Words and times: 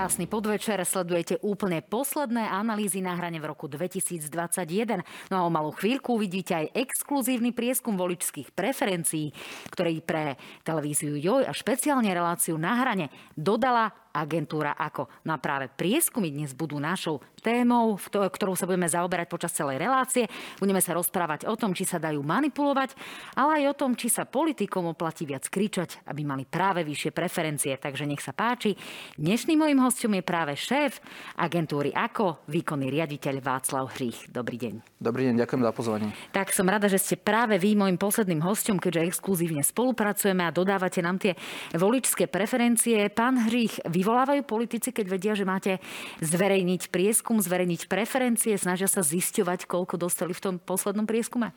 Krásny 0.00 0.24
podvečer, 0.24 0.80
sledujete 0.88 1.36
úplne 1.44 1.84
posledné 1.84 2.48
analýzy 2.48 3.04
na 3.04 3.20
hrane 3.20 3.36
v 3.36 3.52
roku 3.52 3.68
2021. 3.68 5.04
No 5.28 5.34
a 5.36 5.44
o 5.44 5.52
malú 5.52 5.76
chvíľku 5.76 6.16
uvidíte 6.16 6.56
aj 6.56 6.72
exkluzívny 6.72 7.52
prieskum 7.52 8.00
voličských 8.00 8.56
preferencií, 8.56 9.28
ktorý 9.68 10.00
pre 10.00 10.40
televíziu 10.64 11.20
Joj 11.20 11.44
a 11.44 11.52
špeciálne 11.52 12.08
reláciu 12.16 12.56
na 12.56 12.80
hrane 12.80 13.12
dodala 13.36 13.92
agentúra 14.10 14.74
ako. 14.76 15.08
No 15.24 15.34
a 15.34 15.38
práve 15.38 15.70
prieskumy 15.70 16.30
dnes 16.30 16.52
budú 16.52 16.76
našou 16.76 17.22
témou, 17.40 17.96
ktorou 18.10 18.52
sa 18.52 18.68
budeme 18.68 18.90
zaoberať 18.90 19.26
počas 19.30 19.56
celej 19.56 19.80
relácie. 19.80 20.28
Budeme 20.60 20.82
sa 20.84 20.92
rozprávať 20.92 21.48
o 21.48 21.56
tom, 21.56 21.72
či 21.72 21.88
sa 21.88 21.96
dajú 21.96 22.20
manipulovať, 22.20 22.92
ale 23.38 23.64
aj 23.64 23.64
o 23.72 23.78
tom, 23.78 23.96
či 23.96 24.12
sa 24.12 24.28
politikom 24.28 24.92
oplatí 24.92 25.24
viac 25.24 25.48
kričať, 25.48 26.04
aby 26.04 26.22
mali 26.26 26.44
práve 26.44 26.84
vyššie 26.84 27.10
preferencie. 27.16 27.72
Takže 27.80 28.04
nech 28.04 28.20
sa 28.20 28.36
páči. 28.36 28.76
Dnešným 29.16 29.64
mojim 29.64 29.80
hostom 29.80 30.12
je 30.14 30.22
práve 30.26 30.52
šéf 30.58 31.00
agentúry 31.40 31.94
ako 31.96 32.44
výkonný 32.50 32.92
riaditeľ 32.92 33.40
Václav 33.40 33.96
Hřích. 33.96 34.28
Dobrý 34.28 34.60
deň. 34.60 35.00
Dobrý 35.00 35.32
deň, 35.32 35.40
ďakujem 35.40 35.62
za 35.64 35.72
pozvanie. 35.72 36.08
Tak 36.34 36.52
som 36.52 36.68
rada, 36.68 36.84
že 36.90 37.00
ste 37.00 37.16
práve 37.16 37.56
vy 37.56 37.72
môjim 37.72 37.96
posledným 37.96 38.44
hostom, 38.44 38.76
keďže 38.76 39.16
exkluzívne 39.16 39.64
spolupracujeme 39.64 40.44
a 40.44 40.52
dodávate 40.52 41.00
nám 41.00 41.16
tie 41.16 41.32
voličské 41.72 42.28
preferencie. 42.28 43.08
Pán 43.08 43.48
Hřích, 43.48 43.80
vyvolávajú 44.00 44.42
politici, 44.48 44.88
keď 44.90 45.06
vedia, 45.12 45.32
že 45.36 45.44
máte 45.44 45.76
zverejniť 46.24 46.88
prieskum, 46.88 47.36
zverejniť 47.36 47.84
preferencie, 47.86 48.56
snažia 48.56 48.88
sa 48.88 49.04
zisťovať, 49.04 49.68
koľko 49.68 50.00
dostali 50.00 50.32
v 50.32 50.40
tom 50.40 50.54
poslednom 50.56 51.04
prieskume? 51.04 51.52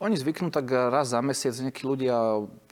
Oni 0.00 0.16
zvyknú 0.16 0.48
tak 0.48 0.72
raz 0.72 1.12
za 1.12 1.20
mesiac 1.20 1.52
nejakí 1.52 1.84
ľudia, 1.84 2.16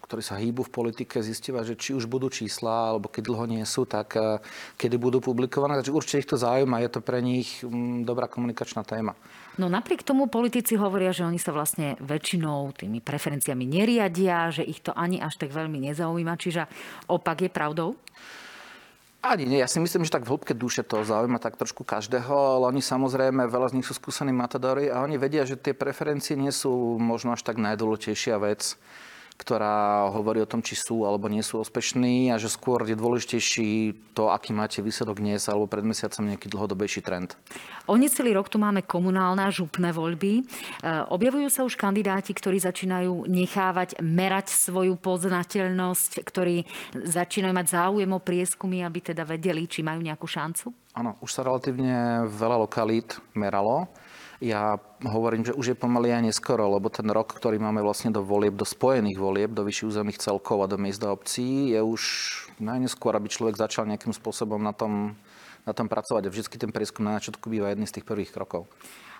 ktorí 0.08 0.24
sa 0.24 0.40
hýbu 0.40 0.64
v 0.64 0.72
politike, 0.72 1.20
zistovať, 1.20 1.64
že 1.68 1.74
či 1.76 1.90
už 1.92 2.08
budú 2.08 2.32
čísla, 2.32 2.96
alebo 2.96 3.12
keď 3.12 3.28
dlho 3.28 3.44
nie 3.44 3.60
sú, 3.68 3.84
tak 3.84 4.16
eh, 4.16 4.40
kedy 4.80 4.96
budú 4.96 5.20
publikované. 5.20 5.76
Takže 5.76 5.92
určite 5.92 6.24
ich 6.24 6.30
to 6.32 6.40
zaujíma, 6.40 6.80
je 6.80 6.90
to 6.96 7.04
pre 7.04 7.20
nich 7.20 7.60
mm, 7.60 8.08
dobrá 8.08 8.32
komunikačná 8.32 8.80
téma. 8.80 9.12
No 9.60 9.68
napriek 9.68 10.00
tomu 10.00 10.32
politici 10.32 10.80
hovoria, 10.80 11.12
že 11.12 11.28
oni 11.28 11.36
sa 11.36 11.52
vlastne 11.52 12.00
väčšinou 12.00 12.72
tými 12.72 13.04
preferenciami 13.04 13.68
neriadia, 13.68 14.48
že 14.48 14.64
ich 14.64 14.80
to 14.80 14.96
ani 14.96 15.20
až 15.20 15.36
tak 15.36 15.52
veľmi 15.52 15.84
nezaujíma. 15.92 16.32
Čiže 16.40 16.64
opak 17.12 17.44
je 17.44 17.50
pravdou? 17.52 17.92
Ani 19.18 19.50
nie, 19.50 19.58
ja 19.58 19.66
si 19.66 19.82
myslím, 19.82 20.06
že 20.06 20.14
tak 20.14 20.22
v 20.22 20.30
hĺbke 20.30 20.54
duše 20.54 20.86
to 20.86 21.02
zaujíma 21.02 21.42
tak 21.42 21.58
trošku 21.58 21.82
každého, 21.82 22.30
ale 22.30 22.70
oni 22.70 22.78
samozrejme, 22.78 23.50
veľa 23.50 23.74
z 23.74 23.76
nich 23.80 23.86
sú 23.90 23.98
skúsení 23.98 24.30
matadori 24.30 24.86
a 24.94 25.02
oni 25.02 25.18
vedia, 25.18 25.42
že 25.42 25.58
tie 25.58 25.74
preferencie 25.74 26.38
nie 26.38 26.54
sú 26.54 26.70
možno 27.02 27.34
až 27.34 27.42
tak 27.42 27.58
najdôležitejšia 27.58 28.38
vec 28.38 28.78
ktorá 29.38 30.10
hovorí 30.10 30.42
o 30.42 30.50
tom, 30.50 30.58
či 30.58 30.74
sú 30.74 31.06
alebo 31.06 31.30
nie 31.30 31.46
sú 31.46 31.62
úspešní 31.62 32.34
a 32.34 32.42
že 32.42 32.50
skôr 32.50 32.82
je 32.82 32.98
dôležitejší 32.98 33.70
to, 34.12 34.34
aký 34.34 34.50
máte 34.50 34.82
výsledok 34.82 35.22
dnes 35.22 35.46
alebo 35.46 35.70
pred 35.70 35.86
mesiacom 35.86 36.26
nejaký 36.26 36.50
dlhodobejší 36.50 37.00
trend. 37.06 37.38
O 37.86 37.94
necelý 37.94 38.34
rok 38.34 38.50
tu 38.50 38.58
máme 38.58 38.82
komunálne 38.82 39.46
a 39.46 39.54
župné 39.54 39.94
voľby. 39.94 40.42
E, 40.42 40.42
objavujú 41.14 41.48
sa 41.54 41.62
už 41.62 41.78
kandidáti, 41.78 42.34
ktorí 42.34 42.58
začínajú 42.58 43.30
nechávať 43.30 44.02
merať 44.02 44.50
svoju 44.50 44.98
poznateľnosť, 44.98 46.26
ktorí 46.26 46.66
začínajú 46.98 47.54
mať 47.54 47.66
záujem 47.70 48.10
o 48.10 48.18
prieskumy, 48.18 48.82
aby 48.82 49.14
teda 49.14 49.22
vedeli, 49.22 49.70
či 49.70 49.86
majú 49.86 50.02
nejakú 50.02 50.26
šancu? 50.26 50.74
Áno, 50.98 51.14
už 51.22 51.30
sa 51.30 51.46
relatívne 51.46 52.26
veľa 52.26 52.66
lokalít 52.66 53.22
meralo. 53.38 53.86
Ja 54.38 54.78
hovorím, 55.02 55.42
že 55.42 55.50
už 55.50 55.74
je 55.74 55.76
pomaly 55.76 56.14
aj 56.14 56.30
neskoro, 56.30 56.70
lebo 56.70 56.86
ten 56.86 57.10
rok, 57.10 57.34
ktorý 57.34 57.58
máme 57.58 57.82
vlastne 57.82 58.14
do 58.14 58.22
volieb, 58.22 58.54
do 58.54 58.62
spojených 58.62 59.18
volieb, 59.18 59.50
do 59.50 59.66
vyšších 59.66 59.90
územných 59.90 60.22
celkov 60.22 60.62
a 60.62 60.70
do 60.70 60.78
miest 60.78 61.02
a 61.02 61.10
obcí, 61.10 61.74
je 61.74 61.82
už 61.82 62.02
najneskôr, 62.62 63.18
aby 63.18 63.26
človek 63.26 63.58
začal 63.58 63.90
nejakým 63.90 64.14
spôsobom 64.14 64.62
na 64.62 64.70
tom, 64.70 65.18
na 65.66 65.74
tom 65.74 65.90
pracovať. 65.90 66.22
A 66.26 66.30
vždy 66.30 66.54
ten 66.54 66.70
prieskum 66.70 67.02
na 67.02 67.18
začiatku 67.18 67.50
býva 67.50 67.74
jedný 67.74 67.90
z 67.90 67.98
tých 67.98 68.06
prvých 68.06 68.30
krokov. 68.30 68.70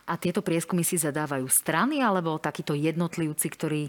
A 0.09 0.17
tieto 0.17 0.41
prieskumy 0.41 0.81
si 0.81 0.97
zadávajú 0.97 1.45
strany 1.53 2.01
alebo 2.01 2.41
takíto 2.41 2.73
jednotlivci, 2.73 3.47
ktorí 3.53 3.83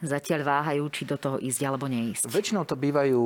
zatiaľ 0.00 0.40
váhajú, 0.48 0.88
či 0.88 1.04
do 1.04 1.20
toho 1.20 1.36
ísť 1.36 1.60
alebo 1.68 1.84
neísť? 1.84 2.32
Väčšinou 2.32 2.64
to 2.64 2.80
bývajú 2.80 3.20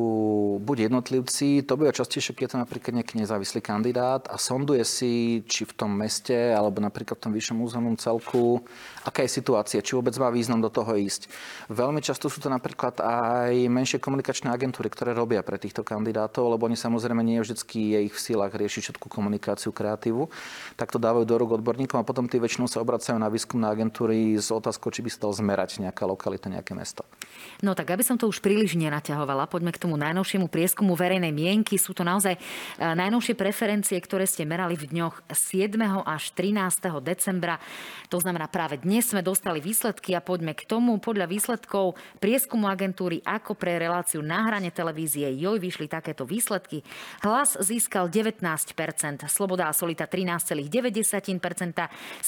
buď 0.59 0.91
jednotlivci, 0.91 1.63
to 1.63 1.79
býva 1.79 1.95
častejšie, 1.95 2.35
keď 2.35 2.43
je 2.43 2.51
to 2.51 2.59
napríklad 2.59 2.93
nejaký 2.99 3.15
nezávislý 3.23 3.63
kandidát 3.63 4.27
a 4.27 4.35
sonduje 4.35 4.83
si, 4.83 5.47
či 5.47 5.63
v 5.63 5.73
tom 5.79 5.95
meste 5.95 6.35
alebo 6.35 6.83
napríklad 6.83 7.23
v 7.23 7.31
tom 7.31 7.33
vyššom 7.39 7.63
územnom 7.63 7.95
celku, 7.95 8.67
aká 9.07 9.23
je 9.23 9.31
situácia, 9.31 9.79
či 9.79 9.95
vôbec 9.95 10.19
má 10.19 10.27
význam 10.35 10.59
do 10.59 10.75
toho 10.75 10.99
ísť. 10.99 11.31
Veľmi 11.71 12.03
často 12.03 12.27
sú 12.27 12.43
to 12.43 12.51
napríklad 12.51 12.99
aj 12.99 13.55
menšie 13.71 14.03
komunikačné 14.03 14.51
agentúry, 14.51 14.91
ktoré 14.91 15.15
robia 15.15 15.47
pre 15.47 15.55
týchto 15.55 15.87
kandidátov, 15.87 16.51
lebo 16.51 16.67
oni 16.67 16.75
samozrejme 16.75 17.23
nie 17.23 17.39
vždy 17.39 17.55
je 17.71 17.99
ich 18.11 18.15
v 18.17 18.19
sílach 18.19 18.51
riešiť 18.51 18.91
všetku 18.91 19.07
komunikáciu, 19.07 19.71
kreatívu, 19.71 20.27
tak 20.75 20.91
to 20.91 20.99
dávajú 20.99 21.23
do 21.23 21.37
rúk 21.39 21.63
odborníkom 21.63 22.03
a 22.03 22.09
potom 22.09 22.27
tí 22.27 22.40
väčšinou 22.41 22.67
sa 22.67 22.81
obracajú 22.81 23.21
na 23.21 23.29
výskumné 23.29 23.69
agentúry 23.69 24.35
s 24.41 24.49
otázkou, 24.49 24.89
či 24.89 25.05
by 25.05 25.11
sa 25.13 25.29
dal 25.29 25.33
zmerať 25.37 25.85
nejaká 25.85 26.09
lokalita, 26.09 26.49
nejaké 26.49 26.73
mesto. 26.73 27.05
No 27.61 27.77
tak, 27.77 27.93
aby 27.93 28.01
som 28.01 28.17
to 28.17 28.27
už 28.27 28.41
príliš 28.41 28.75
nenaťahovala, 28.75 29.47
poďme 29.47 29.71
k 29.77 29.81
tomu 29.81 30.01
najnovšiemu 30.01 30.49
prieskumu 30.49 30.97
verejnej 30.97 31.31
mienky. 31.31 31.77
Sú 31.77 31.93
to 31.93 32.03
naozaj 32.03 32.37
e, 32.37 32.41
najnovšie 32.81 33.37
preferencie, 33.37 34.01
ktoré 34.01 34.25
ste 34.25 34.49
merali 34.49 34.75
v 34.75 34.89
dňoch 34.89 35.29
7. 35.29 35.77
až 36.09 36.33
13. 36.33 36.57
decembra. 37.05 37.61
To 38.09 38.19
znamená, 38.19 38.49
práve 38.49 38.81
dnes 38.81 39.13
sme 39.13 39.21
dostali 39.21 39.61
výsledky 39.61 40.17
a 40.17 40.25
poďme 40.25 40.57
k 40.57 40.65
tomu. 40.65 40.97
Podľa 40.99 41.29
výsledkov 41.29 42.01
prieskumu 42.19 42.67
agentúry 42.67 43.21
ako 43.23 43.53
pre 43.55 43.77
reláciu 43.77 44.25
na 44.25 44.49
hrane 44.49 44.73
televízie 44.73 45.29
JOJ 45.37 45.61
vyšli 45.61 45.87
takéto 45.87 46.25
výsledky. 46.25 46.81
Hlas 47.21 47.61
získal 47.61 48.09
19%, 48.09 48.49
Sloboda 49.29 49.69
a 49.69 49.77
Solita 49.77 50.09
13,9%, 50.09 50.73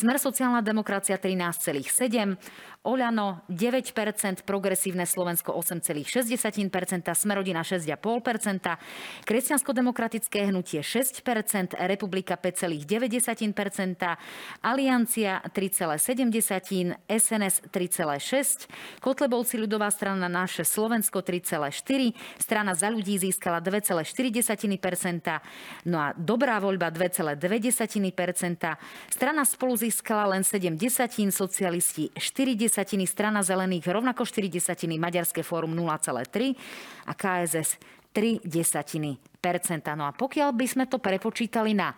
Smer 0.02 0.18
sociálna 0.18 0.60
demokracia 0.62 1.14
13,7%, 1.14 2.36
Oľano 2.82 3.46
9%, 3.46 4.42
Progresívne 4.42 5.06
Slovensko 5.06 5.54
8,6%, 5.54 6.02
Smerodina 7.14 7.62
6,5%, 7.62 9.22
Kresťansko-demokratické 9.22 10.50
hnutie 10.50 10.82
6%, 10.82 11.78
Republika 11.78 12.34
5,9%, 12.34 14.18
Aliancia 14.66 15.38
3,7%, 15.54 16.98
SNS 17.06 17.70
3,6%, 17.70 18.66
Kotlebovci 18.98 19.62
ľudová 19.62 19.86
strana 19.94 20.26
naše 20.26 20.66
Slovensko 20.66 21.22
3,4%, 21.22 22.42
strana 22.42 22.74
za 22.74 22.90
ľudí 22.90 23.14
získala 23.14 23.62
2,4%, 23.62 25.86
no 25.86 26.02
a 26.02 26.10
dobrá 26.18 26.58
voľba 26.58 26.90
2,2%, 26.90 27.38
strana 29.06 29.46
spolu 29.46 29.78
získala 29.78 30.34
len 30.34 30.42
7 30.42 30.74
desatín, 30.74 31.30
socialisti 31.30 32.10
4 32.18 32.71
desatiny, 32.72 33.04
strana 33.04 33.44
zelených 33.44 33.84
rovnako 33.84 34.24
4 34.24 34.48
desatiny, 34.48 34.96
Maďarské 34.96 35.44
fórum 35.44 35.76
0,3 35.76 36.56
a 37.04 37.12
KSS 37.12 37.76
3 38.16 38.40
desatiny 38.40 39.20
percenta. 39.36 39.92
No 39.92 40.08
a 40.08 40.16
pokiaľ 40.16 40.56
by 40.56 40.64
sme 40.64 40.84
to 40.88 40.96
prepočítali 40.96 41.76
na 41.76 41.92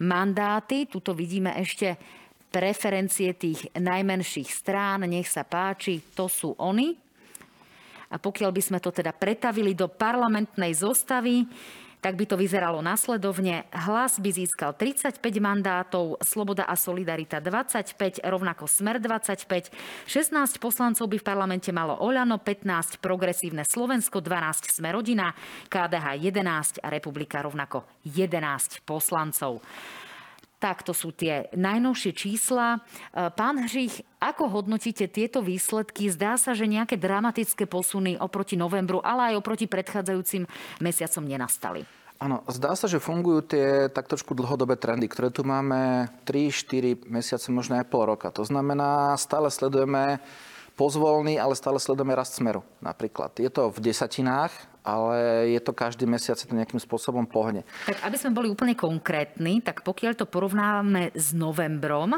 mandáty, 0.00 0.88
tuto 0.88 1.12
vidíme 1.12 1.52
ešte 1.60 2.00
preferencie 2.48 3.36
tých 3.36 3.68
najmenších 3.76 4.48
strán, 4.48 5.04
nech 5.04 5.28
sa 5.28 5.44
páči, 5.44 6.00
to 6.16 6.32
sú 6.32 6.56
oni. 6.56 6.96
A 8.08 8.16
pokiaľ 8.16 8.56
by 8.56 8.62
sme 8.64 8.78
to 8.80 8.88
teda 8.88 9.12
pretavili 9.12 9.76
do 9.76 9.92
parlamentnej 9.92 10.72
zostavy, 10.72 11.44
tak 12.06 12.14
by 12.14 12.22
to 12.22 12.38
vyzeralo 12.38 12.78
nasledovne. 12.86 13.66
Hlas 13.74 14.22
by 14.22 14.30
získal 14.30 14.78
35 14.78 15.18
mandátov, 15.42 16.22
Sloboda 16.22 16.62
a 16.62 16.78
Solidarita 16.78 17.42
25, 17.42 18.22
rovnako 18.22 18.70
Smer 18.70 19.02
25, 19.02 19.74
16 20.06 20.62
poslancov 20.62 21.02
by 21.10 21.18
v 21.18 21.26
parlamente 21.26 21.74
malo 21.74 21.98
Oľano, 21.98 22.38
15 22.38 23.02
Progresívne 23.02 23.66
Slovensko, 23.66 24.22
12 24.22 24.70
Smerodina, 24.70 25.34
KDH 25.66 26.22
11 26.22 26.78
a 26.78 26.88
Republika 26.94 27.42
rovnako 27.42 27.82
11 28.06 28.86
poslancov. 28.86 29.58
Tak 30.66 30.82
to 30.82 30.90
sú 30.90 31.14
tie 31.14 31.46
najnovšie 31.54 32.10
čísla. 32.10 32.82
E, 33.14 33.30
pán 33.30 33.62
Hřích, 33.62 34.02
ako 34.18 34.50
hodnotíte 34.50 35.06
tieto 35.06 35.38
výsledky? 35.38 36.10
Zdá 36.10 36.34
sa, 36.34 36.58
že 36.58 36.66
nejaké 36.66 36.98
dramatické 36.98 37.70
posuny 37.70 38.18
oproti 38.18 38.58
novembru, 38.58 38.98
ale 38.98 39.30
aj 39.30 39.38
oproti 39.38 39.70
predchádzajúcim 39.70 40.42
mesiacom 40.82 41.22
nenastali. 41.22 41.86
Áno, 42.18 42.42
zdá 42.50 42.74
sa, 42.74 42.90
že 42.90 42.98
fungujú 42.98 43.46
tie 43.46 43.86
tak 43.94 44.10
trošku 44.10 44.34
dlhodobé 44.34 44.74
trendy, 44.74 45.06
ktoré 45.06 45.30
tu 45.30 45.46
máme 45.46 46.10
3-4 46.26 47.06
mesiace, 47.06 47.46
možno 47.54 47.78
aj 47.78 47.86
pol 47.86 48.10
roka. 48.10 48.34
To 48.34 48.42
znamená, 48.42 49.14
stále 49.22 49.54
sledujeme 49.54 50.18
pozvolný, 50.74 51.38
ale 51.38 51.54
stále 51.54 51.78
sledujeme 51.78 52.18
rast 52.18 52.42
smeru 52.42 52.66
napríklad. 52.82 53.38
Je 53.38 53.54
to 53.54 53.70
v 53.70 53.78
desatinách, 53.78 54.50
ale 54.86 55.50
je 55.50 55.60
to 55.60 55.74
každý 55.74 56.06
mesiac 56.06 56.38
to 56.38 56.54
nejakým 56.54 56.78
spôsobom 56.78 57.26
pohne. 57.26 57.66
Tak 57.90 58.06
aby 58.06 58.16
sme 58.16 58.38
boli 58.38 58.46
úplne 58.46 58.78
konkrétni, 58.78 59.58
tak 59.58 59.82
pokiaľ 59.82 60.12
to 60.14 60.30
porovnáme 60.30 61.10
s 61.10 61.34
novembrom, 61.34 62.14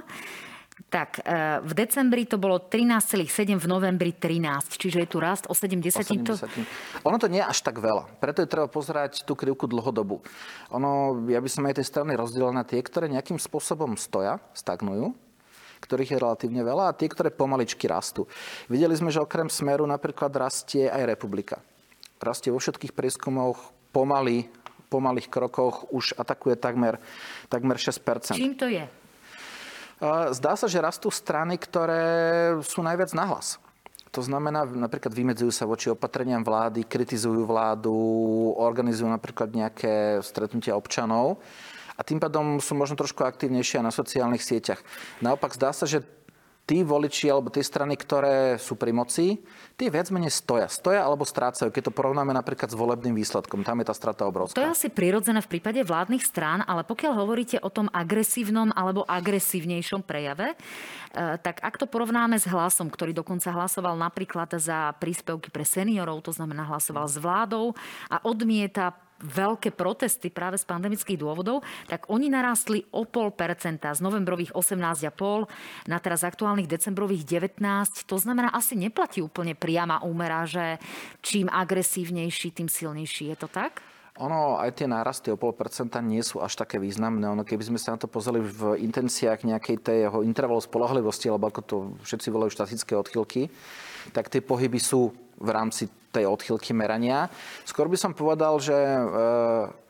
Tak 0.86 1.26
e, 1.26 1.58
v 1.58 1.72
decembri 1.74 2.22
to 2.22 2.38
bolo 2.38 2.70
13,7, 2.70 3.58
v 3.58 3.66
novembri 3.66 4.14
13, 4.14 4.78
čiže 4.78 5.02
je 5.02 5.08
tu 5.10 5.18
rast 5.18 5.50
o 5.50 5.54
70. 5.54 6.06
80. 6.06 6.22
To... 6.22 6.38
Ono 7.02 7.18
to 7.18 7.26
nie 7.26 7.42
je 7.42 7.50
až 7.50 7.66
tak 7.66 7.82
veľa, 7.82 8.06
preto 8.22 8.46
je 8.46 8.48
treba 8.48 8.70
pozerať 8.70 9.26
tú 9.26 9.34
krivku 9.34 9.66
dlhodobu. 9.66 10.22
Ono, 10.70 11.18
ja 11.26 11.42
by 11.42 11.50
som 11.50 11.66
aj 11.66 11.82
tej 11.82 11.86
strany 11.90 12.14
rozdielal 12.14 12.54
na 12.54 12.62
tie, 12.62 12.78
ktoré 12.78 13.10
nejakým 13.10 13.42
spôsobom 13.42 13.98
stoja, 13.98 14.38
stagnujú, 14.54 15.18
ktorých 15.82 16.14
je 16.14 16.22
relatívne 16.22 16.62
veľa 16.62 16.94
a 16.94 16.96
tie, 16.96 17.10
ktoré 17.10 17.34
pomaličky 17.34 17.90
rastú. 17.90 18.30
Videli 18.70 18.94
sme, 18.94 19.10
že 19.10 19.18
okrem 19.18 19.50
Smeru 19.50 19.82
napríklad 19.82 20.30
rastie 20.38 20.86
aj 20.86 21.10
Republika. 21.10 21.58
Rastie 22.18 22.50
vo 22.50 22.58
všetkých 22.58 22.92
prieskumoch 22.94 23.72
pomaly, 23.94 24.50
pomalých 24.90 25.30
krokoch 25.30 25.86
už 25.94 26.18
atakuje 26.18 26.58
takmer, 26.58 26.98
takmer 27.48 27.76
6%. 27.78 28.34
Čím 28.34 28.56
to 28.58 28.66
je? 28.66 28.84
Zdá 30.34 30.54
sa, 30.54 30.70
že 30.70 30.78
rastú 30.78 31.10
strany, 31.10 31.58
ktoré 31.58 32.54
sú 32.62 32.86
najviac 32.86 33.10
nahlas. 33.18 33.58
To 34.14 34.24
znamená, 34.24 34.64
napríklad 34.64 35.12
vymedzujú 35.12 35.52
sa 35.52 35.68
voči 35.68 35.92
opatreniam 35.92 36.40
vlády, 36.40 36.88
kritizujú 36.88 37.44
vládu, 37.44 37.92
organizujú 38.56 39.10
napríklad 39.10 39.52
nejaké 39.52 40.24
stretnutia 40.24 40.78
občanov 40.78 41.42
a 41.98 42.00
tým 42.06 42.16
pádom 42.16 42.56
sú 42.62 42.72
možno 42.78 42.96
trošku 42.96 43.26
aktívnejšie 43.26 43.84
na 43.84 43.92
sociálnych 43.92 44.40
sieťach. 44.40 44.80
Naopak 45.20 45.52
zdá 45.52 45.76
sa, 45.76 45.84
že 45.84 46.06
tí 46.68 46.84
voliči 46.84 47.32
alebo 47.32 47.48
tie 47.48 47.64
strany, 47.64 47.96
ktoré 47.96 48.60
sú 48.60 48.76
pri 48.76 48.92
moci, 48.92 49.40
tie 49.80 49.88
viac 49.88 50.12
menej 50.12 50.28
stoja. 50.28 50.68
Stoja 50.68 51.00
alebo 51.00 51.24
strácajú, 51.24 51.72
keď 51.72 51.88
to 51.88 51.96
porovnáme 51.96 52.36
napríklad 52.36 52.68
s 52.68 52.76
volebným 52.76 53.16
výsledkom. 53.16 53.64
Tam 53.64 53.80
je 53.80 53.88
tá 53.88 53.96
strata 53.96 54.28
obrovská. 54.28 54.60
To 54.60 54.68
je 54.68 54.76
asi 54.76 54.88
prirodzené 54.92 55.40
v 55.40 55.48
prípade 55.48 55.80
vládnych 55.80 56.20
strán, 56.20 56.60
ale 56.68 56.84
pokiaľ 56.84 57.24
hovoríte 57.24 57.56
o 57.64 57.72
tom 57.72 57.88
agresívnom 57.88 58.68
alebo 58.76 59.08
agresívnejšom 59.08 60.04
prejave, 60.04 60.52
eh, 60.52 61.40
tak 61.40 61.64
ak 61.64 61.80
to 61.80 61.88
porovnáme 61.88 62.36
s 62.36 62.44
hlasom, 62.44 62.92
ktorý 62.92 63.16
dokonca 63.16 63.48
hlasoval 63.48 63.96
napríklad 63.96 64.52
za 64.60 64.92
príspevky 65.00 65.48
pre 65.48 65.64
seniorov, 65.64 66.20
to 66.20 66.36
znamená 66.36 66.68
hlasoval 66.68 67.08
s 67.08 67.16
vládou 67.16 67.72
a 68.12 68.20
odmieta 68.28 69.07
veľké 69.18 69.74
protesty 69.74 70.30
práve 70.30 70.58
z 70.58 70.64
pandemických 70.66 71.18
dôvodov, 71.18 71.66
tak 71.90 72.06
oni 72.06 72.30
narastli 72.30 72.86
o 72.94 73.02
pol 73.04 73.34
percenta 73.34 73.90
z 73.90 74.00
novembrových 74.02 74.54
18,5 74.54 75.90
na 75.90 75.98
teraz 75.98 76.22
aktuálnych 76.22 76.70
decembrových 76.70 77.26
19. 77.26 77.58
To 78.06 78.16
znamená, 78.16 78.54
asi 78.54 78.78
neplatí 78.78 79.18
úplne 79.18 79.58
priama 79.58 80.02
úmera, 80.06 80.46
že 80.46 80.78
čím 81.22 81.50
agresívnejší, 81.50 82.54
tým 82.54 82.70
silnejší. 82.70 83.34
Je 83.34 83.36
to 83.38 83.50
tak? 83.50 83.82
Ono, 84.18 84.58
aj 84.58 84.82
tie 84.82 84.90
nárasty 84.90 85.30
o 85.30 85.38
pol 85.38 85.54
percenta 85.54 86.02
nie 86.02 86.18
sú 86.26 86.42
až 86.42 86.58
také 86.58 86.82
významné. 86.82 87.22
Ono, 87.30 87.46
keby 87.46 87.70
sme 87.70 87.78
sa 87.78 87.94
na 87.94 88.02
to 88.02 88.10
pozreli 88.10 88.42
v 88.42 88.82
intenciách 88.82 89.46
nejakej 89.46 89.76
tej 89.78 89.98
jeho 90.10 90.26
intervalu 90.26 90.58
spolahlivosti, 90.58 91.30
alebo 91.30 91.46
ako 91.46 91.60
to 91.62 91.76
všetci 92.02 92.28
volajú 92.34 92.50
štatické 92.50 92.98
odchylky, 92.98 93.46
tak 94.10 94.26
tie 94.26 94.42
pohyby 94.42 94.82
sú 94.82 95.14
v 95.38 95.50
rámci 95.50 95.86
tej 96.10 96.26
odchylky 96.26 96.74
merania. 96.74 97.30
Skôr 97.62 97.86
by 97.86 97.98
som 98.00 98.12
povedal, 98.16 98.56
že 98.58 98.74
e, 98.74 99.02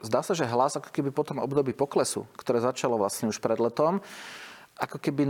zdá 0.04 0.20
sa, 0.20 0.34
že 0.34 0.48
hlas 0.48 0.76
ako 0.76 0.90
keby 0.90 1.14
po 1.14 1.24
tom 1.24 1.38
období 1.40 1.72
poklesu, 1.72 2.26
ktoré 2.36 2.60
začalo 2.60 2.98
vlastne 2.98 3.30
už 3.30 3.38
pred 3.38 3.56
letom, 3.56 4.02
ako 4.78 5.02
keby 5.02 5.26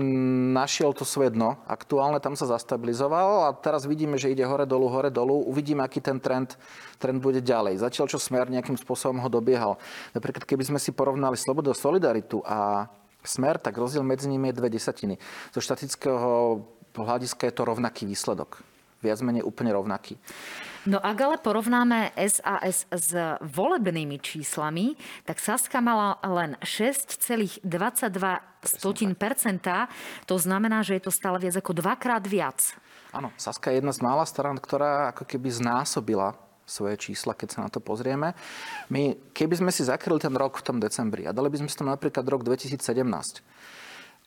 našiel 0.52 0.92
to 0.92 1.08
svoje 1.08 1.32
dno 1.32 1.56
aktuálne, 1.64 2.20
tam 2.20 2.36
sa 2.36 2.44
zastabilizoval 2.44 3.48
a 3.48 3.56
teraz 3.56 3.88
vidíme, 3.88 4.20
že 4.20 4.28
ide 4.28 4.44
hore 4.44 4.68
dolu, 4.68 4.92
hore 4.92 5.08
dolu. 5.08 5.40
Uvidíme, 5.48 5.80
aký 5.80 6.04
ten 6.04 6.20
trend, 6.20 6.60
trend 7.00 7.16
bude 7.24 7.40
ďalej. 7.40 7.80
Zatiaľ, 7.80 8.12
čo 8.12 8.20
smer 8.20 8.52
nejakým 8.52 8.76
spôsobom 8.76 9.24
ho 9.24 9.28
dobiehal. 9.32 9.80
Napríklad, 10.12 10.44
keby 10.44 10.68
sme 10.68 10.76
si 10.76 10.92
porovnali 10.92 11.40
slobodu 11.40 11.72
a 11.72 11.80
solidaritu 11.80 12.44
a 12.44 12.92
smer, 13.24 13.56
tak 13.56 13.80
rozdiel 13.80 14.04
medzi 14.04 14.28
nimi 14.28 14.52
je 14.52 14.58
dve 14.60 14.68
desatiny. 14.68 15.16
Zo 15.56 15.64
štatického 15.64 16.60
hľadiska 16.92 17.48
je 17.48 17.54
to 17.56 17.64
rovnaký 17.64 18.04
výsledok 18.04 18.60
viac 19.02 19.18
menej 19.22 19.46
úplne 19.46 19.70
rovnaký. 19.74 20.18
No 20.88 20.96
ak 21.02 21.18
ale 21.20 21.36
porovnáme 21.36 22.16
SAS 22.16 22.88
s 22.88 23.10
volebnými 23.44 24.16
číslami, 24.22 24.96
tak 25.28 25.36
Saska 25.36 25.84
mala 25.84 26.16
len 26.24 26.56
6,22 26.64 27.60
To 30.24 30.36
znamená, 30.40 30.80
že 30.80 30.96
je 30.96 31.02
to 31.04 31.12
stále 31.12 31.36
viac 31.36 31.60
ako 31.60 31.76
dvakrát 31.76 32.24
viac. 32.24 32.72
Áno, 33.12 33.28
Saska 33.36 33.68
je 33.68 33.84
jedna 33.84 33.92
z 33.92 34.00
mála 34.00 34.24
strán, 34.24 34.56
ktorá 34.56 35.12
ako 35.12 35.28
keby 35.28 35.52
znásobila 35.52 36.36
svoje 36.68 37.00
čísla, 37.00 37.32
keď 37.32 37.48
sa 37.48 37.64
na 37.64 37.72
to 37.72 37.80
pozrieme. 37.80 38.36
My, 38.92 39.16
keby 39.32 39.56
sme 39.56 39.72
si 39.72 39.88
zakryli 39.88 40.20
ten 40.20 40.36
rok 40.36 40.60
v 40.60 40.66
tom 40.68 40.76
decembri 40.76 41.24
a 41.24 41.32
dali 41.32 41.48
by 41.48 41.64
sme 41.64 41.68
si 41.72 41.76
tam 41.80 41.88
napríklad 41.88 42.28
rok 42.28 42.44
2017, 42.44 42.80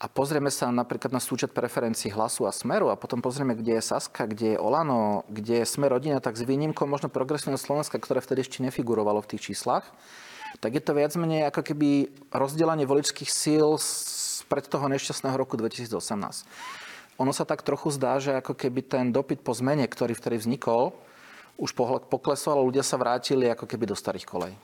a 0.02 0.10
pozrieme 0.10 0.50
sa 0.50 0.74
napríklad 0.74 1.14
na 1.14 1.22
súčet 1.22 1.54
preferencií 1.54 2.10
hlasu 2.10 2.50
a 2.50 2.52
smeru 2.52 2.90
a 2.90 2.98
potom 2.98 3.22
pozrieme, 3.22 3.54
kde 3.54 3.78
je 3.78 3.86
Saska, 3.86 4.26
kde 4.26 4.58
je 4.58 4.58
Olano, 4.58 5.30
kde 5.30 5.62
je 5.62 5.66
Smer 5.70 5.94
rodina, 5.94 6.18
tak 6.18 6.34
s 6.34 6.42
výnimkou 6.42 6.90
možno 6.90 7.06
progresívneho 7.06 7.62
Slovenska, 7.62 8.02
ktoré 8.02 8.18
vtedy 8.18 8.42
ešte 8.42 8.66
nefigurovalo 8.66 9.22
v 9.22 9.38
tých 9.38 9.54
číslach, 9.54 9.86
tak 10.58 10.74
je 10.74 10.82
to 10.82 10.98
viac 10.98 11.14
menej 11.14 11.46
ako 11.54 11.62
keby 11.62 12.10
rozdelanie 12.34 12.90
voličských 12.90 13.30
síl 13.30 13.78
pred 14.50 14.66
toho 14.66 14.90
nešťastného 14.90 15.38
roku 15.38 15.54
2018. 15.54 15.94
Ono 17.22 17.30
sa 17.30 17.46
tak 17.46 17.62
trochu 17.62 17.94
zdá, 17.94 18.18
že 18.18 18.34
ako 18.42 18.58
keby 18.58 18.82
ten 18.82 19.14
dopyt 19.14 19.46
po 19.46 19.54
zmene, 19.54 19.86
ktorý 19.86 20.18
vtedy 20.18 20.42
vznikol, 20.42 20.98
už 21.62 21.78
poklesol 22.10 22.58
a 22.58 22.66
ľudia 22.66 22.82
sa 22.82 22.98
vrátili 22.98 23.54
ako 23.54 23.70
keby 23.70 23.86
do 23.86 23.94
starých 23.94 24.26
kolej. 24.26 24.58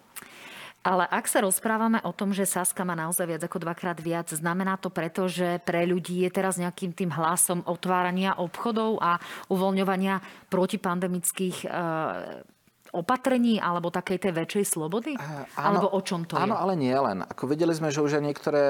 Ale 0.87 1.03
ak 1.03 1.27
sa 1.27 1.43
rozprávame 1.43 1.99
o 2.07 2.15
tom, 2.15 2.31
že 2.31 2.47
Saska 2.47 2.87
má 2.87 2.95
naozaj 2.95 3.27
viac 3.27 3.43
ako 3.43 3.59
dvakrát 3.59 3.99
viac, 3.99 4.31
znamená 4.31 4.79
to 4.79 4.87
preto, 4.87 5.27
že 5.27 5.59
pre 5.67 5.83
ľudí 5.83 6.23
je 6.23 6.31
teraz 6.31 6.55
nejakým 6.55 6.95
tým 6.95 7.11
hlasom 7.11 7.59
otvárania 7.67 8.39
obchodov 8.39 9.03
a 9.03 9.19
uvoľňovania 9.51 10.47
protipandemických 10.47 11.67
e, 11.67 12.55
opatrení 12.91 13.59
alebo 13.59 13.89
takej 13.89 14.27
tej 14.27 14.33
väčšej 14.35 14.65
slobody? 14.77 15.15
Uh, 15.15 15.43
áno, 15.57 15.83
alebo 15.83 15.87
o 15.93 16.01
čom 16.03 16.23
to 16.23 16.35
áno, 16.35 16.41
je? 16.41 16.45
Áno, 16.51 16.55
ale 16.57 16.73
nie 16.75 16.93
len. 16.93 17.23
Ako 17.23 17.47
videli 17.49 17.73
sme, 17.75 17.91
že 17.91 18.03
už 18.03 18.19
aj 18.19 18.23
niektoré 18.23 18.63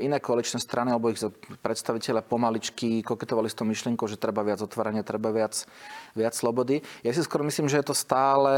iné 0.00 0.18
koaličné 0.20 0.60
strany 0.60 0.92
alebo 0.92 1.12
ich 1.12 1.20
predstaviteľe 1.64 2.24
pomaličky 2.24 3.00
koketovali 3.02 3.48
s 3.50 3.56
tou 3.56 3.68
myšlienkou, 3.68 4.06
že 4.08 4.20
treba 4.20 4.44
viac 4.44 4.60
otvárania, 4.60 5.06
treba 5.06 5.32
viac, 5.32 5.64
viac 6.12 6.34
slobody. 6.36 6.80
Ja 7.04 7.12
si 7.12 7.24
skôr 7.24 7.44
myslím, 7.44 7.66
že 7.66 7.80
je 7.80 7.86
to 7.88 7.96
stále 7.96 8.52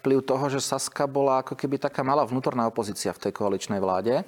vplyv 0.00 0.24
toho, 0.24 0.44
že 0.52 0.60
Saska 0.64 1.08
bola 1.08 1.40
ako 1.44 1.54
keby 1.54 1.80
taká 1.80 2.04
malá 2.04 2.22
vnútorná 2.26 2.68
opozícia 2.68 3.14
v 3.14 3.28
tej 3.28 3.32
koaličnej 3.32 3.80
vláde 3.80 4.26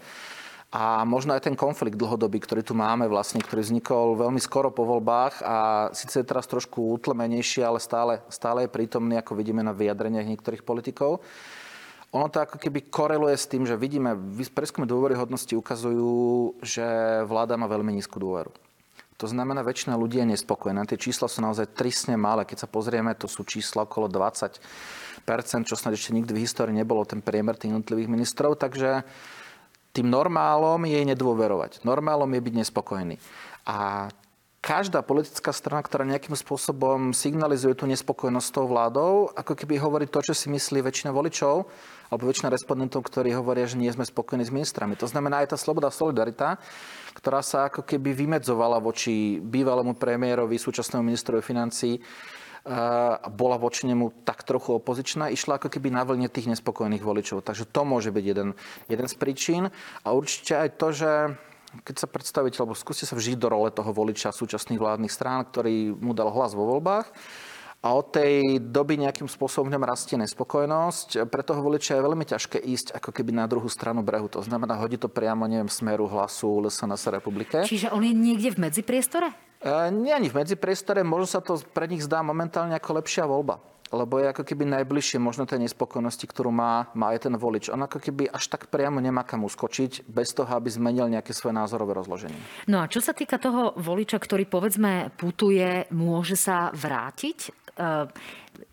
a 0.68 1.00
možno 1.08 1.32
aj 1.32 1.48
ten 1.48 1.56
konflikt 1.56 1.96
dlhodobý, 1.96 2.44
ktorý 2.44 2.60
tu 2.60 2.76
máme 2.76 3.08
vlastne, 3.08 3.40
ktorý 3.40 3.64
vznikol 3.64 4.20
veľmi 4.20 4.36
skoro 4.36 4.68
po 4.68 4.84
voľbách 4.84 5.40
a 5.40 5.56
síce 5.96 6.20
je 6.20 6.28
teraz 6.28 6.44
trošku 6.44 6.92
utlemenejší, 7.00 7.64
ale 7.64 7.80
stále, 7.80 8.20
stále 8.28 8.68
je 8.68 8.74
prítomný, 8.76 9.16
ako 9.16 9.32
vidíme 9.32 9.64
na 9.64 9.72
vyjadreniach 9.72 10.28
niektorých 10.28 10.60
politikov. 10.60 11.24
Ono 12.12 12.28
to 12.28 12.44
ako 12.44 12.60
keby 12.60 12.88
koreluje 12.92 13.36
s 13.36 13.48
tým, 13.48 13.64
že 13.64 13.80
vidíme, 13.80 14.16
preskumy 14.52 14.84
dôveryhodnosti 14.84 15.52
ukazujú, 15.56 16.56
že 16.60 16.84
vláda 17.24 17.56
má 17.56 17.64
veľmi 17.64 17.96
nízku 17.96 18.20
dôveru. 18.20 18.52
To 19.18 19.26
znamená, 19.26 19.66
väčšina 19.66 19.98
ľudí 19.98 20.22
je 20.22 20.30
nespokojná. 20.30 20.86
Tie 20.86 21.10
čísla 21.10 21.26
sú 21.26 21.42
naozaj 21.42 21.74
tristne 21.74 22.14
malé. 22.14 22.46
Keď 22.46 22.64
sa 22.64 22.68
pozrieme, 22.70 23.18
to 23.18 23.26
sú 23.26 23.42
čísla 23.42 23.82
okolo 23.82 24.06
20% 24.06 25.68
čo 25.68 25.76
snad 25.76 25.92
ešte 25.92 26.16
nikdy 26.16 26.32
v 26.32 26.42
histórii 26.48 26.72
nebolo 26.72 27.04
ten 27.04 27.20
priemer 27.20 27.52
tých 27.58 27.68
jednotlivých 27.74 28.08
ministrov. 28.08 28.56
Takže 28.56 29.04
tým 29.92 30.06
normálom 30.06 30.84
je 30.84 31.00
nedôverovať. 31.02 31.82
Normálom 31.82 32.28
je 32.30 32.40
byť 32.44 32.54
nespokojný. 32.54 33.16
A 33.68 34.08
každá 34.58 35.00
politická 35.06 35.54
strana, 35.54 35.80
ktorá 35.80 36.02
nejakým 36.04 36.34
spôsobom 36.34 37.14
signalizuje 37.14 37.72
tú 37.78 37.86
nespokojnosť 37.86 38.46
s 38.46 38.54
tou 38.54 38.66
vládou, 38.66 39.32
ako 39.32 39.54
keby 39.54 39.78
hovorí 39.80 40.06
to, 40.10 40.20
čo 40.20 40.34
si 40.34 40.50
myslí 40.50 40.82
väčšina 40.82 41.14
voličov, 41.14 41.64
alebo 42.08 42.28
väčšina 42.28 42.52
respondentov, 42.52 43.04
ktorí 43.06 43.32
hovoria, 43.36 43.68
že 43.68 43.80
nie 43.80 43.92
sme 43.92 44.04
spokojní 44.04 44.44
s 44.44 44.52
ministrami. 44.52 44.96
To 44.98 45.06
znamená 45.06 45.44
aj 45.44 45.54
tá 45.54 45.58
sloboda 45.60 45.92
solidarita, 45.92 46.56
ktorá 47.16 47.44
sa 47.44 47.68
ako 47.68 47.84
keby 47.84 48.12
vymedzovala 48.12 48.80
voči 48.80 49.38
bývalému 49.40 49.94
premiérovi, 49.96 50.56
súčasnému 50.56 51.04
ministrovi 51.04 51.42
financí, 51.44 52.00
a 52.68 53.26
bola 53.32 53.56
voči 53.56 53.88
nemu 53.88 54.28
tak 54.28 54.44
trochu 54.44 54.76
opozičná, 54.76 55.32
išla 55.32 55.56
ako 55.56 55.72
keby 55.72 55.88
na 55.88 56.04
vlne 56.04 56.28
tých 56.28 56.52
nespokojných 56.52 57.00
voličov. 57.00 57.40
Takže 57.40 57.64
to 57.64 57.82
môže 57.88 58.12
byť 58.12 58.24
jeden, 58.24 58.52
jeden 58.92 59.06
z 59.08 59.14
príčin. 59.16 59.62
A 60.04 60.08
určite 60.12 60.60
aj 60.60 60.68
to, 60.76 60.92
že 60.92 61.10
keď 61.84 61.96
sa 61.96 62.08
predstavíte, 62.08 62.60
alebo 62.60 62.76
skúste 62.76 63.08
sa 63.08 63.16
vžiť 63.16 63.36
do 63.40 63.48
role 63.48 63.68
toho 63.72 63.92
voliča 63.92 64.32
súčasných 64.32 64.80
vládnych 64.80 65.12
strán, 65.12 65.48
ktorý 65.48 65.96
mu 65.96 66.12
dal 66.12 66.28
hlas 66.32 66.52
vo 66.52 66.64
voľbách, 66.64 67.08
a 67.78 67.94
od 67.94 68.10
tej 68.10 68.58
doby 68.58 68.98
nejakým 68.98 69.30
spôsobom 69.30 69.70
v 69.70 69.78
ňom 69.78 69.86
rastie 69.86 70.18
nespokojnosť. 70.18 71.30
Pre 71.30 71.42
toho 71.46 71.62
voliča 71.62 71.94
je 71.94 72.02
veľmi 72.02 72.26
ťažké 72.26 72.58
ísť 72.58 72.98
ako 72.98 73.14
keby 73.14 73.30
na 73.30 73.46
druhú 73.46 73.70
stranu 73.70 74.02
brehu. 74.02 74.26
To 74.34 74.42
znamená, 74.42 74.74
hodí 74.82 74.98
to 74.98 75.06
priamo, 75.06 75.46
neviem, 75.46 75.70
smeru 75.70 76.10
hlasu 76.10 76.66
LSNS 76.66 77.06
republike. 77.14 77.62
Čiže 77.62 77.94
on 77.94 78.02
je 78.02 78.10
niekde 78.10 78.50
v 78.58 78.66
medzipriestore? 78.66 79.47
E, 79.58 79.90
nie 79.90 80.14
ani 80.14 80.30
v 80.30 80.38
medzipriestore, 80.38 81.02
možno 81.02 81.26
sa 81.26 81.40
to 81.42 81.58
pre 81.74 81.90
nich 81.90 82.06
zdá 82.06 82.22
momentálne 82.22 82.78
ako 82.78 83.02
lepšia 83.02 83.26
voľba. 83.26 83.58
lebo 83.88 84.20
je 84.20 84.28
ako 84.28 84.44
keby 84.44 84.68
najbližšie 84.68 85.16
možno 85.16 85.48
tej 85.48 85.64
nespokojnosti, 85.64 86.20
ktorú 86.28 86.52
má, 86.52 86.92
má 86.92 87.16
aj 87.16 87.24
ten 87.24 87.34
volič. 87.40 87.72
On 87.72 87.80
ako 87.80 87.96
keby 88.04 88.28
až 88.28 88.52
tak 88.52 88.68
priamo 88.68 89.00
nemá 89.00 89.24
kam 89.24 89.48
uskočiť, 89.48 90.04
bez 90.04 90.36
toho, 90.36 90.48
aby 90.52 90.68
zmenil 90.68 91.08
nejaké 91.08 91.32
svoje 91.32 91.56
názorové 91.56 91.96
rozloženie. 91.96 92.36
No 92.68 92.84
a 92.84 92.90
čo 92.90 93.00
sa 93.00 93.16
týka 93.16 93.40
toho 93.40 93.72
voliča, 93.80 94.20
ktorý 94.20 94.44
povedzme 94.44 95.08
putuje, 95.16 95.88
môže 95.88 96.36
sa 96.36 96.68
vrátiť? 96.76 97.38
E, 97.48 97.50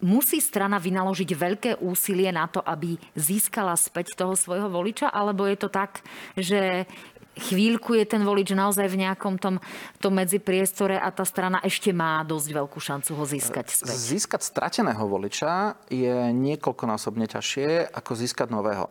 musí 0.03 0.43
strana 0.43 0.81
vynaložiť 0.81 1.29
veľké 1.31 1.71
úsilie 1.79 2.29
na 2.33 2.49
to, 2.51 2.59
aby 2.59 2.97
získala 3.15 3.77
späť 3.79 4.17
toho 4.17 4.35
svojho 4.35 4.67
voliča, 4.67 5.13
alebo 5.13 5.47
je 5.47 5.57
to 5.57 5.69
tak, 5.71 6.03
že 6.35 6.89
chvíľku 7.35 7.95
je 7.95 8.05
ten 8.07 8.23
volič 8.23 8.55
naozaj 8.55 8.87
v 8.87 9.05
nejakom 9.07 9.35
tom, 9.37 9.59
tom 9.99 10.13
medzipriestore 10.15 10.95
a 10.95 11.11
tá 11.11 11.27
strana 11.27 11.59
ešte 11.61 11.91
má 11.91 12.23
dosť 12.23 12.47
veľkú 12.55 12.79
šancu 12.79 13.11
ho 13.15 13.23
získať 13.27 13.71
späť. 13.71 13.95
Získať 13.95 14.41
strateného 14.43 15.03
voliča 15.05 15.75
je 15.91 16.31
niekoľkonásobne 16.31 17.27
ťažšie 17.27 17.91
ako 17.91 18.11
získať 18.15 18.47
nového. 18.51 18.87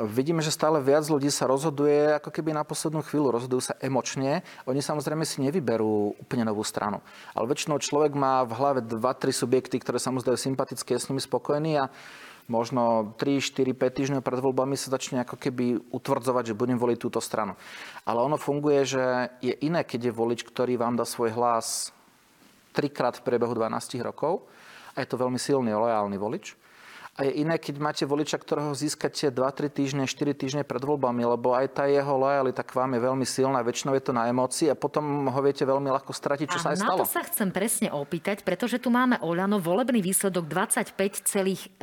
Vidíme, 0.00 0.40
že 0.40 0.54
stále 0.54 0.80
viac 0.80 1.04
ľudí 1.10 1.28
sa 1.28 1.44
rozhoduje 1.44 2.16
ako 2.16 2.32
keby 2.32 2.56
na 2.56 2.64
poslednú 2.64 3.04
chvíľu, 3.04 3.36
rozhodujú 3.36 3.72
sa 3.72 3.74
emočne. 3.84 4.40
Oni 4.64 4.80
samozrejme 4.80 5.28
si 5.28 5.44
nevyberú 5.44 6.16
úplne 6.16 6.48
novú 6.48 6.64
stranu. 6.64 7.04
Ale 7.36 7.50
väčšinou 7.50 7.76
človek 7.76 8.16
má 8.16 8.40
v 8.48 8.56
hlave 8.56 8.80
2-3 8.80 9.34
subjekty, 9.34 9.76
ktoré 9.76 10.00
sa 10.00 10.08
mu 10.08 10.22
zdajú 10.24 10.40
sympatické, 10.40 10.96
je 10.96 11.02
s 11.04 11.08
nimi 11.12 11.20
spokojný 11.20 11.84
a 11.84 11.92
možno 12.46 13.14
3, 13.18 13.42
4, 13.42 13.74
5 13.74 13.98
týždňov 13.98 14.22
pred 14.24 14.40
voľbami 14.40 14.78
sa 14.78 14.94
začne 14.94 15.26
ako 15.26 15.36
keby 15.36 15.92
utvrdzovať, 15.92 16.54
že 16.54 16.58
budem 16.58 16.78
voliť 16.78 16.98
túto 17.00 17.20
stranu. 17.20 17.58
Ale 18.06 18.22
ono 18.22 18.40
funguje, 18.40 18.80
že 18.86 19.04
je 19.44 19.54
iné, 19.60 19.84
keď 19.84 20.08
je 20.08 20.16
volič, 20.16 20.40
ktorý 20.46 20.80
vám 20.80 20.96
dá 20.96 21.04
svoj 21.04 21.34
hlas 21.36 21.92
trikrát 22.70 23.18
v 23.18 23.26
priebehu 23.26 23.52
12 23.52 24.00
rokov 24.00 24.46
a 24.94 25.02
je 25.02 25.08
to 25.10 25.18
veľmi 25.18 25.36
silný, 25.36 25.74
lojálny 25.74 26.16
volič 26.16 26.54
a 27.20 27.28
je 27.28 27.44
iné, 27.44 27.60
keď 27.60 27.74
máte 27.76 28.04
voliča, 28.08 28.40
ktorého 28.40 28.72
získate 28.72 29.28
2-3 29.28 29.68
týždne, 29.68 30.08
4 30.08 30.32
týždne 30.32 30.64
pred 30.64 30.80
voľbami, 30.80 31.20
lebo 31.20 31.52
aj 31.52 31.66
tá 31.76 31.84
jeho 31.84 32.16
lojalita 32.16 32.64
k 32.64 32.72
vám 32.72 32.96
je 32.96 33.00
veľmi 33.04 33.26
silná, 33.28 33.60
väčšinou 33.60 33.92
je 33.92 34.04
to 34.08 34.16
na 34.16 34.32
emócii 34.32 34.72
a 34.72 34.76
potom 34.78 35.28
ho 35.28 35.40
viete 35.44 35.68
veľmi 35.68 35.92
ľahko 35.92 36.16
stratiť, 36.16 36.48
čo 36.48 36.56
a 36.56 36.62
sa 36.64 36.68
aj 36.72 36.80
stalo. 36.80 36.96
na 36.96 37.04
to 37.04 37.12
sa 37.12 37.20
chcem 37.28 37.52
presne 37.52 37.92
opýtať, 37.92 38.40
pretože 38.40 38.80
tu 38.80 38.88
máme 38.88 39.20
Oľano, 39.20 39.60
volebný 39.60 40.00
výsledok 40.00 40.48
25,2 40.48 41.76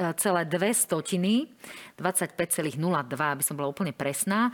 stotiny, 0.73 1.53
25,02, 2.01 2.81
aby 3.13 3.43
som 3.45 3.53
bola 3.53 3.69
úplne 3.69 3.93
presná. 3.93 4.49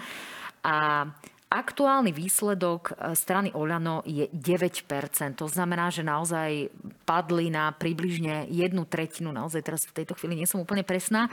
A 0.63 1.07
Aktuálny 1.53 2.09
výsledok 2.09 2.97
e, 2.97 3.13
strany 3.13 3.53
Oľano 3.53 4.01
je 4.09 4.25
9%. 4.33 4.89
To 5.37 5.45
znamená, 5.45 5.93
že 5.93 6.01
naozaj 6.01 6.73
padli 7.05 7.53
na 7.53 7.69
približne 7.69 8.49
jednu 8.49 8.89
tretinu. 8.89 9.29
Naozaj 9.29 9.61
teraz 9.61 9.85
v 9.85 10.01
tejto 10.01 10.17
chvíli 10.17 10.41
nie 10.41 10.49
som 10.49 10.65
úplne 10.65 10.81
presná. 10.81 11.29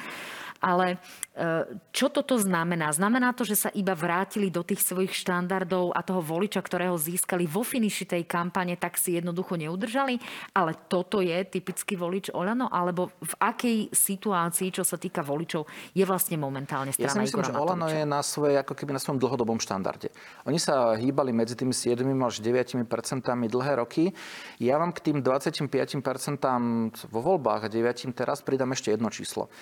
Ale 0.61 1.01
e, 1.33 1.65
čo 1.89 2.13
toto 2.13 2.37
znamená? 2.37 2.93
Znamená 2.93 3.33
to, 3.33 3.49
že 3.49 3.57
sa 3.57 3.71
iba 3.73 3.97
vrátili 3.97 4.53
do 4.53 4.61
tých 4.61 4.85
svojich 4.85 5.17
štandardov 5.17 5.97
a 5.97 6.05
toho 6.05 6.21
voliča, 6.21 6.61
ktorého 6.61 7.01
získali 7.01 7.49
vo 7.49 7.65
finiši 7.65 8.05
tej 8.05 8.29
kampane, 8.29 8.77
tak 8.77 9.01
si 9.01 9.17
jednoducho 9.17 9.57
neudržali? 9.57 10.21
Ale 10.53 10.77
toto 10.93 11.25
je 11.25 11.49
typický 11.49 11.97
volič 11.97 12.29
Oľano? 12.37 12.69
Alebo 12.69 13.09
v 13.25 13.35
akej 13.41 13.79
situácii, 13.89 14.69
čo 14.69 14.85
sa 14.85 15.01
týka 15.01 15.25
voličov, 15.25 15.65
je 15.97 16.05
vlastne 16.05 16.37
momentálne 16.37 16.93
strana 16.93 17.09
Ja 17.09 17.17
si 17.17 17.25
myslím, 17.25 17.41
že 17.41 17.57
Olano 17.57 17.89
je 17.89 18.05
na, 18.05 18.21
svoje, 18.21 18.61
ako 18.61 18.77
keby 18.77 18.93
na 18.93 19.01
svojom 19.01 19.17
dlhodobom 19.17 19.57
štandarde. 19.57 20.10
Oni 20.49 20.57
sa 20.57 20.97
hýbali 20.97 21.35
medzi 21.35 21.55
tými 21.59 21.75
7 21.75 22.03
až 22.25 22.41
9 22.41 22.87
percentami 22.89 23.47
dlhé 23.47 23.81
roky. 23.83 24.11
Ja 24.59 24.81
vám 24.81 24.97
k 24.97 25.11
tým 25.11 25.25
25 25.25 25.71
percentám 26.01 26.91
vo 27.13 27.21
voľbách 27.21 27.67
a 27.67 27.73
9 27.73 28.17
teraz 28.17 28.41
pridám 28.41 28.73
ešte 28.73 28.95
jedno 28.95 29.13
číslo. 29.13 29.53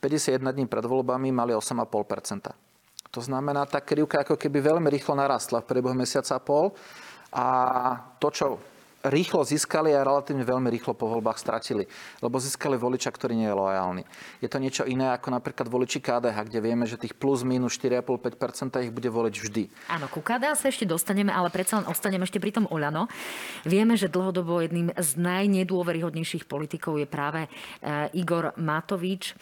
51 0.00 0.40
dní 0.40 0.64
pred 0.64 0.84
voľbami 0.86 1.28
mali 1.28 1.52
8,5% 1.52 3.12
To 3.12 3.20
znamená, 3.20 3.68
tá 3.68 3.84
krivka 3.84 4.24
ako 4.24 4.40
keby 4.40 4.64
veľmi 4.64 4.88
rýchlo 4.88 5.18
narastla 5.18 5.60
v 5.60 5.68
priebehu 5.68 5.92
mesiaca 5.92 6.38
a 6.38 6.40
pol. 6.40 6.72
A 7.30 7.46
to, 8.18 8.28
čo 8.32 8.46
rýchlo 9.06 9.40
získali 9.44 9.96
a 9.96 10.04
relatívne 10.04 10.44
veľmi 10.44 10.68
rýchlo 10.68 10.92
po 10.92 11.08
voľbách 11.08 11.40
stratili. 11.40 11.88
Lebo 12.20 12.36
získali 12.36 12.76
voliča, 12.76 13.08
ktorý 13.08 13.32
nie 13.36 13.48
je 13.48 13.56
lojálny. 13.56 14.02
Je 14.44 14.48
to 14.52 14.60
niečo 14.60 14.84
iné 14.84 15.12
ako 15.16 15.32
napríklad 15.32 15.66
voliči 15.72 16.04
KDH, 16.04 16.36
kde 16.48 16.60
vieme, 16.60 16.84
že 16.84 17.00
tých 17.00 17.16
plus 17.16 17.40
minus 17.40 17.80
4,5-5% 17.80 18.84
ich 18.84 18.92
bude 18.92 19.08
voliť 19.08 19.34
vždy. 19.40 19.62
Áno, 19.88 20.06
ku 20.12 20.20
KDH 20.20 20.52
sa 20.56 20.66
ešte 20.68 20.84
dostaneme, 20.84 21.32
ale 21.32 21.48
predsa 21.48 21.80
len 21.80 21.88
ostaneme 21.88 22.28
ešte 22.28 22.42
pri 22.42 22.52
tom 22.52 22.68
Oľano. 22.68 23.08
Vieme, 23.64 23.96
že 23.96 24.12
dlhodobo 24.12 24.60
jedným 24.60 24.92
z 24.92 25.10
najnedôveryhodnejších 25.16 26.44
politikov 26.44 27.00
je 27.00 27.08
práve 27.08 27.48
eh, 27.48 28.20
Igor 28.20 28.52
Matovič. 28.60 29.32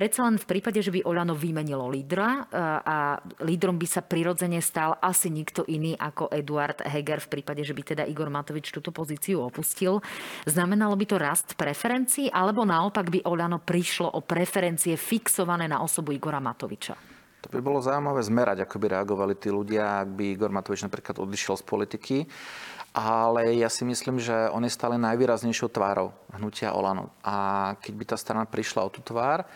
Predsa 0.00 0.24
len 0.24 0.40
v 0.40 0.48
prípade, 0.48 0.80
že 0.80 0.88
by 0.88 1.04
Oľano 1.04 1.36
vymenilo 1.36 1.84
lídra 1.92 2.48
e, 2.48 2.56
a 2.88 3.20
lídrom 3.44 3.76
by 3.76 3.84
sa 3.84 4.00
prirodzene 4.00 4.56
stal 4.64 4.96
asi 4.96 5.28
nikto 5.28 5.68
iný 5.68 5.92
ako 5.92 6.32
Eduard 6.32 6.80
Heger 6.88 7.20
v 7.20 7.28
prípade, 7.36 7.60
že 7.60 7.76
by 7.76 7.82
teda 7.84 8.08
Igor 8.08 8.32
Matovič 8.32 8.72
túto 8.72 8.96
pozíciu 8.96 9.44
opustil. 9.44 10.00
Znamenalo 10.48 10.96
by 10.96 11.04
to 11.04 11.20
rast 11.20 11.52
preferencií 11.52 12.32
alebo 12.32 12.64
naopak 12.64 13.12
by 13.12 13.28
Oľano 13.28 13.60
prišlo 13.60 14.16
o 14.16 14.24
preferencie 14.24 14.96
fixované 14.96 15.68
na 15.68 15.84
osobu 15.84 16.16
Igora 16.16 16.40
Matoviča? 16.40 16.96
To 17.44 17.52
by 17.52 17.60
bolo 17.60 17.84
zaujímavé 17.84 18.24
zmerať, 18.24 18.64
ako 18.64 18.80
by 18.80 18.86
reagovali 18.96 19.36
tí 19.36 19.52
ľudia, 19.52 20.00
ak 20.00 20.16
by 20.16 20.24
Igor 20.32 20.48
Matovič 20.48 20.80
napríklad 20.80 21.20
odišiel 21.20 21.60
z 21.60 21.64
politiky. 21.68 22.16
Ale 22.90 23.54
ja 23.54 23.70
si 23.70 23.86
myslím, 23.86 24.18
že 24.18 24.34
on 24.50 24.66
je 24.66 24.72
stále 24.74 24.98
najvýraznejšou 24.98 25.70
tvárou 25.70 26.10
hnutia 26.34 26.74
Olano. 26.74 27.14
A 27.22 27.78
keď 27.78 27.92
by 27.94 28.04
tá 28.10 28.16
strana 28.18 28.44
prišla 28.50 28.82
o 28.82 28.90
tú 28.90 28.98
tvár, 28.98 29.46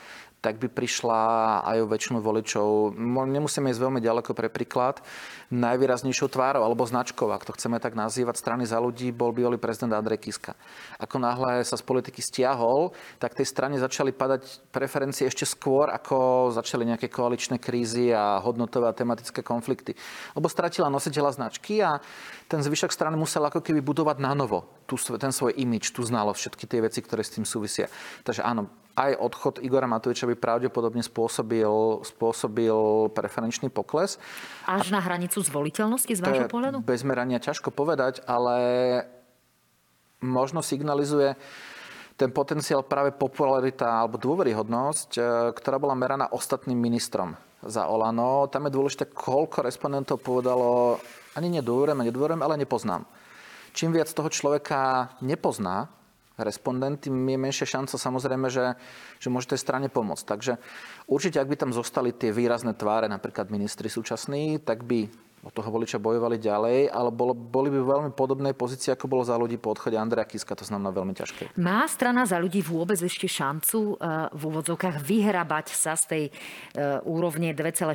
tak 0.44 0.60
by 0.60 0.68
prišla 0.68 1.20
aj 1.64 1.76
o 1.80 1.88
väčšinu 1.88 2.20
voličov. 2.20 2.92
Nemusíme 3.24 3.72
ísť 3.72 3.80
veľmi 3.80 4.04
ďaleko 4.04 4.36
pre 4.36 4.52
príklad. 4.52 5.00
Najvýraznejšou 5.48 6.28
tvárou 6.28 6.60
alebo 6.60 6.84
značkou, 6.84 7.32
ak 7.32 7.48
to 7.48 7.56
chceme 7.56 7.80
tak 7.80 7.96
nazývať, 7.96 8.36
strany 8.36 8.68
za 8.68 8.76
ľudí, 8.76 9.08
bol 9.08 9.32
bývalý 9.32 9.56
prezident 9.56 9.96
Andrej 9.96 10.20
Kiska. 10.28 10.52
Ako 11.00 11.16
náhle 11.16 11.64
sa 11.64 11.80
z 11.80 11.84
politiky 11.88 12.20
stiahol, 12.20 12.92
tak 13.16 13.32
tej 13.32 13.48
strane 13.48 13.80
začali 13.80 14.12
padať 14.12 14.68
preferencie 14.68 15.24
ešte 15.24 15.48
skôr, 15.48 15.88
ako 15.88 16.52
začali 16.52 16.84
nejaké 16.84 17.08
koaličné 17.08 17.56
krízy 17.56 18.12
a 18.12 18.36
hodnotové 18.44 18.92
a 18.92 18.96
tematické 18.96 19.40
konflikty. 19.40 19.96
Lebo 20.36 20.52
stratila 20.52 20.92
nositeľa 20.92 21.40
značky 21.40 21.80
a 21.80 22.04
ten 22.52 22.60
zvyšok 22.60 22.92
strany 22.92 23.16
musel 23.16 23.48
ako 23.48 23.64
keby 23.64 23.80
budovať 23.80 24.20
na 24.20 24.36
novo 24.36 24.68
tú, 24.84 25.00
ten 25.16 25.32
svoj 25.32 25.56
imič, 25.56 25.96
tú 25.96 26.04
znalosť, 26.04 26.36
všetky 26.36 26.64
tie 26.68 26.80
veci, 26.84 27.00
ktoré 27.00 27.24
s 27.24 27.32
tým 27.32 27.48
súvisia. 27.48 27.88
Takže 28.26 28.44
áno, 28.44 28.68
aj 28.94 29.12
odchod 29.18 29.54
Igora 29.58 29.90
Matoviča 29.90 30.30
by 30.30 30.38
pravdepodobne 30.38 31.02
spôsobil, 31.02 31.66
spôsobil 32.06 33.10
preferenčný 33.10 33.66
pokles. 33.70 34.22
Až 34.70 34.94
na 34.94 35.02
hranicu 35.02 35.42
zvoliteľnosti 35.42 36.14
z 36.14 36.20
vášho 36.22 36.46
pohľadu? 36.46 36.78
Bez 36.86 37.02
merania 37.02 37.42
ťažko 37.42 37.74
povedať, 37.74 38.22
ale 38.24 38.56
možno 40.22 40.62
signalizuje 40.62 41.34
ten 42.14 42.30
potenciál 42.30 42.86
práve 42.86 43.10
popularita 43.10 44.06
alebo 44.06 44.14
dôveryhodnosť, 44.22 45.10
e, 45.18 45.22
ktorá 45.58 45.82
bola 45.82 45.98
meraná 45.98 46.30
ostatným 46.30 46.78
ministrom 46.78 47.34
za 47.58 47.90
Olano. 47.90 48.46
Tam 48.46 48.70
je 48.70 48.76
dôležité, 48.76 49.10
koľko 49.10 49.66
respondentov 49.66 50.22
povedalo, 50.22 51.02
ani 51.34 51.58
nedôverujem, 51.58 52.06
nedôverujem, 52.06 52.42
ale 52.46 52.62
nepoznám. 52.62 53.02
Čím 53.74 53.90
viac 53.90 54.06
toho 54.14 54.30
človeka 54.30 55.10
nepozná, 55.18 55.90
respondent, 56.38 56.98
tým 56.98 57.14
je 57.14 57.38
menšia 57.38 57.66
šanca 57.78 57.94
samozrejme, 57.94 58.50
že, 58.50 58.74
že 59.22 59.28
môže 59.30 59.54
tej 59.54 59.62
strane 59.62 59.86
pomôcť. 59.86 60.24
Takže 60.26 60.52
určite, 61.06 61.38
ak 61.38 61.50
by 61.50 61.56
tam 61.58 61.70
zostali 61.70 62.10
tie 62.10 62.34
výrazné 62.34 62.74
tváre, 62.74 63.06
napríklad 63.06 63.54
ministri 63.54 63.86
súčasní, 63.86 64.58
tak 64.62 64.82
by 64.82 65.06
od 65.44 65.52
toho 65.52 65.68
voliča 65.68 66.00
bojovali 66.00 66.40
ďalej, 66.40 66.88
ale 66.88 67.12
bolo, 67.12 67.36
boli 67.36 67.68
by 67.68 67.78
v 67.84 67.90
veľmi 67.92 68.10
podobnej 68.16 68.56
pozícii, 68.56 68.96
ako 68.96 69.04
bolo 69.12 69.22
za 69.28 69.36
ľudí 69.36 69.60
po 69.60 69.76
odchode 69.76 70.00
Andreja 70.00 70.24
Kiska, 70.24 70.56
to 70.56 70.64
znamená 70.64 70.88
veľmi 70.88 71.12
ťažké. 71.12 71.52
Má 71.60 71.84
strana 71.84 72.24
za 72.24 72.40
ľudí 72.40 72.64
vôbec 72.64 72.96
ešte 72.96 73.28
šancu 73.28 74.00
uh, 74.00 74.32
v 74.32 74.42
úvodzovkách 74.48 75.04
vyhrabať 75.04 75.66
sa 75.76 75.92
z 76.00 76.04
tej 76.08 76.24
uh, 76.32 77.04
úrovne 77.04 77.52
2,4, 77.52 77.92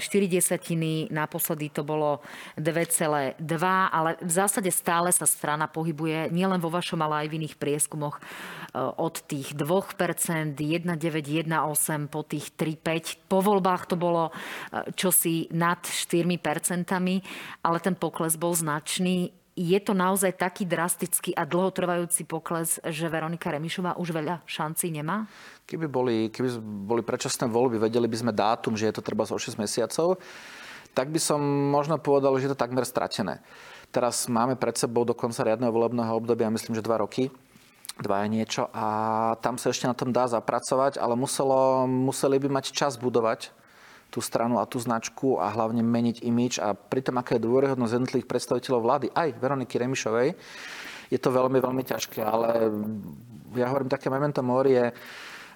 naposledy 1.10 1.74
to 1.74 1.82
bolo 1.82 2.22
2,2, 2.62 3.42
ale 3.90 4.22
v 4.22 4.32
zásade 4.32 4.70
stále 4.70 5.10
sa 5.10 5.26
strana 5.26 5.66
pohybuje 5.66 6.30
nielen 6.30 6.62
vo 6.62 6.70
vašom, 6.70 7.02
ale 7.02 7.26
aj 7.26 7.28
v 7.34 7.36
iných 7.42 7.56
prieskumoch 7.58 8.22
uh, 8.22 8.94
od 8.94 9.26
tých 9.26 9.58
2%, 9.58 10.54
1,9, 10.54 10.86
1,8 10.86 12.14
po 12.14 12.22
tých 12.22 12.54
3,5. 12.54 13.26
Po 13.26 13.42
voľbách 13.42 13.90
to 13.90 13.96
bolo 13.98 14.30
čosi 14.94 15.50
nad 15.50 15.82
4%. 15.82 16.30
Ale 17.62 17.80
ten 17.80 17.96
pokles 17.96 18.40
bol 18.40 18.56
značný. 18.56 19.36
Je 19.60 19.76
to 19.84 19.92
naozaj 19.92 20.40
taký 20.40 20.64
drastický 20.64 21.36
a 21.36 21.44
dlhotrvajúci 21.44 22.24
pokles, 22.24 22.80
že 22.80 23.12
Veronika 23.12 23.52
Remišová 23.52 24.00
už 24.00 24.16
veľa 24.16 24.40
šancí 24.48 24.88
nemá? 24.88 25.28
Keby 25.68 25.86
boli, 25.92 26.32
keby 26.32 26.64
boli 26.64 27.04
predčasné 27.04 27.52
voľby, 27.52 27.76
vedeli 27.76 28.08
by 28.08 28.18
sme 28.18 28.32
dátum, 28.32 28.80
že 28.80 28.88
je 28.88 28.96
to 28.96 29.04
treba 29.04 29.28
z 29.28 29.36
6 29.36 29.60
mesiacov, 29.60 30.16
tak 30.96 31.12
by 31.12 31.20
som 31.20 31.44
možno 31.76 32.00
povedal, 32.00 32.32
že 32.40 32.48
je 32.48 32.54
to 32.56 32.64
takmer 32.64 32.88
stratené. 32.88 33.44
Teraz 33.92 34.32
máme 34.32 34.56
pred 34.56 34.80
sebou 34.80 35.04
do 35.04 35.12
konca 35.12 35.44
riadneho 35.44 35.76
volebného 35.76 36.16
obdobia, 36.16 36.48
myslím, 36.48 36.80
že 36.80 36.86
dva 36.86 37.04
roky. 37.04 37.28
dva 38.00 38.24
niečo 38.32 38.72
a 38.72 38.86
tam 39.44 39.60
sa 39.60 39.76
ešte 39.76 39.86
na 39.86 39.94
tom 39.94 40.16
dá 40.16 40.24
zapracovať, 40.24 40.96
ale 40.98 41.20
muselo, 41.20 41.84
museli 41.84 42.40
by 42.40 42.48
mať 42.48 42.72
čas 42.72 42.96
budovať 42.96 43.52
tú 44.10 44.20
stranu 44.20 44.58
a 44.58 44.66
tú 44.66 44.82
značku 44.82 45.38
a 45.38 45.54
hlavne 45.54 45.86
meniť 45.86 46.26
imič 46.26 46.54
a 46.58 46.74
pritom, 46.74 47.22
aká 47.22 47.38
je 47.38 47.46
dôveryhodnosť 47.46 47.94
jednotlivých 47.94 48.30
predstaviteľov 48.30 48.82
vlády, 48.82 49.08
aj 49.14 49.30
Veroniky 49.38 49.78
Remišovej, 49.78 50.30
je 51.10 51.20
to 51.22 51.30
veľmi, 51.30 51.58
veľmi 51.62 51.84
ťažké, 51.86 52.22
ale 52.22 52.70
ja 53.58 53.66
hovorím, 53.70 53.90
také 53.90 54.14
memento 54.14 54.42
mori 54.46 54.78
je 54.78 54.86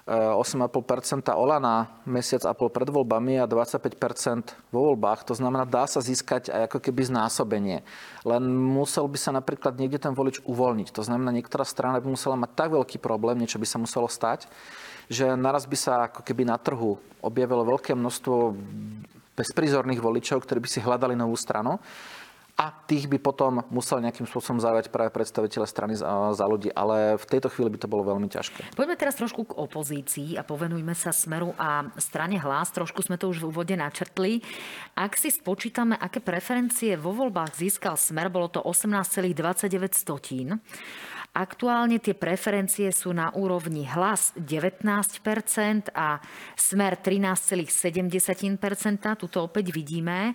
8,5% 0.04 1.32
Olana 1.32 1.88
mesiac 2.04 2.44
a 2.44 2.52
pol 2.52 2.68
pred 2.68 2.84
voľbami 2.92 3.40
a 3.40 3.48
25% 3.48 4.52
vo 4.68 4.92
voľbách. 4.92 5.24
To 5.24 5.32
znamená, 5.32 5.64
dá 5.64 5.88
sa 5.88 6.04
získať 6.04 6.52
aj 6.52 6.68
ako 6.68 6.78
keby 6.84 7.08
znásobenie. 7.08 7.80
Len 8.20 8.42
musel 8.52 9.08
by 9.08 9.16
sa 9.16 9.32
napríklad 9.32 9.80
niekde 9.80 9.96
ten 9.96 10.12
volič 10.12 10.44
uvoľniť. 10.44 10.92
To 10.92 11.00
znamená, 11.00 11.32
niektorá 11.32 11.64
strana 11.64 12.04
by 12.04 12.12
musela 12.12 12.36
mať 12.36 12.52
tak 12.52 12.76
veľký 12.76 13.00
problém, 13.00 13.40
niečo 13.40 13.56
by 13.56 13.64
sa 13.64 13.80
muselo 13.80 14.04
stať, 14.04 14.44
že 15.08 15.24
naraz 15.40 15.64
by 15.64 15.76
sa 15.76 15.92
ako 16.12 16.20
keby 16.20 16.52
na 16.52 16.60
trhu 16.60 17.00
objavilo 17.24 17.64
veľké 17.64 17.96
množstvo 17.96 18.60
bezprizorných 19.40 20.04
voličov, 20.04 20.44
ktorí 20.44 20.60
by 20.60 20.68
si 20.68 20.84
hľadali 20.84 21.16
novú 21.16 21.34
stranu 21.34 21.80
a 22.54 22.70
tých 22.70 23.10
by 23.10 23.18
potom 23.18 23.66
musel 23.74 23.98
nejakým 23.98 24.30
spôsobom 24.30 24.62
zaujať 24.62 24.94
práve 24.94 25.10
predstaviteľe 25.10 25.66
strany 25.66 25.98
za, 25.98 26.46
ľudí. 26.46 26.70
Ale 26.70 27.18
v 27.18 27.26
tejto 27.26 27.50
chvíli 27.50 27.74
by 27.74 27.78
to 27.82 27.90
bolo 27.90 28.06
veľmi 28.06 28.30
ťažké. 28.30 28.78
Poďme 28.78 28.94
teraz 28.94 29.18
trošku 29.18 29.50
k 29.50 29.58
opozícii 29.58 30.38
a 30.38 30.46
povenujme 30.46 30.94
sa 30.94 31.10
Smeru 31.10 31.50
a 31.58 31.90
strane 31.98 32.38
hlas. 32.38 32.70
Trošku 32.70 33.02
sme 33.02 33.18
to 33.18 33.34
už 33.34 33.42
v 33.42 33.50
úvode 33.50 33.74
načrtli. 33.74 34.38
Ak 34.94 35.18
si 35.18 35.34
spočítame, 35.34 35.98
aké 35.98 36.22
preferencie 36.22 36.94
vo 36.94 37.10
voľbách 37.10 37.58
získal 37.58 37.98
Smer, 37.98 38.30
bolo 38.30 38.46
to 38.46 38.62
18,29 38.62 39.34
Aktuálne 41.34 41.98
tie 41.98 42.14
preferencie 42.14 42.94
sú 42.94 43.10
na 43.10 43.34
úrovni 43.34 43.82
hlas 43.90 44.30
19% 44.38 45.90
a 45.90 46.22
smer 46.54 47.02
13,7%. 47.02 48.54
Tuto 49.18 49.42
opäť 49.42 49.74
vidíme. 49.74 50.30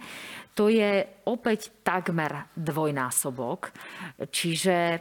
To 0.60 0.68
je 0.68 1.08
opäť 1.24 1.72
takmer 1.88 2.52
dvojnásobok. 2.52 3.72
Čiže 4.28 5.00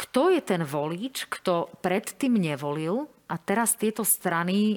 kto 0.00 0.32
je 0.32 0.40
ten 0.40 0.64
volič, 0.64 1.28
kto 1.28 1.76
predtým 1.84 2.40
nevolil 2.40 3.17
a 3.28 3.36
teraz 3.36 3.76
tieto 3.76 4.02
strany 4.08 4.74
e, 4.74 4.76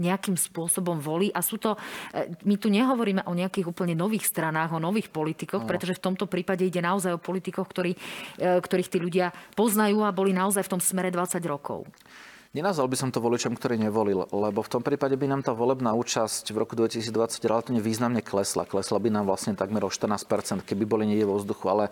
nejakým 0.00 0.32
spôsobom 0.32 0.96
volí 0.96 1.28
a 1.28 1.44
sú 1.44 1.60
to, 1.60 1.76
e, 2.16 2.32
my 2.48 2.56
tu 2.56 2.72
nehovoríme 2.72 3.28
o 3.28 3.36
nejakých 3.36 3.68
úplne 3.68 3.92
nových 3.92 4.24
stranách, 4.24 4.72
o 4.72 4.80
nových 4.80 5.12
politikoch, 5.12 5.62
no. 5.62 5.68
pretože 5.68 6.00
v 6.00 6.04
tomto 6.08 6.24
prípade 6.24 6.64
ide 6.64 6.80
naozaj 6.80 7.20
o 7.20 7.22
politikoch, 7.22 7.68
ktorí, 7.68 7.92
e, 8.40 8.58
ktorých 8.64 8.88
tí 8.88 8.98
ľudia 8.98 9.36
poznajú 9.52 10.00
a 10.08 10.16
boli 10.16 10.32
naozaj 10.32 10.64
v 10.64 10.72
tom 10.72 10.80
smere 10.80 11.12
20 11.12 11.36
rokov. 11.44 11.84
Nenazval 12.54 12.86
by 12.86 12.96
som 12.98 13.10
to 13.10 13.18
voličom, 13.18 13.58
ktorý 13.58 13.80
nevolil, 13.80 14.28
lebo 14.30 14.62
v 14.62 14.70
tom 14.70 14.82
prípade 14.84 15.18
by 15.18 15.26
nám 15.26 15.42
tá 15.42 15.50
volebná 15.50 15.96
účasť 15.98 16.54
v 16.54 16.56
roku 16.62 16.78
2020 16.78 17.42
relatívne 17.42 17.82
významne 17.82 18.22
klesla. 18.22 18.68
Klesla 18.68 19.02
by 19.02 19.10
nám 19.10 19.24
vlastne 19.26 19.58
takmer 19.58 19.82
o 19.82 19.90
14%, 19.90 20.62
keby 20.62 20.84
boli 20.86 21.04
niekde 21.10 21.26
vo 21.26 21.42
vzduchu. 21.42 21.66
Ale 21.66 21.84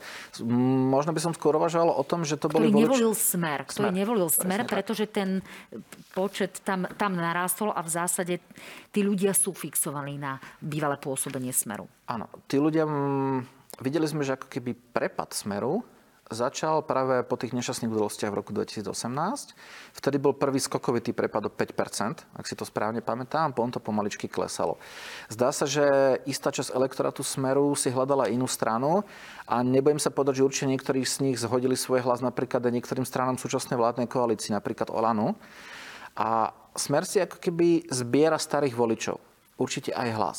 možno 0.90 1.10
by 1.10 1.20
som 1.20 1.32
skôr 1.34 1.58
uvažoval 1.58 1.90
o 1.90 2.04
tom, 2.06 2.22
že 2.22 2.38
to 2.38 2.46
ktorý 2.46 2.70
boli 2.70 2.84
volič... 2.84 2.84
nevolil 2.86 3.12
smer. 3.18 3.58
Ktorý 3.66 3.90
smer. 3.90 3.98
nevolil 3.98 4.28
smer, 4.30 4.60
Presne 4.62 4.72
pretože 4.72 5.04
ten 5.10 5.28
počet 6.14 6.62
tam, 6.62 6.86
tam 6.94 7.18
narástol 7.18 7.74
a 7.74 7.82
v 7.82 7.90
zásade 7.90 8.34
tí 8.94 9.00
ľudia 9.02 9.34
sú 9.34 9.50
fixovaní 9.56 10.20
na 10.20 10.38
bývalé 10.62 11.00
pôsobenie 11.00 11.50
smeru. 11.50 11.90
Áno, 12.06 12.30
tí 12.46 12.60
ľudia... 12.60 12.86
Videli 13.82 14.06
sme, 14.06 14.22
že 14.22 14.38
ako 14.38 14.46
keby 14.46 14.70
prepad 14.94 15.34
smeru 15.34 15.82
začal 16.32 16.80
práve 16.84 17.20
po 17.28 17.36
tých 17.36 17.52
nešťastných 17.52 17.92
udalostiach 17.92 18.32
v 18.32 18.38
roku 18.40 18.50
2018. 18.56 18.88
Vtedy 19.92 20.16
bol 20.16 20.32
prvý 20.32 20.56
skokovitý 20.56 21.12
prepad 21.12 21.48
o 21.48 21.50
5%, 21.52 22.24
ak 22.32 22.44
si 22.48 22.56
to 22.56 22.64
správne 22.64 23.04
pamätám, 23.04 23.52
potom 23.52 23.74
to 23.74 23.80
pomaličky 23.80 24.24
klesalo. 24.24 24.80
Zdá 25.28 25.52
sa, 25.52 25.68
že 25.68 25.84
istá 26.24 26.48
časť 26.48 26.72
elektorátu 26.72 27.20
Smeru 27.20 27.76
si 27.76 27.92
hľadala 27.92 28.32
inú 28.32 28.48
stranu 28.48 29.04
a 29.44 29.60
nebudem 29.60 30.00
sa 30.00 30.08
povedať, 30.08 30.40
že 30.40 30.46
určite 30.48 30.70
niektorí 30.72 31.04
z 31.04 31.28
nich 31.28 31.36
zhodili 31.36 31.76
svoj 31.76 32.00
hlas 32.00 32.24
napríklad 32.24 32.64
aj 32.64 32.72
niektorým 32.72 33.04
stranám 33.04 33.36
súčasnej 33.36 33.76
vládnej 33.76 34.08
koalícii, 34.08 34.56
napríklad 34.56 34.88
Olanu. 34.88 35.36
A 36.16 36.54
Smer 36.74 37.06
si 37.06 37.22
ako 37.22 37.38
keby 37.38 37.86
zbiera 37.86 38.34
starých 38.34 38.74
voličov. 38.74 39.22
Určite 39.54 39.94
aj 39.94 40.08
hlas. 40.18 40.38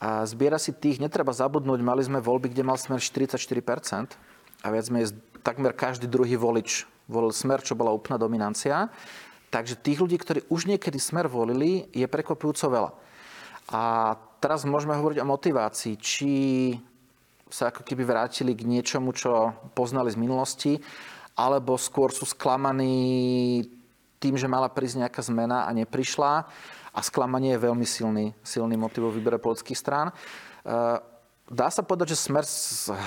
A 0.00 0.24
zbiera 0.24 0.56
si 0.56 0.72
tých, 0.72 0.96
netreba 0.96 1.34
zabudnúť, 1.34 1.80
mali 1.84 2.00
sme 2.00 2.24
voľby, 2.24 2.54
kde 2.54 2.64
mal 2.64 2.80
smer 2.80 3.02
44%, 3.02 4.16
a 4.62 4.66
viac 4.70 4.90
menej 4.90 5.14
takmer 5.46 5.72
každý 5.72 6.10
druhý 6.10 6.34
volič 6.34 6.84
volil 7.08 7.32
smer, 7.32 7.64
čo 7.64 7.78
bola 7.78 7.94
úplná 7.94 8.20
dominancia. 8.20 8.92
Takže 9.48 9.80
tých 9.80 10.04
ľudí, 10.04 10.20
ktorí 10.20 10.44
už 10.52 10.68
niekedy 10.68 11.00
smer 11.00 11.24
volili, 11.24 11.88
je 11.96 12.04
prekvapujúco 12.04 12.68
veľa. 12.68 12.90
A 13.72 14.12
teraz 14.44 14.68
môžeme 14.68 14.92
hovoriť 14.92 15.18
o 15.24 15.30
motivácii, 15.30 15.94
či 15.96 16.32
sa 17.48 17.72
ako 17.72 17.80
keby 17.80 18.04
vrátili 18.04 18.52
k 18.52 18.68
niečomu, 18.68 19.16
čo 19.16 19.56
poznali 19.72 20.12
z 20.12 20.20
minulosti, 20.20 20.76
alebo 21.32 21.80
skôr 21.80 22.12
sú 22.12 22.28
sklamaní 22.28 23.64
tým, 24.20 24.36
že 24.36 24.50
mala 24.50 24.68
prísť 24.68 25.06
nejaká 25.06 25.22
zmena 25.24 25.64
a 25.64 25.72
neprišla. 25.72 26.44
A 26.92 27.00
sklamanie 27.00 27.54
je 27.54 27.62
veľmi 27.62 27.86
silný, 27.86 28.34
silný 28.42 28.74
motiv 28.74 29.06
vo 29.06 29.14
výbere 29.14 29.38
politických 29.38 29.78
strán. 29.78 30.10
Dá 31.48 31.72
sa 31.72 31.80
povedať, 31.80 32.12
že 32.12 32.20
Smer 32.28 32.44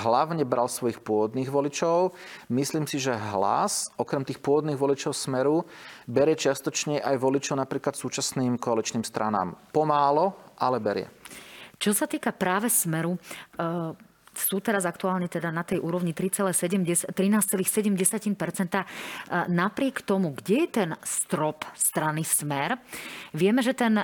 hlavne 0.02 0.42
bral 0.42 0.66
svojich 0.66 0.98
pôvodných 0.98 1.46
voličov. 1.46 2.10
Myslím 2.50 2.90
si, 2.90 2.98
že 2.98 3.14
hlas, 3.14 3.94
okrem 3.94 4.26
tých 4.26 4.42
pôvodných 4.42 4.74
voličov 4.74 5.14
Smeru, 5.14 5.62
berie 6.10 6.34
čiastočne 6.34 6.98
aj 6.98 7.22
voličov 7.22 7.54
napríklad 7.54 7.94
súčasným 7.94 8.58
koaličným 8.58 9.06
stranám. 9.06 9.54
Pomálo, 9.70 10.34
ale 10.58 10.82
berie. 10.82 11.06
Čo 11.78 11.94
sa 11.94 12.10
týka 12.10 12.34
práve 12.34 12.66
Smeru, 12.66 13.14
uh 13.58 13.94
sú 14.32 14.64
teraz 14.64 14.88
aktuálne 14.88 15.28
teda 15.28 15.52
na 15.52 15.60
tej 15.60 15.76
úrovni 15.84 16.16
13,7%. 16.16 17.12
Napriek 19.52 19.96
tomu, 20.08 20.32
kde 20.32 20.56
je 20.64 20.68
ten 20.72 20.96
strop 21.04 21.68
strany 21.76 22.24
Smer, 22.24 22.80
vieme, 23.36 23.60
že 23.60 23.76
ten 23.76 24.00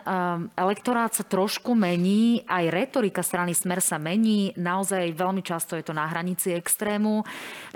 elektorát 0.52 1.16
sa 1.16 1.24
trošku 1.24 1.72
mení, 1.72 2.44
aj 2.44 2.68
retorika 2.68 3.24
strany 3.24 3.56
Smer 3.56 3.80
sa 3.80 3.96
mení, 3.96 4.52
naozaj 4.60 5.16
veľmi 5.16 5.40
často 5.40 5.80
je 5.80 5.84
to 5.88 5.96
na 5.96 6.04
hranici 6.12 6.52
extrému. 6.52 7.24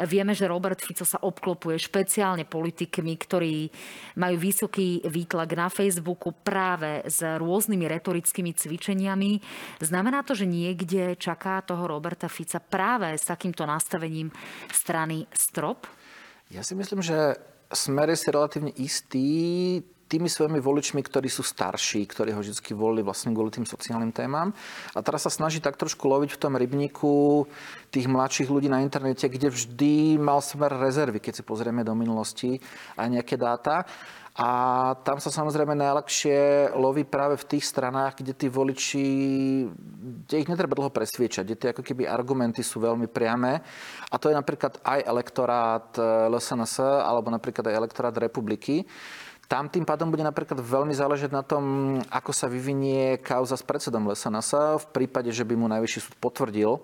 Vieme, 0.05 0.37
že 0.37 0.45
Robert 0.45 0.85
Fico 0.85 1.09
sa 1.09 1.25
obklopuje 1.25 1.81
špeciálne 1.81 2.45
politikmi, 2.45 3.17
ktorí 3.17 3.73
majú 4.21 4.37
vysoký 4.37 5.01
výtlak 5.09 5.57
na 5.57 5.73
Facebooku 5.73 6.37
práve 6.37 7.01
s 7.09 7.25
rôznymi 7.25 7.89
retorickými 7.89 8.53
cvičeniami. 8.53 9.41
Znamená 9.81 10.21
to, 10.21 10.37
že 10.37 10.45
niekde 10.45 11.17
čaká 11.17 11.65
toho 11.65 11.89
Roberta 11.89 12.29
Fico 12.29 12.41
Fica 12.43 12.59
práve 12.59 13.15
s 13.15 13.23
takýmto 13.23 13.63
nastavením 13.63 14.27
strany 14.75 15.31
strop? 15.31 15.87
Ja 16.51 16.67
si 16.67 16.75
myslím, 16.75 16.99
že 16.99 17.39
Smer 17.73 18.13
je 18.13 18.21
si 18.21 18.29
relatívne 18.29 18.69
istý 18.77 19.81
tými 20.05 20.29
svojimi 20.29 20.61
voličmi, 20.61 21.01
ktorí 21.01 21.33
sú 21.33 21.41
starší, 21.41 22.05
ktorí 22.05 22.37
ho 22.37 22.45
vždy 22.45 22.77
volili 22.77 23.01
vlastne 23.01 23.33
kvôli 23.33 23.49
tým 23.49 23.65
sociálnym 23.65 24.13
témam. 24.13 24.53
A 24.93 25.01
teraz 25.01 25.25
sa 25.25 25.33
snaží 25.33 25.57
tak 25.57 25.81
trošku 25.81 26.05
loviť 26.05 26.37
v 26.37 26.41
tom 26.43 26.53
rybníku 26.53 27.49
tých 27.89 28.13
mladších 28.13 28.53
ľudí 28.53 28.69
na 28.69 28.85
internete, 28.85 29.25
kde 29.25 29.49
vždy 29.49 30.21
mal 30.21 30.45
smer 30.45 30.69
rezervy, 30.77 31.17
keď 31.17 31.41
si 31.41 31.43
pozrieme 31.49 31.81
do 31.81 31.97
minulosti 31.97 32.61
aj 33.01 33.09
nejaké 33.09 33.41
dáta. 33.41 33.89
A 34.33 34.49
tam 35.05 35.21
sa 35.21 35.29
samozrejme 35.29 35.77
najľahšie 35.77 36.73
loví 36.81 37.05
práve 37.05 37.37
v 37.37 37.49
tých 37.53 37.69
stranách, 37.69 38.25
kde 38.25 38.33
tí 38.33 38.49
voliči, 38.49 39.05
kde 40.25 40.37
ich 40.41 40.49
netreba 40.49 40.73
dlho 40.73 40.89
presviečať, 40.89 41.45
kde 41.45 41.57
tie 41.61 41.69
ako 41.77 41.85
keby 41.85 42.09
argumenty 42.09 42.65
sú 42.65 42.81
veľmi 42.81 43.13
priame. 43.13 43.61
A 44.09 44.15
to 44.17 44.33
je 44.33 44.39
napríklad 44.39 44.81
aj 44.81 45.05
elektorát 45.05 45.87
eh, 46.01 46.33
LSNS 46.33 46.81
alebo 46.81 47.29
napríklad 47.29 47.69
aj 47.69 47.77
elektorát 47.77 48.15
republiky. 48.17 48.89
Tam 49.53 49.69
tým 49.69 49.85
pádom 49.85 50.09
bude 50.09 50.25
napríklad 50.25 50.65
veľmi 50.65 50.97
záležať 50.97 51.29
na 51.29 51.45
tom, 51.45 52.01
ako 52.09 52.33
sa 52.33 52.49
vyvinie 52.49 53.21
kauza 53.21 53.53
s 53.53 53.61
predsedom 53.61 54.09
LSNS. 54.09 54.81
V 54.81 54.87
prípade, 54.97 55.29
že 55.29 55.45
by 55.45 55.61
mu 55.61 55.69
najvyšší 55.69 56.09
súd 56.09 56.17
potvrdil 56.17 56.81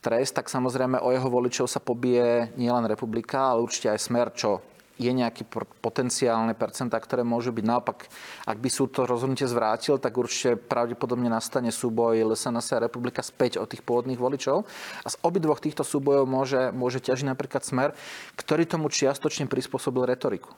trest, 0.00 0.32
tak 0.32 0.48
samozrejme 0.48 1.04
o 1.04 1.12
jeho 1.12 1.28
voličov 1.28 1.68
sa 1.68 1.84
pobije 1.84 2.56
nielen 2.56 2.88
republika, 2.88 3.52
ale 3.52 3.60
určite 3.60 3.92
aj 3.92 4.00
smer, 4.00 4.32
čo 4.32 4.64
je 4.98 5.10
nejaké 5.14 5.46
potenciálne 5.80 6.52
percentá, 6.58 6.98
ktoré 6.98 7.22
môžu 7.22 7.54
byť. 7.54 7.64
Naopak, 7.64 8.10
ak 8.44 8.58
by 8.58 8.68
súd 8.68 8.90
to 8.92 9.06
rozhodnutie 9.06 9.46
zvrátil, 9.46 10.02
tak 10.02 10.18
určite 10.18 10.58
pravdepodobne 10.58 11.30
nastane 11.30 11.70
súboj 11.70 12.18
LSNS 12.26 12.74
a 12.74 12.84
republika 12.90 13.22
späť 13.22 13.62
od 13.62 13.70
tých 13.70 13.86
pôvodných 13.86 14.18
voličov. 14.18 14.66
A 15.06 15.08
z 15.08 15.16
obidvoch 15.22 15.62
týchto 15.62 15.86
súbojov 15.86 16.26
môže, 16.26 16.74
môže 16.74 16.98
ťažiť 16.98 17.30
napríklad 17.30 17.62
smer, 17.62 17.94
ktorý 18.34 18.66
tomu 18.66 18.90
čiastočne 18.90 19.46
prispôsobil 19.46 20.02
retoriku. 20.02 20.50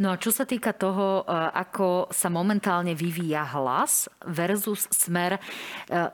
No 0.00 0.12
a 0.12 0.16
čo 0.16 0.32
sa 0.32 0.48
týka 0.48 0.72
toho, 0.72 1.24
e, 1.26 1.32
ako 1.52 2.08
sa 2.08 2.32
momentálne 2.32 2.96
vyvíja 2.96 3.44
hlas 3.58 4.08
versus 4.24 4.88
smer, 4.88 5.36
e, 5.36 5.40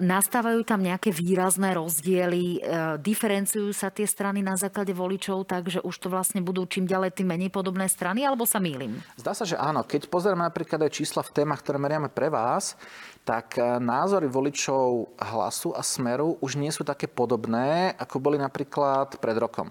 nastávajú 0.02 0.66
tam 0.66 0.82
nejaké 0.82 1.14
výrazné 1.14 1.76
rozdiely, 1.78 2.58
e, 2.58 2.60
diferenciujú 2.98 3.70
sa 3.70 3.94
tie 3.94 4.08
strany 4.08 4.42
na 4.42 4.58
základe 4.58 4.90
voličov, 4.90 5.46
takže 5.46 5.84
už 5.86 5.94
to 6.02 6.08
vlastne 6.10 6.42
budú 6.42 6.66
čím 6.66 6.90
ďalej 6.90 7.14
tým 7.14 7.28
menej 7.30 7.50
podobné 7.54 7.86
strany, 7.86 8.26
alebo 8.26 8.42
sa 8.48 8.58
mýlim? 8.58 8.98
Zdá 9.14 9.36
sa, 9.36 9.46
že 9.46 9.54
áno. 9.54 9.86
Keď 9.86 10.10
pozrieme 10.10 10.42
napríklad 10.42 10.82
aj 10.82 10.96
čísla 10.98 11.22
v 11.22 11.34
témach, 11.34 11.62
ktoré 11.62 11.78
meriame 11.78 12.10
pre 12.10 12.32
vás, 12.32 12.74
tak 13.22 13.60
názory 13.60 14.24
voličov 14.24 15.12
hlasu 15.20 15.76
a 15.76 15.84
smeru 15.84 16.40
už 16.40 16.56
nie 16.56 16.72
sú 16.72 16.80
také 16.80 17.04
podobné, 17.04 17.92
ako 18.00 18.24
boli 18.24 18.40
napríklad 18.40 19.20
pred 19.20 19.36
rokom. 19.36 19.68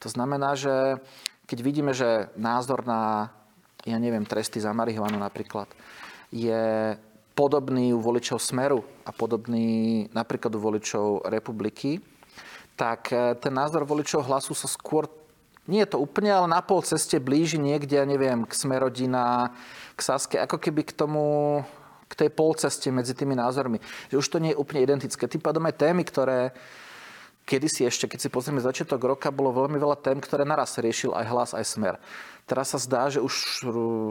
To 0.00 0.08
znamená, 0.08 0.56
že 0.56 0.96
keď 1.44 1.58
vidíme, 1.60 1.92
že 1.92 2.32
názor 2.40 2.88
na 2.88 3.28
ja 3.84 3.96
neviem, 4.00 4.24
tresty 4.24 4.60
za 4.60 4.72
marihuanu 4.72 5.20
napríklad, 5.20 5.68
je 6.32 6.96
podobný 7.36 7.92
u 7.92 8.00
voličov 8.00 8.40
Smeru 8.40 8.80
a 9.04 9.10
podobný 9.12 10.06
napríklad 10.14 10.54
u 10.56 10.60
voličov 10.60 11.28
Republiky, 11.28 12.00
tak 12.74 13.12
e, 13.12 13.34
ten 13.38 13.54
názor 13.54 13.84
voličov 13.84 14.26
hlasu 14.26 14.54
sa 14.54 14.66
skôr, 14.66 15.06
nie 15.68 15.82
je 15.82 15.94
to 15.94 15.98
úplne, 16.00 16.30
ale 16.30 16.48
na 16.50 16.62
pol 16.62 16.82
ceste 16.82 17.18
blíži 17.20 17.58
niekde, 17.58 17.98
ja 17.98 18.06
neviem, 18.06 18.46
k 18.46 18.52
Smerodina, 18.54 19.54
k 19.94 20.00
Saske, 20.00 20.36
ako 20.40 20.58
keby 20.58 20.82
k 20.86 20.92
tomu, 20.92 21.60
k 22.08 22.12
tej 22.26 22.30
polceste 22.30 22.90
medzi 22.92 23.16
tými 23.16 23.34
názormi. 23.34 23.80
Že 24.12 24.20
už 24.20 24.26
to 24.28 24.38
nie 24.38 24.52
je 24.52 24.60
úplne 24.60 24.84
identické. 24.84 25.26
Tým 25.26 25.40
pádom 25.40 25.64
aj 25.64 25.80
témy, 25.80 26.04
ktoré 26.04 26.52
kedysi 27.44 27.84
ešte, 27.84 28.08
keď 28.08 28.18
si 28.24 28.28
pozrieme 28.32 28.60
začiatok 28.60 29.00
roka, 29.04 29.28
bolo 29.34 29.52
veľmi 29.52 29.76
veľa 29.76 30.00
tém, 30.00 30.16
ktoré 30.20 30.48
naraz 30.48 30.76
riešil 30.80 31.12
aj 31.12 31.24
hlas, 31.28 31.50
aj 31.52 31.64
smer. 31.64 31.94
Teraz 32.44 32.76
sa 32.76 32.78
zdá, 32.78 33.08
že 33.08 33.24
už 33.24 33.64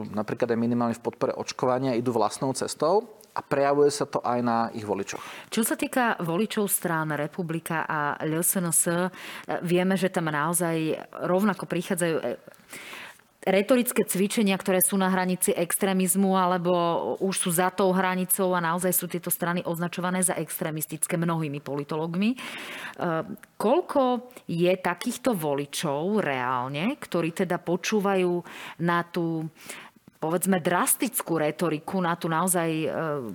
napríklad 0.09 0.49
aj 0.49 0.57
minimálne 0.57 0.97
v 0.97 1.05
podpore 1.05 1.37
očkovania 1.37 1.93
idú 1.93 2.17
vlastnou 2.17 2.49
cestou 2.57 3.21
a 3.33 3.41
prejavuje 3.41 3.89
sa 3.89 4.05
to 4.05 4.21
aj 4.21 4.39
na 4.41 4.57
ich 4.73 4.85
voličoch. 4.85 5.21
Čo 5.49 5.61
sa 5.65 5.73
týka 5.73 6.17
voličov 6.21 6.69
strán 6.69 7.13
Republika 7.13 7.85
a 7.85 8.17
LSNS, 8.21 9.09
vieme, 9.65 9.97
že 9.97 10.13
tam 10.13 10.29
naozaj 10.33 10.97
rovnako 11.29 11.65
prichádzajú 11.65 12.15
retorické 13.43 14.07
cvičenia, 14.07 14.55
ktoré 14.55 14.79
sú 14.79 14.95
na 14.95 15.11
hranici 15.11 15.51
extrémizmu 15.51 16.35
alebo 16.35 16.71
už 17.19 17.35
sú 17.35 17.49
za 17.51 17.69
tou 17.75 17.91
hranicou 17.91 18.55
a 18.55 18.63
naozaj 18.63 18.91
sú 18.95 19.05
tieto 19.11 19.27
strany 19.27 19.59
označované 19.67 20.23
za 20.23 20.35
extrémistické 20.39 21.19
mnohými 21.19 21.59
politologmi. 21.59 22.33
E, 22.33 22.37
koľko 23.59 24.31
je 24.47 24.71
takýchto 24.79 25.35
voličov 25.35 26.23
reálne, 26.23 26.95
ktorí 26.95 27.35
teda 27.35 27.59
počúvajú 27.59 28.31
na 28.79 29.03
tú 29.03 29.47
povedzme 30.23 30.63
drastickú 30.63 31.35
retoriku, 31.35 31.99
na 31.99 32.15
tú 32.15 32.31
naozaj 32.31 32.69
e, 32.71 32.87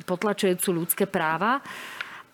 potlačujúcu 0.09 0.69
ľudské 0.73 1.05
práva, 1.05 1.61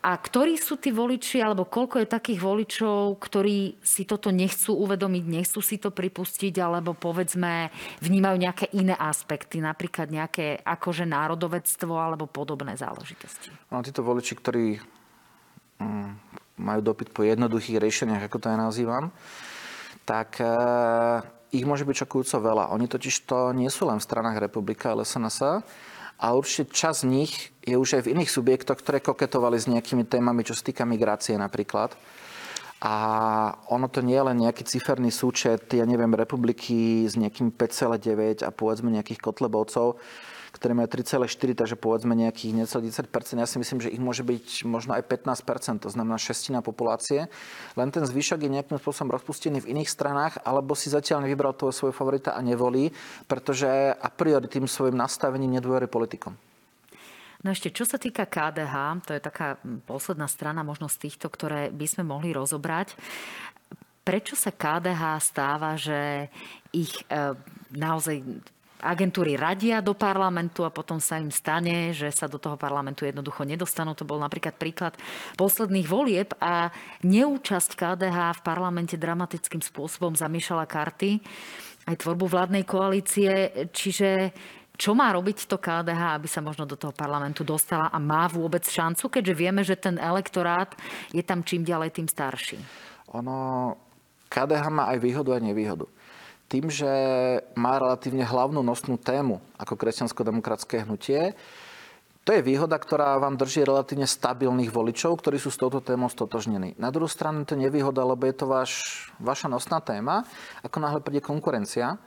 a 0.05 0.21
ktorí 0.21 0.61
sú 0.61 0.77
tí 0.77 0.93
voliči, 0.93 1.41
alebo 1.41 1.65
koľko 1.65 2.05
je 2.05 2.13
takých 2.13 2.41
voličov, 2.45 3.17
ktorí 3.17 3.81
si 3.81 4.05
toto 4.05 4.29
nechcú 4.29 4.77
uvedomiť, 4.77 5.25
nechcú 5.25 5.65
si 5.65 5.81
to 5.81 5.89
pripustiť, 5.89 6.61
alebo 6.61 6.93
povedzme 6.93 7.73
vnímajú 8.05 8.37
nejaké 8.37 8.67
iné 8.77 8.93
aspekty, 8.93 9.65
napríklad 9.65 10.13
nejaké 10.13 10.61
akože 10.61 11.09
národovectvo 11.09 11.97
alebo 11.97 12.29
podobné 12.29 12.77
záležitosti? 12.77 13.49
No, 13.73 13.81
títo 13.81 14.05
voliči, 14.05 14.37
ktorí 14.37 14.77
mm, 15.81 16.11
majú 16.61 16.81
dopyt 16.85 17.09
po 17.09 17.25
jednoduchých 17.25 17.81
riešeniach, 17.81 18.29
ako 18.29 18.37
to 18.45 18.53
ja 18.53 18.61
nazývam, 18.61 19.09
tak 20.05 20.37
e, 20.37 20.53
ich 21.57 21.65
môže 21.65 21.89
byť 21.89 22.05
šokujúco 22.05 22.45
veľa. 22.45 22.77
Oni 22.77 22.85
totiž 22.85 23.25
to 23.25 23.57
nie 23.57 23.73
sú 23.73 23.89
len 23.89 23.97
v 23.97 24.05
stranách 24.05 24.37
republika, 24.37 24.93
ale 24.93 25.09
a 26.19 26.35
určite 26.35 26.71
čas 26.71 27.03
z 27.03 27.11
nich 27.11 27.33
je 27.65 27.75
už 27.75 28.01
aj 28.01 28.03
v 28.07 28.13
iných 28.19 28.31
subjektoch, 28.31 28.79
ktoré 28.79 29.03
koketovali 29.03 29.59
s 29.59 29.67
nejakými 29.67 30.07
témami, 30.07 30.47
čo 30.47 30.55
sa 30.55 30.63
týka 30.63 30.87
migrácie 30.87 31.35
napríklad. 31.35 31.97
A 32.85 32.95
ono 33.73 33.89
to 33.89 34.05
nie 34.05 34.13
je 34.13 34.29
len 34.29 34.39
nejaký 34.45 34.69
ciferný 34.69 35.09
súčet, 35.09 35.73
ja 35.73 35.89
neviem, 35.89 36.13
republiky 36.13 37.09
s 37.09 37.17
nejakým 37.17 37.57
5,9 37.57 38.45
a 38.45 38.53
povedzme 38.53 38.93
nejakých 38.93 39.25
kotlebovcov, 39.25 39.97
ktoré 40.65 40.81
majú 40.81 40.89
3,4, 40.89 41.61
takže 41.61 41.77
povedzme 41.77 42.17
nejakých 42.17 42.65
necelých 42.65 43.05
10 43.05 43.37
Ja 43.37 43.45
si 43.45 43.61
myslím, 43.61 43.85
že 43.85 43.93
ich 43.93 44.01
môže 44.01 44.25
byť 44.25 44.65
možno 44.65 44.97
aj 44.97 45.05
15 45.05 45.77
to 45.77 45.93
znamená 45.93 46.17
šestina 46.17 46.65
populácie. 46.65 47.29
Len 47.77 47.93
ten 47.93 48.01
zvyšok 48.01 48.41
je 48.41 48.49
nejakým 48.49 48.81
spôsobom 48.81 49.13
rozpustený 49.13 49.61
v 49.61 49.77
iných 49.77 49.93
stranách, 49.93 50.41
alebo 50.41 50.73
si 50.73 50.89
zatiaľ 50.89 51.29
nevybral 51.29 51.53
toho 51.53 51.69
svojho 51.69 51.93
favorita 51.93 52.33
a 52.33 52.41
nevolí, 52.41 52.89
pretože 53.29 53.69
a 53.93 54.09
priori 54.09 54.49
tým 54.49 54.65
svojim 54.65 54.97
nastavením 54.97 55.61
nedôverí 55.61 55.85
politikom. 55.85 56.33
No 57.45 57.53
ešte, 57.53 57.69
čo 57.69 57.85
sa 57.85 58.01
týka 58.01 58.25
KDH, 58.25 59.05
to 59.05 59.13
je 59.13 59.21
taká 59.21 59.61
posledná 59.85 60.25
strana 60.33 60.65
možno 60.65 60.89
z 60.89 60.97
týchto, 60.97 61.29
ktoré 61.29 61.69
by 61.69 61.85
sme 61.85 62.09
mohli 62.09 62.33
rozobrať. 62.33 62.97
Prečo 64.01 64.33
sa 64.33 64.49
KDH 64.49 65.21
stáva, 65.21 65.77
že 65.77 66.33
ich 66.73 67.05
e, 67.13 67.37
naozaj 67.77 68.25
agentúry 68.85 69.41
radia 69.41 69.81
do 69.81 69.97
parlamentu 69.97 70.69
a 70.69 70.71
potom 70.71 71.01
sa 71.01 71.17
im 71.17 71.33
stane, 71.33 71.97
že 71.97 72.13
sa 72.13 72.29
do 72.29 72.37
toho 72.37 72.61
parlamentu 72.61 73.09
jednoducho 73.09 73.49
nedostanú. 73.49 73.97
To 73.97 74.05
bol 74.05 74.21
napríklad 74.21 74.61
príklad 74.61 74.95
posledných 75.41 75.89
volieb 75.89 76.37
a 76.37 76.69
neúčasť 77.01 77.73
KDH 77.73 78.39
v 78.39 78.45
parlamente 78.45 79.01
dramatickým 79.01 79.65
spôsobom 79.65 80.13
zamiešala 80.13 80.69
karty 80.69 81.25
aj 81.89 82.05
tvorbu 82.05 82.29
vládnej 82.29 82.69
koalície. 82.69 83.51
Čiže 83.73 84.37
čo 84.77 84.93
má 84.93 85.09
robiť 85.17 85.49
to 85.49 85.57
KDH, 85.57 86.21
aby 86.21 86.29
sa 86.29 86.45
možno 86.45 86.69
do 86.69 86.77
toho 86.77 86.93
parlamentu 86.93 87.47
dostala 87.47 87.89
a 87.89 87.97
má 87.97 88.29
vôbec 88.29 88.67
šancu, 88.67 89.09
keďže 89.09 89.35
vieme, 89.35 89.63
že 89.65 89.81
ten 89.81 89.97
elektorát 89.97 90.75
je 91.15 91.23
tam 91.25 91.41
čím 91.47 91.65
ďalej, 91.65 91.95
tým 91.95 92.09
starší? 92.11 92.59
Ono, 93.15 93.73
KDH 94.29 94.65
má 94.69 94.91
aj 94.93 94.99
výhodu 94.99 95.31
a 95.33 95.41
nevýhodu 95.41 95.87
tým, 96.49 96.69
že 96.69 96.91
má 97.57 97.81
relatívne 97.81 98.23
hlavnú 98.23 98.61
nosnú 98.61 99.01
tému 99.01 99.41
ako 99.57 99.75
kresťansko-demokratské 99.75 100.85
hnutie, 100.85 101.33
to 102.25 102.33
je 102.33 102.41
výhoda, 102.41 102.81
ktorá 102.81 103.21
vám 103.21 103.37
drží 103.37 103.69
relatívne 103.69 104.09
stabilných 104.09 104.73
voličov, 104.73 105.21
ktorí 105.21 105.37
sú 105.37 105.53
s 105.53 105.61
touto 105.61 105.85
témou 105.85 106.09
stotožnení. 106.09 106.73
Na 106.81 106.89
druhú 106.89 107.05
stranu 107.05 107.45
to 107.45 107.53
nevýhoda, 107.53 108.01
lebo 108.01 108.25
je 108.25 108.33
to 108.33 108.49
váš, 108.49 108.73
vaša 109.21 109.53
nosná 109.53 109.85
téma. 109.85 110.25
Ako 110.65 110.81
náhle 110.81 111.05
príde 111.05 111.21
konkurencia, 111.21 112.01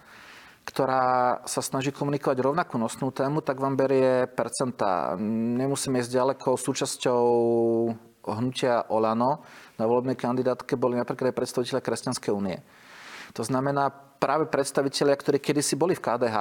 ktorá 0.66 1.38
sa 1.46 1.62
snaží 1.62 1.94
komunikovať 1.94 2.42
rovnakú 2.42 2.82
nosnú 2.82 3.14
tému, 3.14 3.46
tak 3.46 3.62
vám 3.62 3.78
berie 3.78 4.26
percentá. 4.26 5.14
Nemusíme 5.22 6.02
ísť 6.02 6.10
ďaleko. 6.10 6.58
Súčasťou 6.58 7.22
hnutia 8.26 8.90
Olano 8.90 9.46
na 9.78 9.86
volebnej 9.86 10.18
kandidátke 10.18 10.82
boli 10.82 10.98
napríklad 10.98 11.30
aj 11.30 11.38
predstaviteľe 11.38 11.86
Kresťanskej 11.86 12.32
únie. 12.34 12.58
To 13.38 13.46
znamená 13.46 14.07
práve 14.18 14.50
predstavitelia, 14.50 15.14
ktorí 15.14 15.38
kedysi 15.38 15.78
boli 15.78 15.94
v 15.94 16.04
KDH 16.04 16.38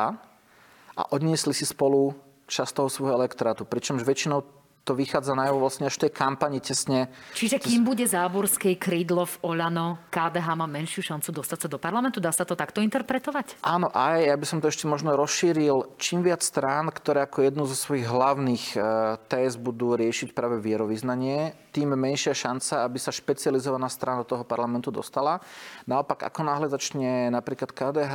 a 0.96 1.02
odniesli 1.12 1.52
si 1.52 1.68
spolu 1.68 2.16
časť 2.48 2.72
toho 2.72 2.88
svojho 2.88 3.20
elektrátu. 3.20 3.68
Pričom 3.68 4.00
väčšinou 4.00 4.55
to 4.86 4.94
vychádza 4.94 5.34
najavo 5.34 5.58
vlastne 5.58 5.90
až 5.90 5.98
v 5.98 6.06
tej 6.06 6.12
kampani 6.14 6.62
tesne. 6.62 7.10
Čiže 7.34 7.58
kým 7.58 7.82
bude 7.82 8.06
záborskej 8.06 8.78
krídlo 8.78 9.26
v 9.26 9.36
Olano, 9.42 9.98
KDH 10.14 10.46
má 10.54 10.70
menšiu 10.70 11.02
šancu 11.02 11.34
dostať 11.34 11.66
sa 11.66 11.68
do 11.68 11.82
parlamentu? 11.82 12.22
Dá 12.22 12.30
sa 12.30 12.46
to 12.46 12.54
takto 12.54 12.78
interpretovať? 12.78 13.58
Áno, 13.66 13.90
aj 13.90 14.30
ja 14.30 14.38
by 14.38 14.46
som 14.46 14.62
to 14.62 14.70
ešte 14.70 14.86
možno 14.86 15.18
rozšíril. 15.18 15.98
Čím 15.98 16.22
viac 16.22 16.46
strán, 16.46 16.94
ktoré 16.94 17.26
ako 17.26 17.42
jednu 17.42 17.66
zo 17.66 17.74
svojich 17.74 18.06
hlavných 18.06 18.64
e, 18.72 18.80
téz 19.26 19.58
budú 19.58 19.98
riešiť 19.98 20.30
práve 20.30 20.62
vierovýznanie, 20.62 21.58
tým 21.74 21.98
menšia 21.98 22.30
šanca, 22.30 22.86
aby 22.86 23.02
sa 23.02 23.10
špecializovaná 23.10 23.90
strana 23.90 24.22
do 24.22 24.38
toho 24.38 24.46
parlamentu 24.46 24.94
dostala. 24.94 25.42
Naopak, 25.90 26.30
ako 26.30 26.46
náhle 26.46 26.70
začne 26.70 27.34
napríklad 27.34 27.74
KDH 27.74 28.14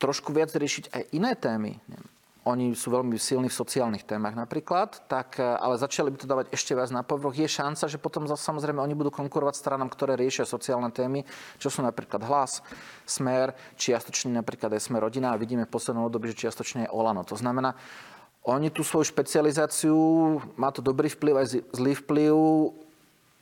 trošku 0.00 0.32
viac 0.32 0.48
riešiť 0.52 0.92
aj 0.96 1.02
iné 1.12 1.32
témy, 1.36 1.76
oni 2.46 2.78
sú 2.78 2.94
veľmi 2.94 3.18
silní 3.18 3.50
v 3.50 3.58
sociálnych 3.58 4.06
témach 4.06 4.38
napríklad, 4.38 5.10
tak, 5.10 5.42
e, 5.42 5.42
ale 5.42 5.82
začali 5.82 6.14
by 6.14 6.18
to 6.22 6.30
dávať 6.30 6.46
ešte 6.54 6.78
viac 6.78 6.94
na 6.94 7.02
povrch. 7.02 7.42
Je 7.42 7.50
šanca, 7.50 7.90
že 7.90 7.98
potom 7.98 8.22
zase, 8.30 8.46
samozrejme 8.46 8.78
oni 8.78 8.94
budú 8.94 9.10
konkurovať 9.10 9.58
stranám, 9.58 9.90
ktoré 9.90 10.14
riešia 10.14 10.46
sociálne 10.46 10.94
témy, 10.94 11.26
čo 11.58 11.74
sú 11.74 11.82
napríklad 11.82 12.22
hlas, 12.22 12.62
smer, 13.02 13.50
čiastočne 13.74 14.30
napríklad 14.38 14.70
aj 14.78 14.86
smer 14.86 15.02
rodina 15.02 15.34
a 15.34 15.40
vidíme 15.40 15.66
v 15.66 15.74
poslednom 15.74 16.06
období, 16.06 16.30
že 16.30 16.46
čiastočne 16.46 16.86
je 16.86 16.94
Olano. 16.94 17.26
To 17.26 17.34
znamená, 17.34 17.74
oni 18.46 18.70
tú 18.70 18.86
svoju 18.86 19.10
špecializáciu, 19.10 19.98
má 20.54 20.70
to 20.70 20.78
dobrý 20.78 21.10
vplyv 21.10 21.34
aj 21.42 21.46
zlý 21.74 21.98
vplyv, 21.98 22.34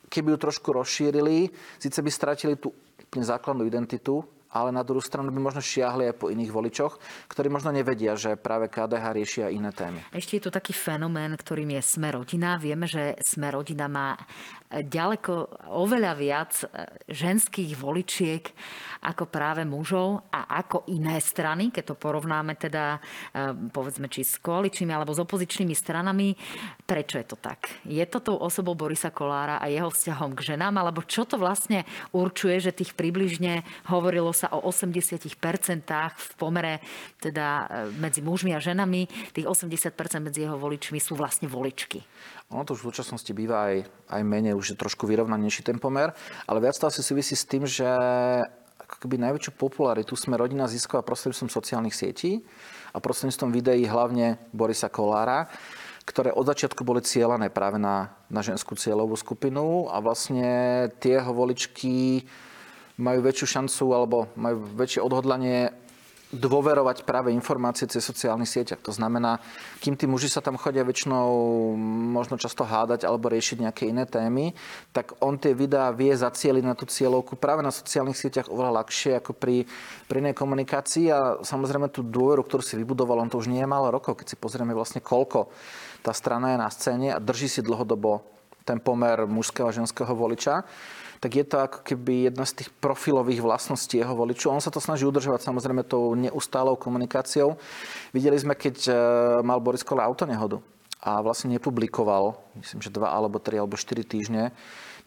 keby 0.08 0.32
ju 0.32 0.38
trošku 0.48 0.72
rozšírili, 0.72 1.52
síce 1.76 2.00
by 2.00 2.08
stratili 2.08 2.56
tú 2.56 2.72
základnú 3.12 3.68
identitu, 3.68 4.24
ale 4.54 4.70
na 4.70 4.86
druhú 4.86 5.02
stranu 5.02 5.34
by 5.34 5.40
možno 5.42 5.58
šiahli 5.58 6.14
aj 6.14 6.16
po 6.16 6.30
iných 6.30 6.54
voličoch, 6.54 7.02
ktorí 7.26 7.50
možno 7.50 7.74
nevedia, 7.74 8.14
že 8.14 8.38
práve 8.38 8.70
KDH 8.70 9.04
riešia 9.10 9.46
iné 9.50 9.74
témy. 9.74 9.98
Ešte 10.14 10.38
je 10.38 10.42
tu 10.46 10.50
taký 10.54 10.70
fenomén, 10.70 11.34
ktorým 11.34 11.74
je 11.74 11.82
Smerodina. 11.82 12.54
Vieme, 12.62 12.86
že 12.86 13.18
Smerodina 13.18 13.90
má 13.90 14.14
ďaleko 14.72 15.32
oveľa 15.70 16.12
viac 16.18 16.52
e, 16.62 16.66
ženských 17.12 17.76
voličiek 17.78 18.44
ako 19.04 19.28
práve 19.28 19.62
mužov 19.68 20.24
a 20.32 20.48
ako 20.64 20.88
iné 20.90 21.20
strany, 21.20 21.68
keď 21.68 21.92
to 21.92 21.96
porovnáme 22.00 22.56
teda 22.56 22.96
e, 22.96 23.52
povedzme 23.70 24.08
či 24.08 24.24
s 24.24 24.40
koaličnými 24.40 24.90
alebo 24.90 25.12
s 25.12 25.20
opozičnými 25.20 25.76
stranami. 25.76 26.34
Prečo 26.88 27.20
je 27.20 27.26
to 27.28 27.36
tak? 27.36 27.68
Je 27.84 28.02
to 28.08 28.24
tou 28.24 28.36
osobou 28.40 28.72
Borisa 28.74 29.12
Kolára 29.12 29.60
a 29.60 29.68
jeho 29.68 29.92
vzťahom 29.92 30.32
k 30.34 30.56
ženám, 30.56 30.74
alebo 30.80 31.04
čo 31.04 31.28
to 31.28 31.36
vlastne 31.36 31.84
určuje, 32.16 32.58
že 32.64 32.72
tých 32.74 32.96
približne 32.96 33.62
hovorilo 33.92 34.32
sa 34.32 34.50
o 34.56 34.64
80% 34.64 35.28
v 36.14 36.32
pomere 36.40 36.80
teda 37.20 37.46
e, 37.46 37.64
medzi 38.00 38.24
mužmi 38.24 38.56
a 38.56 38.60
ženami, 38.60 39.32
tých 39.36 39.46
80% 39.46 39.92
medzi 40.24 40.48
jeho 40.48 40.56
voličmi 40.56 40.98
sú 40.98 41.14
vlastne 41.14 41.46
voličky. 41.46 42.02
Ono 42.54 42.62
to 42.62 42.78
už 42.78 42.86
v 42.86 42.94
súčasnosti 42.94 43.34
býva 43.34 43.66
aj, 43.66 43.76
aj 44.14 44.22
menej, 44.22 44.54
už 44.54 44.74
je 44.74 44.76
trošku 44.78 45.10
vyrovnanejší 45.10 45.66
ten 45.66 45.82
pomer, 45.82 46.14
ale 46.46 46.62
viac 46.62 46.78
to 46.78 46.86
asi 46.86 47.02
súvisí 47.02 47.34
s 47.34 47.42
tým, 47.42 47.66
že 47.66 47.82
ako 48.78 48.94
keby 49.02 49.18
najväčšiu 49.18 49.58
popularitu 49.58 50.14
sme 50.14 50.38
rodina 50.38 50.70
získala 50.70 51.02
prostredníctvom 51.02 51.50
sociálnych 51.50 51.98
sietí 51.98 52.46
a 52.94 53.02
prostredníctvom 53.02 53.50
videí 53.50 53.82
hlavne 53.90 54.38
Borisa 54.54 54.86
Kolára, 54.86 55.50
ktoré 56.06 56.30
od 56.30 56.46
začiatku 56.46 56.86
boli 56.86 57.02
cieľané 57.02 57.50
práve 57.50 57.82
na, 57.82 58.14
na 58.30 58.38
ženskú 58.38 58.78
cieľovú 58.78 59.18
skupinu 59.18 59.90
a 59.90 59.98
vlastne 59.98 60.86
tie 61.02 61.18
voličky 61.18 62.22
majú 62.94 63.26
väčšiu 63.26 63.46
šancu 63.58 63.84
alebo 63.90 64.30
majú 64.38 64.62
väčšie 64.78 65.02
odhodlanie 65.02 65.74
dôverovať 66.34 67.06
práve 67.06 67.30
informácie 67.30 67.86
cez 67.86 68.02
sociálnych 68.02 68.50
sieťach. 68.50 68.82
To 68.84 68.92
znamená, 68.92 69.38
kým 69.78 69.94
tí 69.94 70.04
muži 70.04 70.28
sa 70.28 70.42
tam 70.42 70.58
chodia 70.58 70.82
väčšinou 70.84 71.30
možno 72.12 72.36
často 72.36 72.66
hádať 72.66 73.06
alebo 73.06 73.30
riešiť 73.30 73.64
nejaké 73.64 73.88
iné 73.88 74.04
témy, 74.04 74.52
tak 74.90 75.14
on 75.22 75.38
tie 75.38 75.54
videá 75.54 75.94
vie 75.94 76.10
zacieliť 76.12 76.64
na 76.66 76.74
tú 76.74 76.84
cieľovku 76.84 77.38
práve 77.38 77.62
na 77.62 77.70
sociálnych 77.70 78.18
sieťach 78.18 78.50
oveľa 78.50 78.84
ľahšie 78.84 79.22
ako 79.22 79.32
pri, 79.32 79.64
pri 80.10 80.16
inej 80.20 80.34
komunikácii 80.34 81.06
a 81.14 81.40
samozrejme 81.40 81.88
tú 81.88 82.02
dôveru, 82.02 82.42
ktorú 82.44 82.62
si 82.62 82.74
vybudoval, 82.76 83.22
on 83.22 83.30
to 83.30 83.40
už 83.40 83.48
nie 83.48 83.62
je 83.62 83.70
málo 83.70 83.94
rokov, 83.94 84.18
keď 84.20 84.34
si 84.34 84.36
pozrieme 84.36 84.74
vlastne 84.74 85.00
koľko 85.00 85.48
tá 86.04 86.12
strana 86.12 86.52
je 86.52 86.58
na 86.60 86.68
scéne 86.68 87.08
a 87.14 87.22
drží 87.22 87.48
si 87.48 87.64
dlhodobo 87.64 88.26
ten 88.64 88.80
pomer 88.80 89.24
mužského 89.28 89.68
a 89.68 89.76
ženského 89.76 90.12
voliča 90.12 90.64
tak 91.24 91.40
je 91.40 91.46
to 91.48 91.56
ako 91.56 91.80
keby 91.80 92.28
jedna 92.28 92.44
z 92.44 92.60
tých 92.60 92.68
profilových 92.84 93.40
vlastností 93.40 93.96
jeho 93.96 94.12
voličov. 94.12 94.52
On 94.52 94.60
sa 94.60 94.68
to 94.68 94.76
snaží 94.76 95.08
udržovať 95.08 95.40
samozrejme 95.40 95.80
tou 95.88 96.12
neustálou 96.12 96.76
komunikáciou. 96.76 97.56
Videli 98.12 98.36
sme, 98.36 98.52
keď 98.52 98.76
e, 98.84 98.92
mal 99.40 99.56
Boris 99.64 99.80
Kola 99.80 100.04
autonehodu 100.04 100.60
a 101.00 101.24
vlastne 101.24 101.56
nepublikoval, 101.56 102.36
myslím, 102.60 102.84
že 102.84 102.92
dva 102.92 103.08
alebo 103.08 103.40
tri 103.40 103.56
alebo 103.56 103.80
štyri 103.80 104.04
týždne 104.04 104.52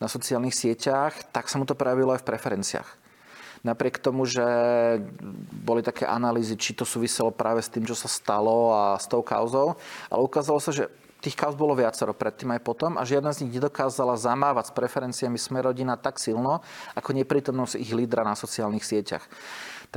na 0.01 0.09
sociálnych 0.09 0.57
sieťach, 0.57 1.13
tak 1.29 1.53
sa 1.53 1.61
mu 1.61 1.69
to 1.69 1.77
prejavilo 1.77 2.17
aj 2.17 2.25
v 2.25 2.29
preferenciách. 2.33 2.89
Napriek 3.61 4.01
tomu, 4.01 4.25
že 4.25 4.41
boli 5.53 5.85
také 5.85 6.09
analýzy, 6.09 6.57
či 6.57 6.73
to 6.73 6.81
súviselo 6.81 7.29
práve 7.29 7.61
s 7.61 7.69
tým, 7.69 7.85
čo 7.85 7.93
sa 7.93 8.09
stalo 8.09 8.73
a 8.73 8.97
s 8.97 9.05
tou 9.05 9.21
kauzou, 9.21 9.77
ale 10.09 10.21
ukázalo 10.25 10.57
sa, 10.57 10.73
že 10.73 10.89
tých 11.27 11.35
kauz 11.35 11.59
bolo 11.59 11.75
viacero 11.75 12.15
predtým 12.15 12.55
aj 12.55 12.61
potom 12.63 12.95
a 12.95 13.03
žiadna 13.03 13.35
z 13.35 13.43
nich 13.43 13.59
nedokázala 13.59 14.15
zamávať 14.15 14.71
s 14.71 14.75
preferenciami 14.79 15.35
Smerodina 15.35 15.99
tak 15.99 16.23
silno, 16.23 16.63
ako 16.95 17.11
neprítomnosť 17.11 17.75
ich 17.75 17.91
lídra 17.91 18.23
na 18.23 18.31
sociálnych 18.31 18.87
sieťach. 18.87 19.27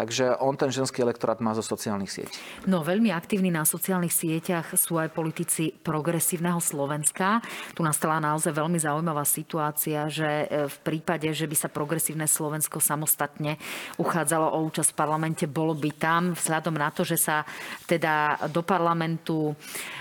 Takže 0.01 0.41
on 0.41 0.57
ten 0.57 0.73
ženský 0.73 1.05
elektorát 1.05 1.45
má 1.45 1.53
zo 1.53 1.61
sociálnych 1.61 2.09
sietí. 2.09 2.33
No 2.65 2.81
veľmi 2.81 3.13
aktívni 3.13 3.53
na 3.53 3.69
sociálnych 3.69 4.17
sieťach 4.17 4.73
sú 4.73 4.97
aj 4.97 5.13
politici 5.13 5.77
progresívneho 5.77 6.57
Slovenska. 6.57 7.45
Tu 7.77 7.85
nastala 7.85 8.17
naozaj 8.17 8.57
veľmi 8.57 8.81
zaujímavá 8.81 9.29
situácia, 9.29 10.09
že 10.09 10.49
e, 10.49 10.73
v 10.73 10.77
prípade, 10.81 11.29
že 11.37 11.45
by 11.45 11.53
sa 11.53 11.69
progresívne 11.69 12.25
Slovensko 12.25 12.81
samostatne 12.81 13.61
uchádzalo 14.01 14.57
o 14.57 14.65
účasť 14.73 14.97
v 14.97 14.97
parlamente, 14.97 15.45
bolo 15.45 15.77
by 15.77 15.93
tam 15.93 16.33
vzhľadom 16.33 16.81
na 16.81 16.89
to, 16.89 17.05
že 17.05 17.21
sa 17.21 17.45
teda 17.85 18.41
do 18.49 18.65
parlamentu 18.65 19.53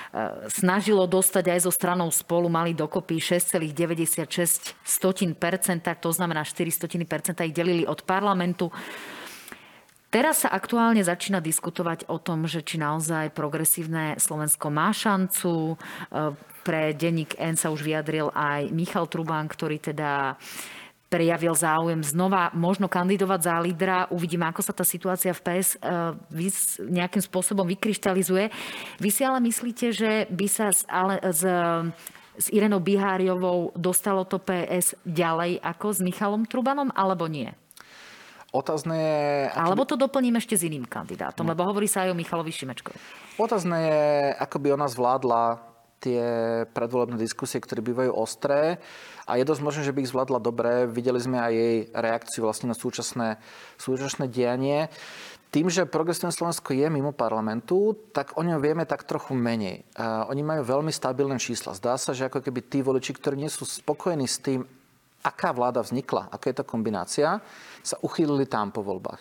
E, 0.09 0.49
snažilo 0.49 1.05
dostať 1.05 1.53
aj 1.53 1.69
zo 1.69 1.71
stranou 1.71 2.09
spolu, 2.09 2.49
mali 2.49 2.73
dokopy 2.73 3.21
6,96%, 3.21 4.73
to 6.01 6.09
znamená 6.09 6.41
400% 6.41 7.45
ich 7.45 7.53
delili 7.53 7.85
od 7.85 8.01
parlamentu. 8.01 8.73
Teraz 10.09 10.41
sa 10.41 10.49
aktuálne 10.49 11.05
začína 11.05 11.37
diskutovať 11.37 12.09
o 12.09 12.17
tom, 12.17 12.49
že 12.49 12.65
či 12.65 12.81
naozaj 12.81 13.29
progresívne 13.37 14.17
Slovensko 14.17 14.73
má 14.73 14.89
šancu. 14.89 15.73
E, 15.73 15.77
pre 16.65 16.97
denník 16.97 17.37
N 17.37 17.53
sa 17.53 17.69
už 17.69 17.85
vyjadril 17.85 18.33
aj 18.33 18.73
Michal 18.73 19.05
Trubán, 19.05 19.45
ktorý 19.45 19.77
teda 19.77 20.37
prejavil 21.09 21.57
záujem 21.57 22.05
znova 22.05 22.53
možno 22.53 22.85
kandidovať 22.85 23.39
za 23.41 23.55
lídra. 23.57 23.97
Uvidíme, 24.13 24.45
ako 24.45 24.61
sa 24.61 24.71
tá 24.71 24.85
situácia 24.85 25.33
v 25.33 25.41
PS 25.41 25.81
eh, 25.81 26.69
nejakým 26.85 27.25
spôsobom 27.25 27.65
vykryštalizuje. 27.65 28.53
Vy 29.01 29.09
si 29.09 29.25
ale 29.25 29.41
myslíte, 29.41 29.89
že 29.89 30.29
by 30.29 30.47
sa 30.47 30.69
s, 30.69 30.85
ale, 30.85 31.17
s, 31.33 31.41
s 32.37 32.45
Irenou 32.53 32.79
Biháriovou 32.79 33.73
dostalo 33.73 34.23
to 34.23 34.37
PS 34.37 34.93
ďalej 35.03 35.57
ako 35.65 35.87
s 35.97 35.99
Michalom 36.05 36.45
Trubanom, 36.45 36.93
alebo 36.93 37.25
nie? 37.25 37.49
Otázne 38.49 38.95
je... 38.97 39.19
Alebo 39.53 39.85
to 39.85 39.93
doplním 39.93 40.41
ešte 40.41 40.57
s 40.57 40.65
iným 40.65 40.89
kandidátom, 40.89 41.45
no. 41.45 41.53
lebo 41.53 41.69
hovorí 41.69 41.85
sa 41.85 42.09
aj 42.09 42.13
o 42.13 42.17
Michalovi 42.17 42.49
Šimečkovi. 42.49 42.97
Otázne 43.37 43.77
je, 43.77 44.01
ako 44.41 44.57
by 44.57 44.67
ona 44.73 44.87
zvládla 44.89 45.69
tie 45.99 46.23
predvolebné 46.71 47.19
diskusie, 47.19 47.59
ktoré 47.59 47.83
bývajú 47.83 48.15
ostré 48.15 48.79
a 49.27 49.35
je 49.35 49.45
dosť 49.45 49.61
možné, 49.61 49.81
že 49.83 49.93
by 49.93 49.99
ich 50.01 50.11
zvládla 50.15 50.39
dobre. 50.39 50.87
Videli 50.87 51.19
sme 51.19 51.37
aj 51.37 51.53
jej 51.53 51.77
reakciu 51.91 52.41
vlastne 52.47 52.71
na 52.71 52.75
súčasné, 52.75 53.37
súčasné 53.75 54.31
dianie. 54.31 54.87
Tým, 55.49 55.65
že 55.65 55.89
Progresívne 55.89 56.29
Slovensko 56.29 56.77
je 56.77 56.87
mimo 56.93 57.09
parlamentu, 57.09 57.97
tak 58.13 58.37
o 58.37 58.45
ňom 58.45 58.61
vieme 58.61 58.85
tak 58.85 59.05
trochu 59.05 59.33
menej. 59.33 59.81
Uh, 59.97 60.29
oni 60.29 60.45
majú 60.45 60.61
veľmi 60.61 60.93
stabilné 60.93 61.41
čísla. 61.41 61.73
Zdá 61.73 61.97
sa, 61.97 62.13
že 62.13 62.29
ako 62.29 62.45
keby 62.45 62.61
tí 62.69 62.79
voliči, 62.85 63.17
ktorí 63.17 63.33
nie 63.33 63.49
sú 63.49 63.65
spokojní 63.65 64.29
s 64.29 64.37
tým, 64.45 64.61
aká 65.23 65.51
vláda 65.51 65.83
vznikla, 65.83 66.31
aká 66.31 66.51
je 66.51 66.57
to 66.59 66.65
kombinácia, 66.67 67.43
sa 67.83 67.95
uchýlili 67.99 68.47
tam 68.47 68.71
po 68.71 68.83
voľbách. 68.83 69.19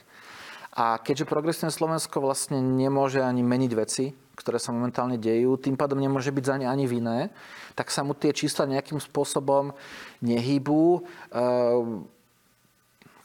A 0.78 1.02
keďže 1.02 1.26
Progresívne 1.26 1.74
Slovensko 1.74 2.22
vlastne 2.22 2.62
nemôže 2.62 3.18
ani 3.18 3.42
meniť 3.42 3.72
veci, 3.74 4.14
ktoré 4.38 4.62
sa 4.62 4.70
momentálne 4.70 5.18
dejú, 5.18 5.58
tým 5.58 5.74
pádom 5.74 5.98
nemôže 5.98 6.30
byť 6.30 6.44
za 6.46 6.54
ne 6.54 6.70
ani 6.70 6.86
vinné, 6.86 7.34
tak 7.74 7.90
sa 7.90 8.06
mu 8.06 8.14
tie 8.14 8.30
čísla 8.30 8.70
nejakým 8.70 9.02
spôsobom 9.02 9.74
nehýbu. 10.22 11.02
Ehm, 11.34 12.06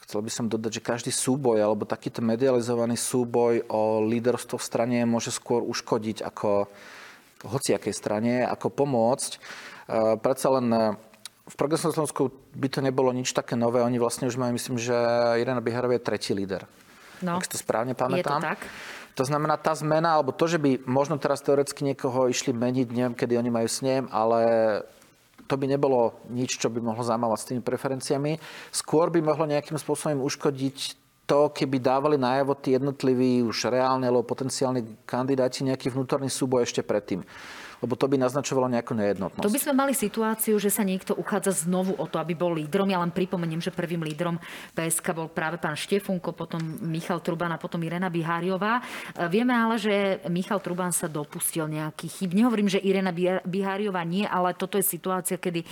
chcel 0.02 0.20
by 0.26 0.32
som 0.34 0.50
dodať, 0.50 0.82
že 0.82 0.82
každý 0.82 1.12
súboj 1.14 1.62
alebo 1.62 1.86
takýto 1.86 2.26
medializovaný 2.26 2.98
súboj 2.98 3.70
o 3.70 4.02
líderstvo 4.02 4.58
v 4.58 4.66
strane 4.66 4.98
môže 5.06 5.30
skôr 5.30 5.62
uškodiť 5.62 6.26
ako 6.26 6.66
hociakej 7.46 7.94
strane, 7.94 8.42
ako 8.50 8.74
pomôcť. 8.74 9.32
Ehm, 9.38 10.18
predsa 10.18 10.58
len 10.58 10.98
v 11.44 11.56
progresívnom 11.60 11.92
Slovensku 11.92 12.32
by 12.56 12.68
to 12.72 12.80
nebolo 12.80 13.12
nič 13.12 13.36
také 13.36 13.60
nové. 13.60 13.84
Oni 13.84 14.00
vlastne 14.00 14.32
už 14.32 14.40
majú, 14.40 14.56
myslím, 14.56 14.80
že 14.80 14.96
Irena 15.36 15.60
Biharová 15.60 16.00
je 16.00 16.08
tretí 16.08 16.32
líder. 16.32 16.64
No, 17.20 17.36
ak 17.36 17.52
to 17.52 17.60
správne 17.60 17.96
pamätám. 17.96 18.40
Je 18.40 18.48
to 18.48 18.48
tak? 18.56 18.60
To 19.14 19.24
znamená, 19.28 19.60
tá 19.62 19.76
zmena, 19.78 20.18
alebo 20.18 20.34
to, 20.34 20.50
že 20.50 20.58
by 20.58 20.82
možno 20.90 21.22
teraz 21.22 21.44
teoreticky 21.46 21.86
niekoho 21.86 22.32
išli 22.32 22.50
meniť, 22.50 22.88
neviem, 22.90 23.14
kedy 23.14 23.38
oni 23.38 23.52
majú 23.54 23.70
snem, 23.70 24.10
ale 24.10 24.42
to 25.46 25.54
by 25.60 25.70
nebolo 25.70 26.18
nič, 26.32 26.58
čo 26.58 26.72
by 26.72 26.82
mohlo 26.82 27.04
zamávať 27.06 27.38
s 27.38 27.48
tými 27.54 27.62
preferenciami. 27.62 28.40
Skôr 28.74 29.14
by 29.14 29.22
mohlo 29.22 29.46
nejakým 29.46 29.78
spôsobom 29.78 30.26
uškodiť 30.26 30.78
to, 31.30 31.52
keby 31.54 31.78
dávali 31.80 32.18
najavo 32.18 32.58
tí 32.58 32.74
jednotliví 32.74 33.46
už 33.46 33.70
reálne 33.72 34.08
alebo 34.10 34.28
potenciálni 34.28 35.06
kandidáti 35.08 35.64
nejaký 35.64 35.94
vnútorný 35.94 36.28
súboj 36.28 36.68
ešte 36.68 36.84
predtým 36.84 37.24
lebo 37.84 38.00
to 38.00 38.08
by 38.08 38.16
naznačovalo 38.16 38.72
nejakú 38.72 38.96
nejednotnosť. 38.96 39.44
To 39.44 39.52
by 39.52 39.60
sme 39.60 39.76
mali 39.76 39.92
situáciu, 39.92 40.56
že 40.56 40.72
sa 40.72 40.88
niekto 40.88 41.12
uchádza 41.20 41.68
znovu 41.68 41.92
o 42.00 42.08
to, 42.08 42.16
aby 42.16 42.32
bol 42.32 42.56
lídrom. 42.56 42.88
Ja 42.88 43.04
len 43.04 43.12
pripomeniem, 43.12 43.60
že 43.60 43.76
prvým 43.76 44.08
lídrom 44.08 44.40
PSK 44.72 45.12
bol 45.12 45.28
práve 45.28 45.60
pán 45.60 45.76
Štefunko, 45.76 46.32
potom 46.32 46.64
Michal 46.80 47.20
Truban 47.20 47.52
a 47.52 47.60
potom 47.60 47.84
Irena 47.84 48.08
Biháriová. 48.08 48.80
E, 48.80 49.28
vieme 49.28 49.52
ale, 49.52 49.76
že 49.76 50.24
Michal 50.32 50.64
Truban 50.64 50.96
sa 50.96 51.12
dopustil 51.12 51.68
nejaký 51.68 52.08
chyb. 52.08 52.32
Nehovorím, 52.32 52.72
že 52.72 52.80
Irena 52.80 53.12
Biháriová 53.44 54.08
nie, 54.08 54.24
ale 54.24 54.56
toto 54.56 54.80
je 54.80 54.88
situácia, 54.88 55.36
kedy 55.36 55.60
e, 55.60 55.68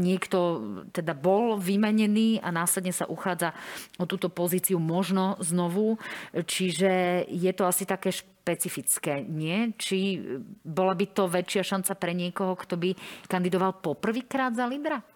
niekto 0.00 0.64
teda 0.96 1.12
bol 1.12 1.60
vymenený 1.60 2.40
a 2.40 2.48
následne 2.48 2.96
sa 2.96 3.04
uchádza 3.04 3.52
o 4.00 4.08
túto 4.08 4.32
pozíciu 4.32 4.80
možno 4.80 5.36
znovu. 5.44 6.00
Čiže 6.32 7.28
je 7.28 7.52
to 7.52 7.68
asi 7.68 7.84
také 7.84 8.08
špecifické, 8.50 9.22
nie? 9.22 9.70
Či 9.78 10.18
bola 10.66 10.98
by 10.98 11.06
to 11.14 11.30
väčšia 11.30 11.62
šanca 11.62 11.94
pre 11.94 12.10
niekoho, 12.10 12.58
kto 12.58 12.74
by 12.74 12.90
kandidoval 13.30 13.78
poprvýkrát 13.78 14.50
za 14.58 14.66
lídra? 14.66 15.06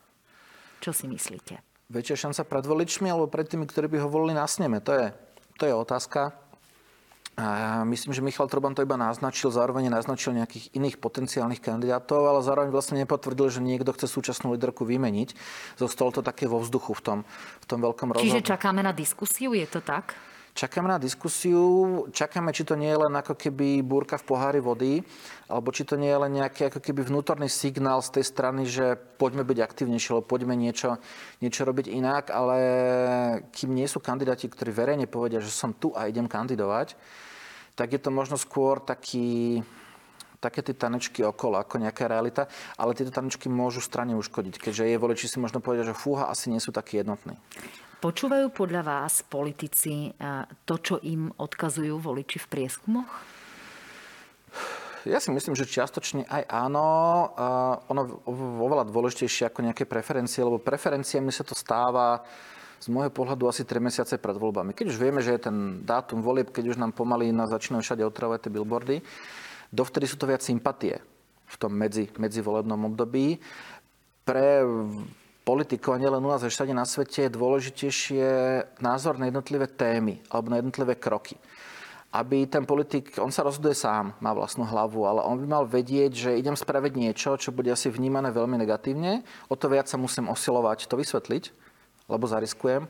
Čo 0.79 0.95
si 0.95 1.11
myslíte? 1.11 1.59
Väčšia 1.91 2.31
šanca 2.31 2.47
pred 2.47 2.63
voličmi 2.63 3.11
alebo 3.11 3.27
pred 3.27 3.51
tými, 3.51 3.67
ktorí 3.67 3.91
by 3.91 4.07
ho 4.07 4.09
volili 4.09 4.39
na 4.39 4.47
sneme? 4.47 4.79
To 4.87 4.95
je, 4.95 5.11
To 5.59 5.67
je 5.67 5.75
otázka. 5.75 6.35
A 7.35 7.83
myslím, 7.83 8.15
že 8.15 8.23
Michal 8.23 8.47
Troban 8.47 8.79
to 8.79 8.87
iba 8.87 8.95
naznačil, 8.95 9.51
zároveň 9.51 9.91
naznačil 9.91 10.39
nejakých 10.39 10.71
iných 10.71 11.03
potenciálnych 11.03 11.59
kandidátov, 11.59 12.31
ale 12.31 12.47
zároveň 12.47 12.71
vlastne 12.71 13.03
nepotvrdil, 13.03 13.51
že 13.51 13.59
niekto 13.59 13.91
chce 13.91 14.07
súčasnú 14.07 14.55
líderku 14.55 14.87
vymeniť. 14.87 15.35
Zostalo 15.75 16.15
to 16.15 16.23
také 16.23 16.47
vo 16.47 16.63
vzduchu 16.63 16.95
v 16.95 17.03
tom, 17.03 17.19
v 17.59 17.67
tom 17.67 17.83
veľkom 17.83 18.15
rozhodu. 18.15 18.39
Čiže 18.39 18.47
čakáme 18.55 18.87
na 18.87 18.95
diskusiu, 18.95 19.51
je 19.51 19.67
to 19.67 19.83
tak? 19.83 20.15
Čakáme 20.55 20.87
na 20.87 21.03
diskusiu, 21.03 22.07
čakáme, 22.15 22.55
či 22.55 22.63
to 22.63 22.79
nie 22.79 22.87
je 22.87 23.03
len 23.03 23.11
ako 23.11 23.35
keby 23.35 23.83
búrka 23.83 24.15
v 24.23 24.23
pohári 24.23 24.63
vody, 24.63 25.03
alebo 25.51 25.75
či 25.75 25.83
to 25.83 25.99
nie 25.99 26.07
je 26.07 26.23
len 26.23 26.31
nejaký 26.31 26.71
ako 26.71 26.79
keby 26.79 27.03
vnútorný 27.03 27.51
signál 27.51 27.99
z 28.07 28.15
tej 28.15 28.25
strany, 28.31 28.63
že 28.63 28.95
poďme 29.19 29.43
byť 29.43 29.59
aktívnejšie, 29.59 30.15
alebo 30.15 30.31
poďme 30.31 30.55
niečo, 30.55 31.03
niečo 31.43 31.67
robiť 31.67 31.91
inak, 31.91 32.31
ale 32.31 32.57
kým 33.51 33.75
nie 33.75 33.91
sú 33.91 33.99
kandidáti, 33.99 34.47
ktorí 34.47 34.71
verejne 34.71 35.11
povedia, 35.11 35.43
že 35.43 35.51
som 35.51 35.75
tu 35.75 35.91
a 35.91 36.07
idem 36.07 36.31
kandidovať, 36.31 36.95
tak 37.75 37.91
je 37.91 37.99
to 37.99 38.15
možno 38.15 38.39
skôr 38.39 38.79
taký, 38.79 39.59
také 40.39 40.63
tie 40.63 40.79
tanečky 40.79 41.27
okolo, 41.27 41.59
ako 41.59 41.83
nejaká 41.83 42.07
realita, 42.07 42.47
ale 42.79 42.95
tieto 42.95 43.11
tanečky 43.11 43.51
môžu 43.51 43.83
strane 43.83 44.15
uškodiť, 44.15 44.63
keďže 44.63 44.87
je 44.87 45.03
voliči 45.03 45.27
si 45.27 45.43
možno 45.43 45.59
povedať, 45.59 45.91
že 45.91 45.99
fúha, 45.99 46.31
asi 46.31 46.47
nie 46.47 46.63
sú 46.63 46.71
takí 46.71 47.03
jednotní. 47.03 47.35
Počúvajú 48.05 48.53
podľa 48.53 48.85
vás 48.85 49.25
politici 49.25 50.13
to, 50.69 50.75
čo 50.77 51.01
im 51.01 51.33
odkazujú 51.41 51.97
voliči 51.97 52.37
v 52.37 52.47
prieskumoch? 52.53 53.09
Ja 55.09 55.17
si 55.25 55.33
myslím, 55.33 55.57
že 55.57 55.65
čiastočne 55.65 56.29
aj 56.29 56.45
áno. 56.53 56.85
Ono 57.89 58.03
oveľa 58.61 58.93
dôležitejšie 58.93 59.49
ako 59.49 59.65
nejaké 59.65 59.89
preferencie, 59.89 60.45
lebo 60.45 60.61
preferenciami 60.61 61.33
sa 61.33 61.49
to 61.49 61.57
stáva 61.57 62.21
z 62.77 62.93
môjho 62.93 63.09
pohľadu 63.09 63.49
asi 63.49 63.65
3 63.65 63.81
mesiace 63.81 64.21
pred 64.21 64.37
voľbami. 64.37 64.77
Keď 64.77 64.93
už 64.93 65.01
vieme, 65.01 65.25
že 65.25 65.41
je 65.41 65.49
ten 65.49 65.81
dátum 65.89 66.21
volieb, 66.21 66.53
keď 66.53 66.77
už 66.77 66.81
nám 66.85 66.93
pomaly 66.93 67.33
na 67.33 67.49
začínajú 67.49 67.81
všade 67.81 68.05
otravovať 68.05 68.41
tie 68.45 68.53
billboardy, 68.53 68.97
dovtedy 69.73 70.05
sú 70.05 70.21
to 70.21 70.29
viac 70.29 70.45
sympatie 70.45 71.01
v 71.49 71.57
tom 71.57 71.73
medzi, 71.73 72.13
medzivolebnom 72.21 72.85
období. 72.85 73.41
Pre 74.29 74.61
politikov, 75.45 75.95
a 75.95 76.03
nielen 76.03 76.25
u 76.25 76.33
nás, 76.33 76.41
ale 76.41 76.73
na 76.73 76.89
svete, 76.89 77.29
je 77.29 77.37
dôležitejšie 77.37 78.27
názor 78.81 79.21
na 79.21 79.29
jednotlivé 79.29 79.69
témy 79.69 80.25
alebo 80.33 80.49
na 80.49 80.59
jednotlivé 80.59 80.97
kroky. 80.97 81.37
Aby 82.15 82.47
ten 82.47 82.65
politik, 82.65 83.19
on 83.21 83.29
sa 83.35 83.45
rozhoduje 83.45 83.75
sám, 83.77 84.17
má 84.23 84.33
vlastnú 84.33 84.65
hlavu, 84.65 85.05
ale 85.05 85.21
on 85.27 85.37
by 85.37 85.47
mal 85.47 85.65
vedieť, 85.67 86.13
že 86.15 86.39
idem 86.39 86.57
spraviť 86.57 86.93
niečo, 86.97 87.37
čo 87.37 87.53
bude 87.53 87.69
asi 87.69 87.91
vnímané 87.91 88.31
veľmi 88.33 88.57
negatívne, 88.57 89.27
o 89.51 89.55
to 89.59 89.69
viac 89.69 89.91
sa 89.91 90.01
musím 90.01 90.31
osilovať 90.31 90.87
to 90.89 90.97
vysvetliť, 90.97 91.45
lebo 92.09 92.25
zariskujem. 92.25 92.87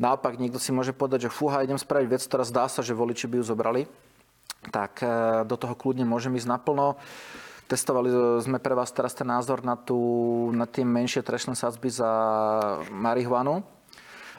Naopak 0.00 0.40
niekto 0.40 0.56
si 0.56 0.72
môže 0.72 0.96
povedať, 0.96 1.28
že 1.28 1.34
fúha, 1.34 1.64
idem 1.64 1.76
spraviť 1.76 2.08
vec, 2.08 2.22
ktorá 2.24 2.44
zdá 2.44 2.64
sa, 2.68 2.80
že 2.80 2.96
voliči 2.96 3.28
by 3.28 3.40
ju 3.40 3.44
zobrali, 3.44 3.82
tak 4.68 5.00
eh, 5.00 5.08
do 5.48 5.56
toho 5.56 5.72
kľudne 5.72 6.04
môžem 6.04 6.36
ísť 6.36 6.48
naplno. 6.48 7.00
Testovali 7.70 8.10
sme 8.42 8.58
pre 8.58 8.74
vás 8.74 8.90
teraz 8.90 9.14
ten 9.14 9.30
názor 9.30 9.62
na, 9.62 9.78
tú, 9.78 9.94
na 10.50 10.66
tie 10.66 10.82
menšie 10.82 11.22
trestné 11.22 11.54
sadzby 11.54 11.86
za 11.86 12.10
marihuanu. 12.90 13.62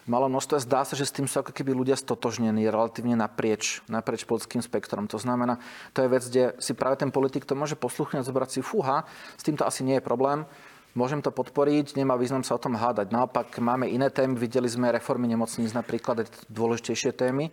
Malo 0.04 0.28
množstvo. 0.28 0.60
Zdá 0.60 0.84
sa, 0.84 1.00
že 1.00 1.08
s 1.08 1.16
tým 1.16 1.32
sú 1.32 1.40
ako 1.40 1.56
keby 1.56 1.72
ľudia 1.72 1.96
stotožnení 1.96 2.68
relatívne 2.68 3.16
naprieč, 3.16 3.80
naprieč 3.88 4.28
politickým 4.28 4.60
spektrom. 4.60 5.08
To 5.08 5.16
znamená, 5.16 5.64
to 5.96 6.04
je 6.04 6.12
vec, 6.12 6.24
kde 6.28 6.44
si 6.60 6.76
práve 6.76 7.00
ten 7.00 7.08
politik 7.08 7.48
to 7.48 7.56
môže 7.56 7.80
posluchnúť, 7.80 8.28
zobrať 8.28 8.50
si 8.52 8.60
fúha, 8.60 9.08
s 9.40 9.48
týmto 9.48 9.64
asi 9.64 9.88
nie 9.88 9.96
je 9.96 10.04
problém. 10.04 10.44
Môžem 10.92 11.24
to 11.24 11.32
podporiť, 11.32 11.96
nemá 11.96 12.20
význam 12.20 12.44
sa 12.44 12.60
o 12.60 12.60
tom 12.60 12.76
hádať. 12.76 13.16
Naopak 13.16 13.48
máme 13.64 13.88
iné 13.88 14.12
témy, 14.12 14.36
videli 14.36 14.68
sme 14.68 14.92
reformy 14.92 15.32
nemocníc 15.32 15.72
napríklad, 15.72 16.28
dôležitejšie 16.52 17.16
témy 17.16 17.48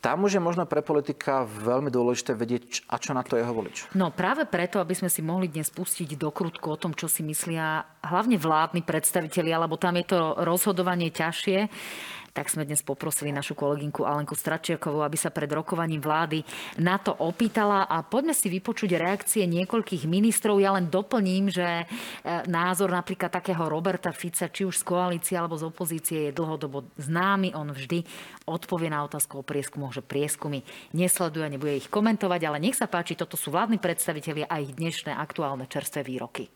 tam 0.00 0.24
už 0.24 0.40
je 0.40 0.42
možno 0.42 0.64
pre 0.64 0.80
politika 0.80 1.44
veľmi 1.44 1.92
dôležité 1.92 2.32
vedieť, 2.32 2.88
a 2.88 2.96
čo 2.96 3.12
na 3.12 3.20
to 3.20 3.36
jeho 3.36 3.52
volič. 3.52 3.92
No 3.92 4.08
práve 4.08 4.48
preto, 4.48 4.80
aby 4.80 4.96
sme 4.96 5.12
si 5.12 5.20
mohli 5.20 5.52
dnes 5.52 5.68
pustiť 5.68 6.16
do 6.16 6.32
krutku 6.32 6.72
o 6.72 6.80
tom, 6.80 6.96
čo 6.96 7.04
si 7.04 7.20
myslia 7.20 7.84
hlavne 8.00 8.40
vládni 8.40 8.80
predstavitelia, 8.80 9.60
lebo 9.60 9.76
tam 9.76 10.00
je 10.00 10.08
to 10.08 10.40
rozhodovanie 10.40 11.12
ťažšie 11.12 11.68
tak 12.30 12.46
sme 12.46 12.62
dnes 12.62 12.80
poprosili 12.80 13.34
našu 13.34 13.58
kolegynku 13.58 14.06
Alenku 14.06 14.38
Stračiakovú, 14.38 15.02
aby 15.02 15.18
sa 15.18 15.34
pred 15.34 15.50
rokovaním 15.50 15.98
vlády 15.98 16.46
na 16.78 16.96
to 16.96 17.10
opýtala 17.10 17.90
a 17.90 18.02
poďme 18.06 18.34
si 18.34 18.46
vypočuť 18.46 18.94
reakcie 18.94 19.42
niekoľkých 19.50 20.06
ministrov. 20.06 20.62
Ja 20.62 20.74
len 20.74 20.88
doplním, 20.88 21.50
že 21.50 21.66
e, 21.66 21.84
názor 22.46 22.94
napríklad 22.94 23.34
takého 23.34 23.66
Roberta 23.66 24.14
Fica, 24.14 24.46
či 24.46 24.62
už 24.62 24.80
z 24.80 24.86
koalície 24.86 25.34
alebo 25.34 25.58
z 25.58 25.66
opozície, 25.66 26.30
je 26.30 26.36
dlhodobo 26.36 26.86
známy. 26.98 27.52
On 27.58 27.66
vždy 27.66 28.06
odpovie 28.46 28.90
na 28.90 29.02
otázku 29.02 29.42
o 29.42 29.46
prieskumoch, 29.46 29.94
že 29.94 30.02
prieskumy 30.06 30.62
nesleduje, 30.94 31.46
nebude 31.50 31.78
ich 31.78 31.90
komentovať, 31.90 32.40
ale 32.46 32.62
nech 32.62 32.78
sa 32.78 32.86
páči, 32.86 33.18
toto 33.18 33.34
sú 33.34 33.50
vládni 33.50 33.82
predstavitelia 33.82 34.46
a 34.46 34.62
ich 34.62 34.74
dnešné 34.74 35.14
aktuálne 35.14 35.66
čerstvé 35.66 36.06
výroky 36.06 36.50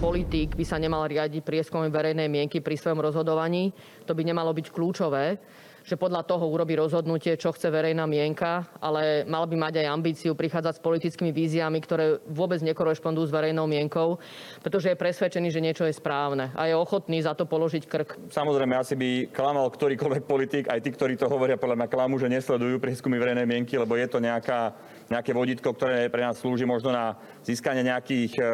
politík 0.00 0.56
by 0.56 0.64
sa 0.64 0.80
nemal 0.80 1.04
riadiť 1.04 1.44
prieskumom 1.44 1.92
verejnej 1.92 2.24
mienky 2.32 2.64
pri 2.64 2.80
svojom 2.80 3.04
rozhodovaní. 3.04 3.68
To 4.08 4.16
by 4.16 4.24
nemalo 4.24 4.56
byť 4.56 4.72
kľúčové 4.72 5.36
že 5.80 5.96
podľa 5.96 6.28
toho 6.28 6.44
urobí 6.44 6.76
rozhodnutie, 6.76 7.40
čo 7.40 7.56
chce 7.56 7.72
verejná 7.72 8.04
mienka, 8.04 8.68
ale 8.84 9.24
mal 9.24 9.48
by 9.48 9.56
mať 9.56 9.80
aj 9.80 9.86
ambíciu 9.88 10.32
prichádzať 10.36 10.76
s 10.76 10.84
politickými 10.84 11.32
víziami, 11.32 11.80
ktoré 11.80 12.20
vôbec 12.28 12.60
nekorešpondujú 12.60 13.26
s 13.26 13.32
verejnou 13.32 13.64
mienkou, 13.64 14.20
pretože 14.60 14.92
je 14.92 15.00
presvedčený, 15.00 15.48
že 15.48 15.64
niečo 15.64 15.88
je 15.88 15.96
správne 15.96 16.52
a 16.52 16.68
je 16.68 16.76
ochotný 16.76 17.24
za 17.24 17.32
to 17.32 17.48
položiť 17.48 17.88
krk. 17.88 18.28
Samozrejme, 18.28 18.76
asi 18.76 18.94
by 18.94 19.32
klamal 19.32 19.72
ktorýkoľvek 19.72 20.24
politik, 20.28 20.64
aj 20.68 20.84
tí, 20.84 20.92
ktorí 20.92 21.16
to 21.16 21.32
hovoria, 21.32 21.56
podľa 21.56 21.80
mňa 21.80 21.88
klamu, 21.88 22.20
že 22.20 22.28
nesledujú 22.28 22.76
prieskumy 22.76 23.16
verejnej 23.16 23.48
mienky, 23.48 23.80
lebo 23.80 23.96
je 23.96 24.06
to 24.06 24.20
nejaká, 24.20 24.76
nejaké 25.08 25.32
vodítko, 25.32 25.72
ktoré 25.72 26.12
pre 26.12 26.28
nás 26.28 26.36
slúži 26.36 26.68
možno 26.68 26.92
na 26.92 27.16
získanie 27.40 27.82
nejakých 27.82 28.32
E, 28.36 28.44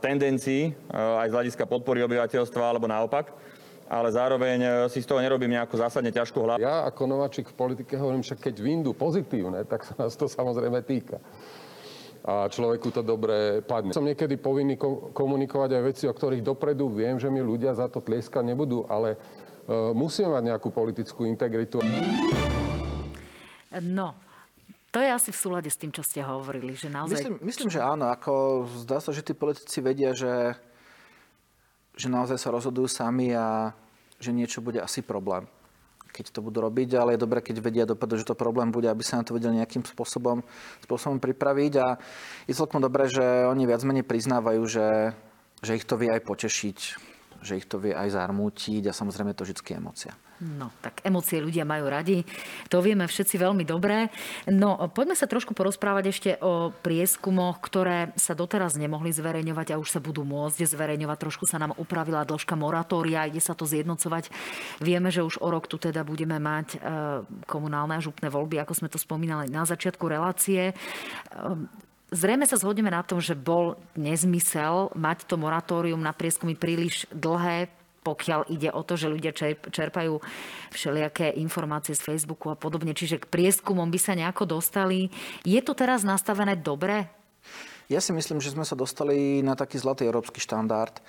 tendencií, 0.00 0.72
e, 0.72 0.96
aj 0.96 1.28
z 1.28 1.34
hľadiska 1.36 1.64
podpory 1.68 2.00
obyvateľstva, 2.04 2.62
alebo 2.64 2.88
naopak. 2.88 3.32
Ale 3.86 4.08
zároveň 4.10 4.58
e, 4.58 4.68
si 4.90 5.04
z 5.04 5.06
toho 5.06 5.20
nerobím 5.20 5.52
nejakú 5.52 5.76
zásadne 5.76 6.10
ťažkú 6.10 6.38
hlavu. 6.40 6.58
Ja 6.58 6.88
ako 6.88 7.02
nováčik 7.06 7.52
v 7.52 7.54
politike 7.54 7.94
hovorím, 8.00 8.24
však 8.24 8.40
keď 8.50 8.54
vyndú 8.58 8.96
pozitívne, 8.96 9.62
tak 9.68 9.84
sa 9.84 9.94
nás 10.00 10.16
to 10.16 10.26
samozrejme 10.38 10.80
týka 10.82 11.20
a 12.26 12.50
človeku 12.50 12.90
to 12.90 13.06
dobre 13.06 13.62
padne. 13.62 13.94
Som 13.94 14.02
niekedy 14.02 14.34
povinný 14.34 14.74
komunikovať 15.14 15.78
aj 15.78 15.82
veci, 15.86 16.04
o 16.10 16.16
ktorých 16.16 16.42
dopredu 16.42 16.90
viem, 16.90 17.22
že 17.22 17.30
mi 17.30 17.38
ľudia 17.38 17.70
za 17.70 17.86
to 17.86 18.02
tlieskať 18.02 18.42
nebudú, 18.42 18.82
ale 18.90 19.14
musíme 19.94 20.34
mať 20.34 20.42
nejakú 20.50 20.74
politickú 20.74 21.22
integritu. 21.22 21.78
No, 23.78 24.18
to 24.94 24.98
je 25.02 25.10
asi 25.12 25.30
v 25.34 25.38
súlade 25.38 25.68
s 25.68 25.76
tým, 25.76 25.92
čo 25.92 26.00
ste 26.00 26.24
hovorili, 26.24 26.72
že 26.72 26.88
naozaj... 26.88 27.16
Myslím, 27.20 27.36
myslím 27.44 27.68
že 27.68 27.80
áno. 27.84 28.08
Ako 28.08 28.64
zdá 28.80 29.02
sa, 29.02 29.12
že 29.12 29.20
tí 29.20 29.36
politici 29.36 29.84
vedia, 29.84 30.16
že, 30.16 30.56
že 31.98 32.08
naozaj 32.08 32.40
sa 32.40 32.54
rozhodujú 32.54 32.88
sami 32.88 33.34
a 33.36 33.76
že 34.16 34.32
niečo 34.32 34.64
bude 34.64 34.80
asi 34.80 35.04
problém 35.04 35.44
keď 36.16 36.32
to 36.32 36.40
budú 36.40 36.64
robiť, 36.64 36.96
ale 36.96 37.12
je 37.12 37.24
dobré, 37.28 37.44
keď 37.44 37.56
vedia 37.60 37.84
dopredu, 37.84 38.16
že 38.16 38.24
to 38.24 38.32
problém 38.32 38.72
bude, 38.72 38.88
aby 38.88 39.04
sa 39.04 39.20
na 39.20 39.24
to 39.28 39.36
vedeli 39.36 39.60
nejakým 39.60 39.84
spôsobom, 39.84 40.40
spôsobom 40.80 41.20
pripraviť. 41.20 41.72
A 41.76 42.00
je 42.48 42.56
celkom 42.56 42.80
dobré, 42.80 43.12
že 43.12 43.20
oni 43.20 43.68
viac 43.68 43.84
menej 43.84 44.08
priznávajú, 44.08 44.64
že, 44.64 45.12
že 45.60 45.76
ich 45.76 45.84
to 45.84 46.00
vie 46.00 46.08
aj 46.08 46.24
potešiť, 46.24 46.78
že 47.44 47.52
ich 47.60 47.68
to 47.68 47.76
vie 47.76 47.92
aj 47.92 48.16
zarmútiť 48.16 48.88
a 48.88 48.96
samozrejme 48.96 49.36
to 49.36 49.44
vždy 49.44 49.76
emócia. 49.76 50.16
No, 50.36 50.68
tak 50.84 51.00
emócie 51.00 51.40
ľudia 51.40 51.64
majú 51.64 51.88
radi. 51.88 52.20
To 52.68 52.84
vieme 52.84 53.08
všetci 53.08 53.40
veľmi 53.40 53.64
dobre. 53.64 54.12
No, 54.52 54.76
poďme 54.92 55.16
sa 55.16 55.24
trošku 55.24 55.56
porozprávať 55.56 56.04
ešte 56.12 56.30
o 56.44 56.68
prieskumoch, 56.68 57.56
ktoré 57.64 58.12
sa 58.20 58.36
doteraz 58.36 58.76
nemohli 58.76 59.16
zverejňovať 59.16 59.72
a 59.72 59.80
už 59.80 59.96
sa 59.96 60.00
budú 60.00 60.28
môcť 60.28 60.60
zverejňovať. 60.68 61.16
Trošku 61.16 61.48
sa 61.48 61.56
nám 61.56 61.72
upravila 61.80 62.28
dĺžka 62.28 62.52
moratória, 62.52 63.24
ide 63.24 63.40
sa 63.40 63.56
to 63.56 63.64
zjednocovať. 63.64 64.28
Vieme, 64.84 65.08
že 65.08 65.24
už 65.24 65.40
o 65.40 65.48
rok 65.48 65.72
tu 65.72 65.80
teda 65.80 66.04
budeme 66.04 66.36
mať 66.36 66.68
e, 66.76 66.78
komunálne 67.48 67.96
a 67.96 68.04
župné 68.04 68.28
voľby, 68.28 68.60
ako 68.60 68.76
sme 68.76 68.92
to 68.92 69.00
spomínali 69.00 69.48
na 69.48 69.64
začiatku 69.64 70.04
relácie. 70.04 70.72
E, 70.72 70.74
zrejme 72.12 72.44
sa 72.44 72.60
zhodneme 72.60 72.92
na 72.92 73.00
tom, 73.00 73.24
že 73.24 73.32
bol 73.32 73.80
nezmysel 73.96 74.92
mať 74.92 75.24
to 75.24 75.40
moratórium 75.40 76.04
na 76.04 76.12
prieskumy 76.12 76.52
príliš 76.52 77.08
dlhé, 77.08 77.72
pokiaľ 78.06 78.46
ide 78.54 78.70
o 78.70 78.86
to, 78.86 78.94
že 78.94 79.10
ľudia 79.10 79.34
čerpajú 79.66 80.22
všelijaké 80.70 81.34
informácie 81.34 81.98
z 81.98 82.06
Facebooku 82.06 82.54
a 82.54 82.56
podobne. 82.56 82.94
Čiže 82.94 83.26
k 83.26 83.26
prieskumom 83.26 83.90
by 83.90 83.98
sa 83.98 84.14
nejako 84.14 84.46
dostali. 84.46 85.10
Je 85.42 85.58
to 85.58 85.74
teraz 85.74 86.06
nastavené 86.06 86.54
dobre? 86.54 87.10
Ja 87.90 87.98
si 87.98 88.14
myslím, 88.14 88.38
že 88.38 88.54
sme 88.54 88.62
sa 88.62 88.78
dostali 88.78 89.42
na 89.42 89.58
taký 89.58 89.82
zlatý 89.82 90.06
európsky 90.06 90.38
štandard. 90.38 91.02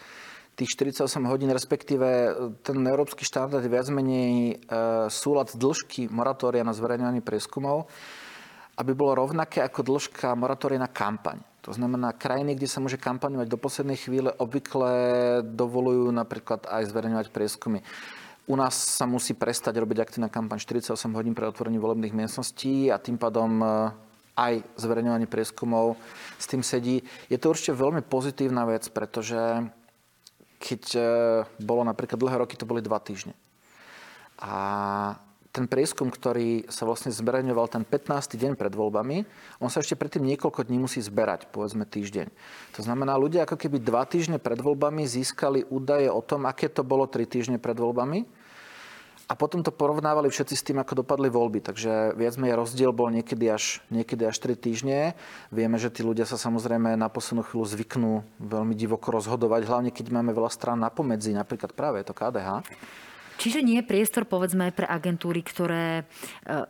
Tých 0.58 0.74
48 0.74 1.22
hodín, 1.30 1.54
respektíve 1.54 2.34
ten 2.66 2.82
európsky 2.82 3.22
štandard 3.22 3.62
je 3.62 3.70
viac 3.70 3.86
menej 3.94 4.58
e, 4.58 4.76
súlad 5.14 5.54
dĺžky 5.54 6.10
moratória 6.10 6.66
na 6.66 6.74
zverejňovanie 6.74 7.22
prieskumov, 7.22 7.86
aby 8.82 8.92
bolo 8.98 9.22
rovnaké 9.22 9.62
ako 9.62 9.86
dĺžka 9.86 10.34
moratória 10.34 10.82
na 10.82 10.90
kampaň. 10.90 11.38
To 11.68 11.76
znamená, 11.76 12.16
krajiny, 12.16 12.56
kde 12.56 12.72
sa 12.72 12.80
môže 12.80 12.96
kampaňovať 12.96 13.52
do 13.52 13.60
poslednej 13.60 14.00
chvíle, 14.00 14.32
obvykle 14.40 14.88
dovolujú 15.44 16.16
napríklad 16.16 16.64
aj 16.64 16.88
zverejňovať 16.88 17.28
prieskumy. 17.28 17.84
U 18.48 18.56
nás 18.56 18.72
sa 18.72 19.04
musí 19.04 19.36
prestať 19.36 19.76
robiť 19.76 20.00
aktívna 20.00 20.32
kampaň 20.32 20.64
48 20.64 20.96
hodín 21.12 21.36
pred 21.36 21.52
otvorením 21.52 21.84
volebných 21.84 22.16
miestností 22.16 22.88
a 22.88 22.96
tým 22.96 23.20
pádom 23.20 23.60
e, 23.60 23.68
aj 24.40 24.64
zverejňovanie 24.80 25.28
prieskumov 25.28 26.00
s 26.40 26.48
tým 26.48 26.64
sedí. 26.64 27.04
Je 27.28 27.36
to 27.36 27.52
určite 27.52 27.76
veľmi 27.76 28.00
pozitívna 28.00 28.64
vec, 28.64 28.88
pretože 28.88 29.68
keď 30.64 30.84
e, 30.96 31.02
bolo 31.60 31.84
napríklad 31.84 32.16
dlhé 32.16 32.48
roky, 32.48 32.56
to 32.56 32.64
boli 32.64 32.80
dva 32.80 33.04
týždne. 33.04 33.36
A 34.40 35.20
ten 35.58 35.66
prieskum, 35.66 36.14
ktorý 36.14 36.70
sa 36.70 36.86
vlastne 36.86 37.10
zverejňoval 37.10 37.66
ten 37.74 37.82
15. 37.82 38.38
deň 38.38 38.54
pred 38.54 38.70
voľbami, 38.70 39.26
on 39.58 39.74
sa 39.74 39.82
ešte 39.82 39.98
predtým 39.98 40.22
niekoľko 40.22 40.70
dní 40.70 40.78
musí 40.78 41.02
zberať, 41.02 41.50
povedzme 41.50 41.90
týždeň. 41.90 42.30
To 42.78 42.82
znamená, 42.86 43.18
ľudia 43.18 43.50
ako 43.50 43.58
keby 43.58 43.82
dva 43.82 44.06
týždne 44.06 44.38
pred 44.38 44.62
voľbami 44.62 45.10
získali 45.10 45.66
údaje 45.74 46.14
o 46.14 46.22
tom, 46.22 46.46
aké 46.46 46.70
to 46.70 46.86
bolo 46.86 47.10
tri 47.10 47.26
týždne 47.26 47.58
pred 47.58 47.74
voľbami 47.74 48.30
a 49.28 49.34
potom 49.36 49.60
to 49.60 49.76
porovnávali 49.76 50.32
všetci 50.32 50.56
s 50.56 50.64
tým, 50.64 50.80
ako 50.80 51.04
dopadli 51.04 51.28
voľby. 51.28 51.60
Takže 51.60 52.16
viac 52.16 52.40
menej 52.40 52.56
rozdiel 52.56 52.96
bol 52.96 53.12
niekedy 53.12 53.52
až, 53.52 53.84
niekedy 53.92 54.24
až 54.24 54.40
3 54.40 54.56
týždne. 54.56 55.20
Vieme, 55.52 55.76
že 55.76 55.92
tí 55.92 56.00
ľudia 56.00 56.24
sa 56.24 56.40
samozrejme 56.40 56.96
na 56.96 57.12
poslednú 57.12 57.44
chvíľu 57.44 57.66
zvyknú 57.68 58.12
veľmi 58.40 58.72
divoko 58.72 59.12
rozhodovať, 59.12 59.68
hlavne 59.68 59.92
keď 59.92 60.16
máme 60.16 60.32
veľa 60.32 60.48
strán 60.48 60.80
na 60.80 60.88
pomedzi, 60.88 61.36
napríklad 61.36 61.76
práve 61.76 62.08
to 62.08 62.16
KDH. 62.16 62.64
Čiže 63.38 63.62
nie 63.62 63.80
je 63.80 63.86
priestor, 63.86 64.26
povedzme, 64.26 64.74
pre 64.74 64.90
agentúry, 64.90 65.46
ktoré 65.46 66.02
e, 66.02 66.04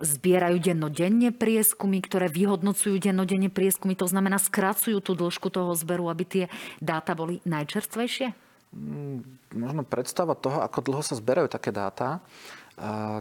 zbierajú 0.03 0.59
dennodenne 0.59 1.32
prieskumy, 1.32 2.03
ktoré 2.03 2.28
vyhodnocujú 2.28 2.99
dennodenne 2.99 3.47
prieskumy, 3.47 3.95
to 3.95 4.05
znamená, 4.05 4.36
skracujú 4.36 4.99
tú 4.99 5.15
dĺžku 5.15 5.47
toho 5.47 5.72
zberu, 5.80 6.11
aby 6.11 6.24
tie 6.28 6.45
dáta 6.84 7.15
boli 7.15 7.39
najčerstvejšie? 7.47 8.36
Mm, 8.76 9.24
možno 9.55 9.82
predstava 9.88 10.36
toho, 10.36 10.59
ako 10.59 10.80
dlho 10.84 11.03
sa 11.03 11.15
zberajú 11.15 11.47
také 11.47 11.72
dáta. 11.72 12.20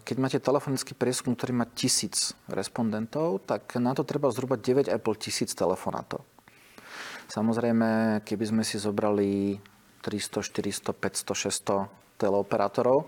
Keď 0.05 0.17
máte 0.21 0.37
telefonický 0.37 0.93
prieskum, 0.93 1.33
ktorý 1.33 1.57
má 1.57 1.65
tisíc 1.65 2.37
respondentov, 2.45 3.41
tak 3.49 3.73
na 3.81 3.97
to 3.97 4.05
treba 4.05 4.29
zhruba 4.29 4.61
9,5 4.61 5.01
tisíc 5.17 5.57
telefonátov. 5.57 6.29
Samozrejme, 7.33 8.21
keby 8.21 8.45
sme 8.53 8.63
si 8.69 8.77
zobrali 8.77 9.57
300, 10.05 10.45
400, 10.45 10.93
500, 10.93 11.89
600 11.89 12.06
teleoperátorov, 12.17 13.05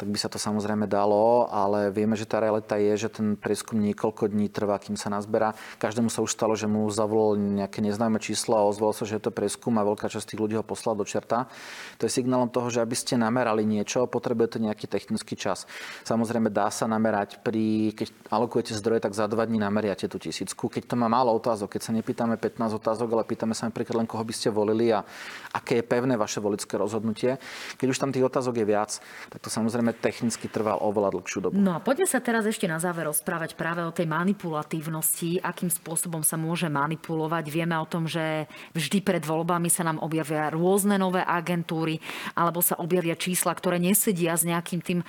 tak 0.00 0.08
by 0.08 0.16
sa 0.16 0.32
to 0.32 0.40
samozrejme 0.40 0.88
dalo, 0.88 1.44
ale 1.52 1.92
vieme, 1.92 2.16
že 2.16 2.24
tá 2.24 2.40
realita 2.40 2.80
je, 2.80 3.04
že 3.04 3.12
ten 3.12 3.36
prieskum 3.36 3.76
niekoľko 3.76 4.32
dní 4.32 4.48
trvá, 4.48 4.80
kým 4.80 4.96
sa 4.96 5.12
nazberá. 5.12 5.52
Každému 5.76 6.08
sa 6.08 6.24
už 6.24 6.32
stalo, 6.32 6.56
že 6.56 6.64
mu 6.64 6.88
zavolal 6.88 7.36
nejaké 7.36 7.84
neznáme 7.84 8.16
číslo 8.16 8.56
a 8.56 8.64
ozval 8.64 8.96
sa, 8.96 9.04
že 9.04 9.20
je 9.20 9.28
to 9.28 9.36
prieskum 9.36 9.76
a 9.76 9.84
veľká 9.84 10.08
časť 10.08 10.32
tých 10.32 10.40
ľudí 10.40 10.56
ho 10.56 10.64
poslala 10.64 10.96
do 10.96 11.04
čerta. 11.04 11.52
To 12.00 12.08
je 12.08 12.16
signálom 12.16 12.48
toho, 12.48 12.72
že 12.72 12.80
aby 12.80 12.96
ste 12.96 13.20
namerali 13.20 13.68
niečo, 13.68 14.08
potrebujete 14.08 14.56
nejaký 14.56 14.88
technický 14.88 15.36
čas. 15.36 15.68
Samozrejme 16.08 16.48
dá 16.48 16.72
sa 16.72 16.88
namerať 16.88 17.44
pri, 17.44 17.92
keď 17.92 18.32
alokujete 18.32 18.72
zdroje, 18.80 19.04
tak 19.04 19.12
za 19.12 19.28
dva 19.28 19.44
dní 19.44 19.60
nameriate 19.60 20.08
tú 20.08 20.16
tisícku. 20.16 20.72
Keď 20.72 20.88
to 20.88 20.96
má 20.96 21.12
málo 21.12 21.36
otázok, 21.36 21.76
keď 21.76 21.82
sa 21.84 21.92
nepýtame 21.92 22.40
15 22.40 22.80
otázok, 22.80 23.20
ale 23.20 23.28
pýtame 23.28 23.52
sa 23.52 23.68
napríklad 23.68 24.00
len, 24.00 24.08
koho 24.08 24.24
by 24.24 24.32
ste 24.32 24.48
volili 24.48 24.96
a 24.96 25.04
aké 25.52 25.78
je 25.78 25.84
pevné 25.84 26.16
vaše 26.16 26.40
volické 26.40 26.80
rozhodnutie. 26.80 27.36
Keď 27.76 27.86
už 27.92 28.00
tam 28.00 28.08
tých 28.08 28.24
otázok 28.24 28.56
je 28.56 28.64
viac, 28.64 28.96
tak 29.28 29.44
to 29.44 29.52
samozrejme 29.52 29.89
samozrejme 29.90 29.98
technicky 29.98 30.46
trval 30.46 30.78
oveľa 30.80 31.18
dlhšiu 31.18 31.38
dobu. 31.42 31.54
No 31.58 31.74
a 31.74 31.82
poďme 31.82 32.06
sa 32.06 32.22
teraz 32.22 32.46
ešte 32.46 32.70
na 32.70 32.78
záver 32.78 33.10
rozprávať 33.10 33.58
práve 33.58 33.82
o 33.82 33.92
tej 33.92 34.06
manipulatívnosti, 34.06 35.42
akým 35.42 35.68
spôsobom 35.68 36.22
sa 36.22 36.38
môže 36.38 36.70
manipulovať. 36.70 37.44
Vieme 37.50 37.74
o 37.78 37.86
tom, 37.88 38.06
že 38.06 38.46
vždy 38.76 39.02
pred 39.02 39.22
voľbami 39.24 39.68
sa 39.68 39.82
nám 39.86 39.98
objavia 40.00 40.52
rôzne 40.52 40.96
nové 40.96 41.24
agentúry 41.26 41.98
alebo 42.38 42.62
sa 42.62 42.78
objavia 42.78 43.18
čísla, 43.18 43.52
ktoré 43.54 43.82
nesedia 43.82 44.36
s 44.36 44.46
nejakým 44.46 44.80
tým 44.80 45.00
e, 45.02 45.06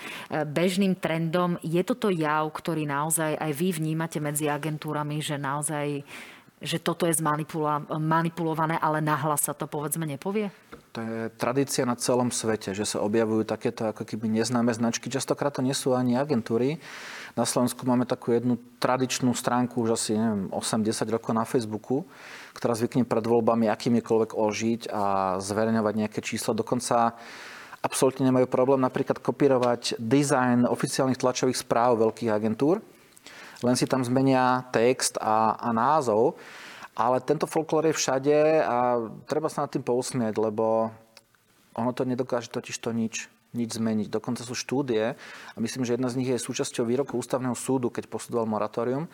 bežným 0.47 0.97
trendom. 0.97 1.61
Je 1.61 1.82
toto 1.86 2.09
jav, 2.09 2.49
ktorý 2.49 2.88
naozaj 2.89 3.38
aj 3.38 3.51
vy 3.53 3.67
vnímate 3.77 4.17
medzi 4.17 4.49
agentúrami, 4.49 5.21
že 5.21 5.38
naozaj 5.38 6.03
že 6.62 6.78
toto 6.78 7.09
je 7.09 7.18
manipulované, 7.97 8.78
ale 8.78 9.01
nahlas 9.01 9.49
sa 9.49 9.57
to 9.57 9.66
povedzme 9.66 10.05
nepovie? 10.05 10.53
To 10.93 11.01
je 11.01 11.32
tradícia 11.39 11.88
na 11.88 11.97
celom 11.97 12.30
svete, 12.30 12.76
že 12.78 12.86
sa 12.86 13.01
objavujú 13.01 13.47
takéto 13.47 13.89
ako 13.89 14.05
keby 14.05 14.30
neznáme 14.30 14.70
značky. 14.70 15.09
Častokrát 15.09 15.55
to 15.55 15.66
nie 15.66 15.74
sú 15.74 15.97
ani 15.97 16.20
agentúry. 16.20 16.78
Na 17.34 17.47
Slovensku 17.47 17.88
máme 17.88 18.03
takú 18.03 18.36
jednu 18.36 18.59
tradičnú 18.78 19.32
stránku 19.32 19.88
už 19.88 19.95
asi 19.95 20.20
neviem, 20.20 20.51
8-10 20.51 21.16
rokov 21.16 21.32
na 21.32 21.47
Facebooku, 21.47 22.03
ktorá 22.53 22.76
zvykne 22.76 23.07
pred 23.07 23.24
voľbami 23.24 23.72
akýmikoľvek 23.72 24.36
ožiť 24.36 24.82
a 24.91 25.39
zverejňovať 25.39 25.93
nejaké 25.95 26.20
číslo. 26.20 26.51
Dokonca 26.51 27.16
absolútne 27.82 28.28
nemajú 28.28 28.51
problém 28.51 28.84
napríklad 28.84 29.24
kopírovať 29.24 29.95
dizajn 29.97 30.68
oficiálnych 30.68 31.18
tlačových 31.18 31.57
správ 31.57 32.03
veľkých 32.03 32.30
agentúr. 32.36 32.84
Len 33.62 33.76
si 33.78 33.86
tam 33.86 34.01
zmenia 34.01 34.66
text 34.74 35.22
a, 35.22 35.57
a 35.57 35.70
názov 35.70 36.38
ale 36.95 37.24
tento 37.24 37.47
folklór 37.47 37.88
je 37.88 37.95
všade 37.95 38.38
a 38.62 38.99
treba 39.26 39.47
sa 39.47 39.64
nad 39.64 39.72
tým 39.72 39.84
pousmieť, 39.84 40.36
lebo 40.36 40.91
ono 41.72 41.91
to 41.95 42.03
nedokáže 42.03 42.51
totiž 42.51 42.76
to 42.84 42.91
nič, 42.91 43.32
nič 43.55 43.80
zmeniť. 43.80 44.12
Dokonca 44.12 44.43
sú 44.43 44.51
štúdie, 44.51 45.16
a 45.55 45.57
myslím, 45.57 45.88
že 45.88 45.95
jedna 45.95 46.12
z 46.12 46.20
nich 46.20 46.30
je 46.30 46.36
súčasťou 46.36 46.84
výroku 46.84 47.16
ústavného 47.16 47.55
súdu, 47.55 47.88
keď 47.88 48.12
posudoval 48.12 48.43
moratórium, 48.43 49.07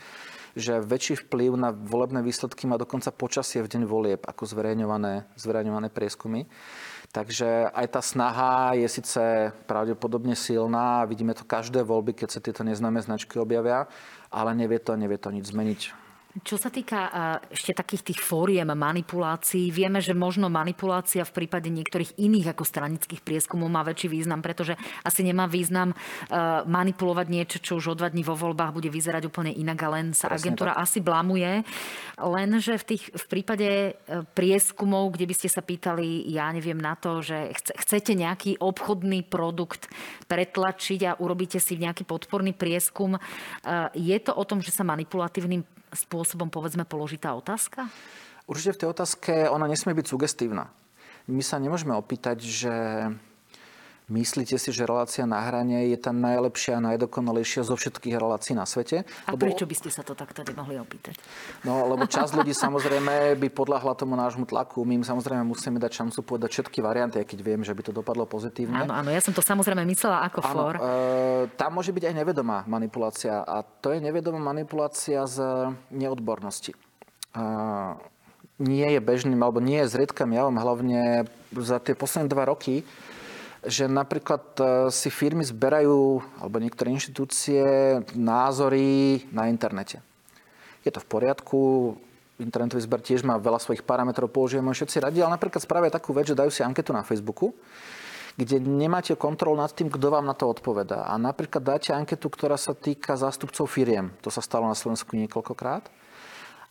že 0.58 0.82
väčší 0.82 1.30
vplyv 1.30 1.54
na 1.54 1.70
volebné 1.70 2.26
výsledky 2.26 2.66
má 2.66 2.82
dokonca 2.82 3.14
počasie 3.14 3.62
v 3.62 3.70
deň 3.70 3.84
volieb, 3.86 4.22
ako 4.26 4.50
zverejňované, 4.50 5.30
zverejňované 5.38 5.93
prieskumy. 5.93 6.50
Takže 7.14 7.72
aj 7.72 7.88
tá 7.93 8.02
snaha 8.02 8.74
je 8.74 8.89
síce 8.89 9.54
pravdepodobne 9.70 10.34
silná, 10.34 11.06
vidíme 11.06 11.38
to 11.38 11.48
každé 11.48 11.86
voľby, 11.86 12.18
keď 12.18 12.30
sa 12.36 12.43
tieto 12.43 12.66
neznáme 12.66 13.00
značky 13.00 13.38
objavia, 13.39 13.86
ale 14.32 14.55
nevie 14.55 14.80
to, 14.80 14.95
nevie 14.95 15.17
to 15.17 15.32
nič 15.32 15.51
zmeniť. 15.51 16.07
Čo 16.44 16.60
sa 16.60 16.70
týka 16.70 17.10
ešte 17.50 17.74
takých 17.74 18.14
tých 18.14 18.20
fóriem 18.22 18.70
manipulácií, 18.70 19.72
vieme, 19.74 20.04
že 20.04 20.12
možno 20.14 20.52
manipulácia 20.52 21.26
v 21.26 21.34
prípade 21.34 21.72
niektorých 21.72 22.20
iných 22.20 22.54
ako 22.54 22.64
stranických 22.68 23.24
prieskumov 23.24 23.72
má 23.72 23.82
väčší 23.82 24.12
význam, 24.12 24.44
pretože 24.44 24.78
asi 25.02 25.24
nemá 25.24 25.48
význam 25.50 25.96
manipulovať 26.68 27.28
niečo, 27.32 27.58
čo 27.64 27.80
už 27.80 27.94
o 27.94 27.98
dva 27.98 28.12
dní 28.12 28.22
vo 28.22 28.36
voľbách 28.38 28.76
bude 28.76 28.90
vyzerať 28.92 29.24
úplne 29.26 29.56
inak 29.56 29.80
a 29.88 29.90
len 29.98 30.06
sa 30.12 30.28
Presne 30.28 30.52
agentúra 30.52 30.74
tak. 30.76 30.84
asi 30.84 31.00
blamuje. 31.00 31.64
Lenže 32.20 32.74
v, 32.76 32.86
tých, 32.86 33.04
v 33.14 33.26
prípade 33.30 33.70
e, 33.70 33.92
prieskumov, 34.34 35.14
kde 35.14 35.30
by 35.30 35.36
ste 35.38 35.50
sa 35.54 35.62
pýtali, 35.62 36.28
ja 36.28 36.50
neviem 36.50 36.78
na 36.78 36.98
to, 36.98 37.22
že 37.22 37.54
chcete 37.56 38.18
nejaký 38.18 38.60
obchodný 38.60 39.26
produkt 39.26 39.88
pretlačiť 40.28 41.00
a 41.08 41.18
urobíte 41.22 41.62
si 41.62 41.78
nejaký 41.78 42.04
podporný 42.04 42.52
prieskum, 42.58 43.16
je 43.94 44.18
to 44.20 44.32
o 44.34 44.44
tom, 44.44 44.60
že 44.60 44.74
sa 44.74 44.84
manipulatívnym 44.84 45.76
spôsobom, 45.94 46.52
povedzme, 46.52 46.84
položitá 46.84 47.32
otázka? 47.36 47.88
Určite 48.48 48.76
v 48.76 48.82
tej 48.84 48.90
otázke 48.96 49.34
ona 49.52 49.68
nesmie 49.68 49.92
byť 49.92 50.08
sugestívna. 50.08 50.72
My 51.28 51.44
sa 51.44 51.60
nemôžeme 51.60 51.92
opýtať, 51.92 52.40
že 52.40 52.76
Myslíte 54.08 54.55
si, 54.55 54.72
že 54.72 54.88
relácia 54.88 55.28
na 55.28 55.43
hrane 55.43 55.91
je 55.91 55.99
tá 55.99 56.16
najlepšia 56.16 56.80
a 56.80 56.95
najdokonalejšia 56.95 57.68
zo 57.68 57.76
všetkých 57.76 58.16
relácií 58.16 58.55
na 58.55 58.64
svete? 58.64 59.03
A 59.28 59.36
lebo... 59.36 59.43
prečo 59.43 59.68
by 59.68 59.76
ste 59.76 59.91
sa 59.91 59.99
to 59.99 60.16
takto 60.16 60.47
mohli 60.55 60.80
opýtať? 60.80 61.20
No, 61.68 61.84
lebo 61.91 62.08
čas 62.08 62.32
ľudí 62.32 62.55
samozrejme 62.55 63.36
by 63.36 63.47
podľahla 63.51 63.99
tomu 63.99 64.16
nášmu 64.16 64.47
tlaku. 64.47 64.88
My 64.88 64.95
im 64.95 65.03
samozrejme 65.03 65.43
musíme 65.43 65.76
dať 65.76 65.91
šancu 65.91 66.24
povedať 66.24 66.55
všetky 66.55 66.80
varianty, 66.80 67.20
keď 67.20 67.39
viem, 67.43 67.68
že 67.68 67.76
by 67.76 67.84
to 67.84 67.91
dopadlo 67.91 68.24
pozitívne. 68.24 68.88
Áno, 68.88 68.95
áno, 68.95 69.12
ja 69.12 69.20
som 69.20 69.36
to 69.36 69.43
samozrejme 69.43 69.84
myslela 69.84 70.24
ako 70.32 70.39
áno, 70.39 70.55
for. 70.55 70.74
E, 70.80 70.82
tam 71.60 71.76
môže 71.76 71.91
byť 71.91 72.08
aj 72.08 72.16
nevedomá 72.16 72.64
manipulácia 72.64 73.43
a 73.43 73.60
to 73.60 73.91
je 73.91 73.99
nevedomá 73.99 74.39
manipulácia 74.39 75.28
z 75.28 75.43
neodbornosti. 75.91 76.72
E, 76.72 77.43
nie 78.64 78.88
je 78.88 79.03
bežným, 79.03 79.38
alebo 79.43 79.60
nie 79.60 79.84
je 79.84 79.99
zriedkam 79.99 80.32
javom, 80.32 80.55
hlavne 80.55 81.28
za 81.53 81.78
tie 81.84 81.91
posledné 81.91 82.32
dva 82.32 82.47
roky, 82.47 82.88
že 83.68 83.86
napríklad 83.86 84.43
e, 84.57 84.63
si 84.89 85.11
firmy 85.11 85.43
zberajú, 85.43 86.24
alebo 86.39 86.57
niektoré 86.57 86.89
inštitúcie, 86.95 87.63
názory 88.15 89.28
na 89.36 89.51
internete. 89.51 89.99
Je 90.88 90.91
to 90.91 91.03
v 91.03 91.09
poriadku, 91.11 91.59
internetový 92.39 92.82
zber 92.82 93.03
tiež 93.03 93.28
má 93.28 93.36
veľa 93.36 93.59
svojich 93.59 93.84
parametrov, 93.84 94.32
použijeme 94.32 94.72
všetci 94.72 95.03
radi, 95.03 95.20
ale 95.20 95.36
napríklad 95.36 95.59
spravia 95.59 95.91
takú 95.91 96.15
vec, 96.15 96.32
že 96.32 96.39
dajú 96.39 96.49
si 96.49 96.63
anketu 96.63 96.95
na 96.95 97.03
Facebooku, 97.03 97.51
kde 98.39 98.61
nemáte 98.61 99.18
kontrol 99.20 99.57
nad 99.57 99.74
tým, 99.74 99.91
kto 99.91 100.13
vám 100.13 100.24
na 100.24 100.38
to 100.38 100.47
odpovedá. 100.47 101.09
A 101.09 101.18
napríklad 101.20 101.59
dáte 101.59 101.89
anketu, 101.91 102.30
ktorá 102.30 102.55
sa 102.55 102.78
týka 102.78 103.18
zástupcov 103.18 103.65
firiem. 103.68 104.13
To 104.22 104.30
sa 104.30 104.39
stalo 104.39 104.70
na 104.70 104.78
Slovensku 104.78 105.18
niekoľkokrát 105.18 106.07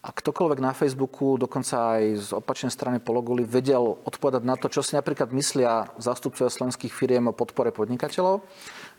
a 0.06 0.14
ktokoľvek 0.14 0.62
na 0.62 0.70
Facebooku, 0.70 1.34
dokonca 1.34 1.98
aj 1.98 2.02
z 2.14 2.28
opačnej 2.30 2.70
strany 2.70 3.02
Pologuli, 3.02 3.42
vedel 3.42 3.98
odpovedať 4.06 4.42
na 4.46 4.54
to, 4.54 4.70
čo 4.70 4.78
si 4.78 4.94
napríklad 4.94 5.34
myslia 5.34 5.90
zástupcovia 5.98 6.46
slovenských 6.46 6.94
firiem 6.94 7.26
o 7.26 7.34
podpore 7.34 7.74
podnikateľov. 7.74 8.46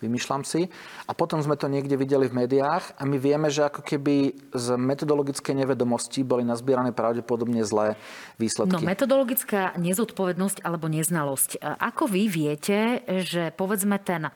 Vymýšľam 0.02 0.42
si. 0.46 0.70
A 1.08 1.12
potom 1.18 1.42
sme 1.42 1.58
to 1.58 1.70
niekde 1.70 1.98
videli 1.98 2.30
v 2.30 2.46
médiách 2.46 2.98
a 2.98 3.04
my 3.04 3.18
vieme, 3.18 3.50
že 3.50 3.66
ako 3.66 3.82
keby 3.82 4.38
z 4.54 4.68
metodologickej 4.78 5.56
nevedomosti 5.66 6.22
boli 6.22 6.46
nazbierané 6.46 6.94
pravdepodobne 6.94 7.66
zlé 7.66 7.98
výsledky. 8.38 8.74
No 8.74 8.84
metodologická 8.84 9.74
nezodpovednosť 9.78 10.62
alebo 10.62 10.88
neznalosť. 10.88 11.62
Ako 11.62 12.10
vy 12.10 12.30
viete, 12.30 13.02
že 13.26 13.50
povedzme 13.54 13.98
ten 14.02 14.30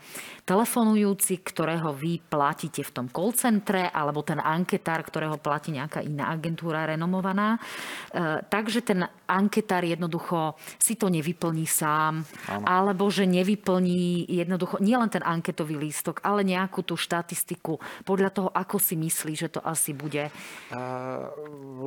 telefonujúci, 0.45 1.39
ktorého 1.45 1.93
vy 1.93 2.19
platíte 2.19 2.81
v 2.81 2.91
tom 2.91 3.07
call 3.07 3.31
centre, 3.37 3.87
alebo 3.87 4.25
ten 4.25 4.41
anketár, 4.41 5.05
ktorého 5.05 5.37
platí 5.37 5.71
nejaká 5.71 6.01
iná 6.01 6.33
agentúra 6.33 6.89
renomovaná, 6.89 7.55
e, 7.55 8.41
takže 8.49 8.81
ten 8.81 9.05
anketár 9.29 9.85
jednoducho 9.85 10.57
si 10.81 10.97
to 10.97 11.07
nevyplní 11.07 11.63
sám, 11.63 12.25
Áno. 12.49 12.65
alebo 12.67 13.07
že 13.07 13.23
nevyplní 13.23 14.27
jednoducho 14.27 14.81
nielen 14.81 15.07
ten 15.07 15.23
anketový 15.51 15.75
lístok, 15.75 16.23
ale 16.23 16.47
nejakú 16.47 16.79
tú 16.87 16.95
štatistiku 16.95 17.75
podľa 18.07 18.31
toho, 18.31 18.49
ako 18.55 18.79
si 18.79 18.95
myslí, 18.95 19.35
že 19.35 19.51
to 19.51 19.59
asi 19.59 19.91
bude? 19.91 20.31
Uh, 20.71 21.27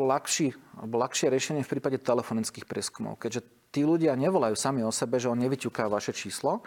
ľahší, 0.05 0.53
ľahšie 0.85 1.33
riešenie 1.33 1.65
v 1.65 1.73
prípade 1.73 1.97
telefonických 1.97 2.69
prieskumov, 2.69 3.17
keďže 3.17 3.41
tí 3.73 3.89
ľudia 3.89 4.12
nevolajú 4.21 4.53
sami 4.53 4.85
o 4.85 4.93
sebe, 4.93 5.17
že 5.17 5.33
on 5.33 5.41
nevyťuká 5.41 5.89
vaše 5.89 6.12
číslo, 6.12 6.61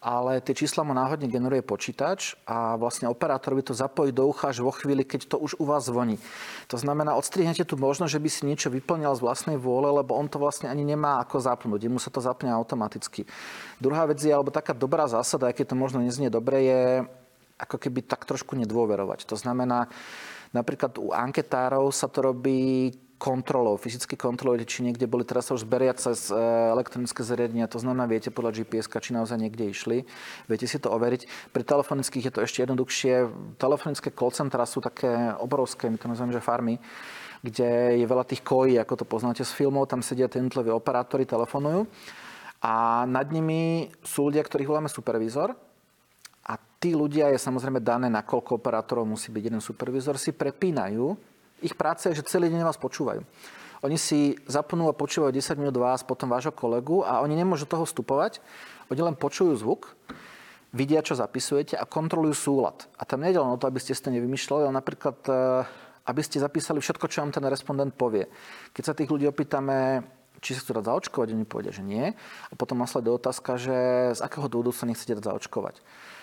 ale 0.00 0.40
tie 0.40 0.56
čísla 0.56 0.80
mu 0.80 0.96
náhodne 0.96 1.28
generuje 1.28 1.60
počítač 1.60 2.32
a 2.48 2.80
vlastne 2.80 3.04
by 3.04 3.62
to 3.62 3.76
zapojí 3.76 4.16
do 4.16 4.24
ucha 4.32 4.48
až 4.48 4.64
vo 4.64 4.72
chvíli, 4.72 5.04
keď 5.04 5.28
to 5.28 5.36
už 5.36 5.60
u 5.60 5.68
vás 5.68 5.84
zvoní. 5.92 6.16
To 6.72 6.80
znamená, 6.80 7.12
odstrihnete 7.20 7.68
tu 7.68 7.76
možnosť, 7.76 8.08
že 8.16 8.22
by 8.24 8.28
si 8.32 8.42
niečo 8.48 8.72
vyplňal 8.72 9.12
z 9.20 9.20
vlastnej 9.20 9.56
vôle, 9.60 9.92
lebo 9.92 10.16
on 10.16 10.24
to 10.32 10.40
vlastne 10.40 10.72
ani 10.72 10.88
nemá 10.88 11.20
ako 11.20 11.44
zapnúť. 11.44 11.92
Mu 11.92 12.00
sa 12.00 12.08
to 12.08 12.24
zapne 12.24 12.48
automaticky. 12.48 13.28
Druhá 13.76 14.08
vec 14.08 14.24
je, 14.24 14.32
alebo 14.32 14.48
taká 14.48 14.72
dobrá 14.72 15.04
zásada, 15.04 15.52
aj 15.52 15.68
to 15.68 15.76
možno 15.76 16.00
neznie 16.00 16.32
dobre, 16.32 16.64
je 16.64 16.82
ako 17.60 17.76
keby 17.76 18.00
tak 18.08 18.24
trošku 18.24 18.56
nedôverovať. 18.56 19.28
To 19.28 19.36
znamená, 19.36 19.92
napríklad 20.56 20.96
u 20.96 21.12
anketárov 21.12 21.92
sa 21.92 22.08
to 22.08 22.24
robí 22.24 22.96
kontrolou, 23.20 23.76
fyzicky 23.76 24.16
kontrolujete, 24.16 24.64
či 24.64 24.80
niekde 24.80 25.04
boli, 25.04 25.28
teraz 25.28 25.52
sa 25.52 25.52
už 25.52 25.68
zberia 25.68 25.92
cez 25.92 26.32
e, 26.32 26.40
elektronické 26.72 27.20
zariadenia, 27.20 27.68
to 27.68 27.76
znamená, 27.76 28.08
viete 28.08 28.32
podľa 28.32 28.64
gps 28.64 28.88
či 28.88 29.12
naozaj 29.12 29.36
niekde 29.36 29.68
išli, 29.68 30.08
viete 30.48 30.64
si 30.64 30.80
to 30.80 30.88
overiť. 30.88 31.52
Pri 31.52 31.60
telefonických 31.60 32.24
je 32.24 32.32
to 32.32 32.40
ešte 32.40 32.64
jednoduchšie. 32.64 33.28
Telefonické 33.60 34.08
call 34.08 34.32
centra 34.32 34.64
sú 34.64 34.80
také 34.80 35.36
obrovské, 35.36 35.92
my 35.92 36.00
to 36.00 36.08
nazveme, 36.08 36.32
že 36.32 36.40
farmy, 36.40 36.80
kde 37.44 38.00
je 38.00 38.06
veľa 38.08 38.24
tých 38.24 38.40
kojí, 38.40 38.80
ako 38.80 39.04
to 39.04 39.04
poznáte 39.04 39.44
z 39.44 39.52
filmov, 39.52 39.92
tam 39.92 40.00
sedia 40.00 40.24
tie 40.24 40.40
jednotliví 40.40 40.72
operátori, 40.72 41.28
telefonujú. 41.28 41.84
A 42.64 43.04
nad 43.04 43.28
nimi 43.28 43.92
sú 44.00 44.32
ľudia, 44.32 44.40
ktorých 44.40 44.68
voláme 44.72 44.88
supervízor, 44.88 45.52
a 46.50 46.56
tí 46.80 46.96
ľudia 46.96 47.30
je 47.30 47.38
samozrejme 47.38 47.84
dané, 47.84 48.08
na 48.08 48.24
koľko 48.24 48.58
operátorov 48.58 49.04
musí 49.04 49.28
byť 49.28 49.42
jeden 49.52 49.62
supervízor, 49.62 50.16
si 50.16 50.32
prepínajú 50.32 51.29
ich 51.62 51.76
práca 51.76 52.10
je, 52.10 52.18
že 52.18 52.28
celý 52.28 52.48
deň 52.48 52.64
vás 52.64 52.80
počúvajú. 52.80 53.24
Oni 53.80 53.96
si 53.96 54.36
zapnú 54.44 54.92
a 54.92 54.96
počúvajú 54.96 55.32
10 55.32 55.56
minút 55.56 55.76
vás, 55.80 56.04
potom 56.04 56.28
vášho 56.28 56.52
kolegu 56.52 57.00
a 57.00 57.24
oni 57.24 57.32
nemôžu 57.32 57.64
toho 57.64 57.88
vstupovať. 57.88 58.44
Oni 58.92 59.00
len 59.00 59.16
počujú 59.16 59.56
zvuk, 59.56 59.96
vidia, 60.70 61.00
čo 61.00 61.16
zapisujete 61.16 61.80
a 61.80 61.88
kontrolujú 61.88 62.34
súlad. 62.36 62.86
A 63.00 63.08
tam 63.08 63.24
nejde 63.24 63.40
len 63.40 63.50
o 63.50 63.58
to, 63.60 63.66
aby 63.66 63.80
ste 63.80 63.96
si 63.96 64.02
to 64.04 64.12
nevymýšľali, 64.12 64.68
ale 64.68 64.74
napríklad, 64.76 65.18
eh, 65.26 65.64
aby 66.06 66.20
ste 66.20 66.42
zapísali 66.42 66.84
všetko, 66.84 67.06
čo 67.08 67.24
vám 67.24 67.32
ten 67.32 67.44
respondent 67.48 67.96
povie. 67.96 68.28
Keď 68.76 68.82
sa 68.84 68.92
tých 68.92 69.08
ľudí 69.08 69.24
opýtame, 69.24 70.04
či 70.40 70.56
sa 70.56 70.60
chcú 70.64 70.80
dať 70.80 70.84
zaočkovať, 70.88 71.28
oni 71.36 71.46
povedia, 71.48 71.72
že 71.72 71.84
nie. 71.84 72.12
A 72.48 72.54
potom 72.56 72.80
nasleduje 72.80 73.16
otázka, 73.16 73.60
že 73.60 73.76
z 74.16 74.20
akého 74.24 74.48
dôvodu 74.48 74.72
sa 74.72 74.88
nechcete 74.88 75.16
dať 75.16 75.24
zaočkovať. 75.24 75.80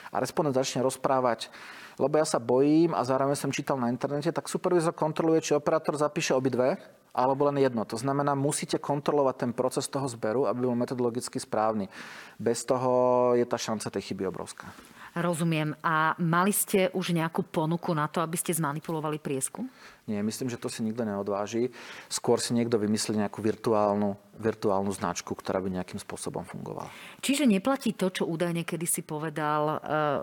A 0.10 0.24
respondent 0.24 0.56
začne 0.56 0.82
rozprávať, 0.82 1.54
lebo 1.98 2.14
ja 2.18 2.26
sa 2.26 2.38
bojím 2.38 2.94
a 2.94 3.02
zároveň 3.02 3.34
som 3.34 3.54
čítal 3.54 3.82
na 3.82 3.90
internete, 3.90 4.30
tak 4.30 4.46
supervizor 4.46 4.94
kontroluje, 4.94 5.42
či 5.42 5.58
operátor 5.58 5.98
zapíše 5.98 6.38
obidve, 6.38 6.78
alebo 7.18 7.50
len 7.50 7.58
jedno. 7.58 7.82
To 7.90 7.98
znamená, 7.98 8.38
musíte 8.38 8.78
kontrolovať 8.78 9.36
ten 9.42 9.52
proces 9.52 9.90
toho 9.90 10.06
zberu, 10.06 10.46
aby 10.46 10.70
bol 10.70 10.78
metodologicky 10.78 11.42
správny. 11.42 11.90
Bez 12.38 12.62
toho 12.62 13.34
je 13.34 13.42
tá 13.50 13.58
šanca 13.58 13.90
tej 13.90 14.14
chyby 14.14 14.30
obrovská. 14.30 14.70
Rozumiem. 15.18 15.74
A 15.82 16.14
mali 16.22 16.54
ste 16.54 16.94
už 16.94 17.18
nejakú 17.18 17.42
ponuku 17.42 17.90
na 17.98 18.06
to, 18.06 18.22
aby 18.22 18.38
ste 18.38 18.54
zmanipulovali 18.54 19.18
prieskum? 19.18 19.66
Nie, 20.08 20.24
myslím, 20.24 20.48
že 20.48 20.56
to 20.56 20.72
si 20.72 20.88
nikto 20.88 21.04
neodváži. 21.04 21.68
Skôr 22.08 22.40
si 22.40 22.56
niekto 22.56 22.80
vymyslí 22.80 23.20
nejakú 23.20 23.44
virtuálnu, 23.44 24.16
virtuálnu 24.40 24.88
značku, 24.96 25.36
ktorá 25.36 25.60
by 25.60 25.76
nejakým 25.76 26.00
spôsobom 26.00 26.48
fungovala. 26.48 26.88
Čiže 27.20 27.44
neplatí 27.44 27.92
to, 27.92 28.08
čo 28.08 28.24
údajne 28.24 28.64
kedysi 28.64 29.04
povedal 29.04 29.68
eh, 29.68 29.78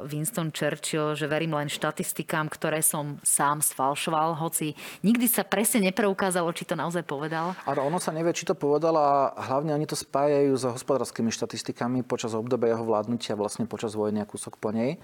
Winston 0.09 0.57
Churchill, 0.57 1.13
že 1.13 1.29
verím 1.29 1.53
len 1.53 1.69
štatistikám, 1.69 2.49
ktoré 2.49 2.81
som 2.81 3.21
sám 3.21 3.61
sfalšoval, 3.61 4.41
hoci 4.41 4.73
nikdy 5.05 5.29
sa 5.29 5.45
presne 5.45 5.85
nepreukázalo, 5.93 6.49
či 6.57 6.65
to 6.65 6.81
naozaj 6.81 7.05
povedal? 7.05 7.53
Áno, 7.69 7.85
ono 7.85 8.01
sa 8.01 8.09
nevie, 8.09 8.33
či 8.33 8.49
to 8.49 8.57
povedal 8.57 8.97
a 8.97 9.37
hlavne 9.37 9.77
oni 9.77 9.85
to 9.85 10.01
spájajú 10.01 10.57
s 10.57 10.65
hospodárskymi 10.65 11.29
štatistikami 11.29 12.01
počas 12.09 12.33
obdobia 12.33 12.73
jeho 12.73 12.89
vládnutia, 12.89 13.37
vlastne 13.37 13.69
počas 13.69 13.93
vojny 13.93 14.25
a 14.25 14.31
kúsok 14.31 14.57
po 14.57 14.73
nej 14.73 14.97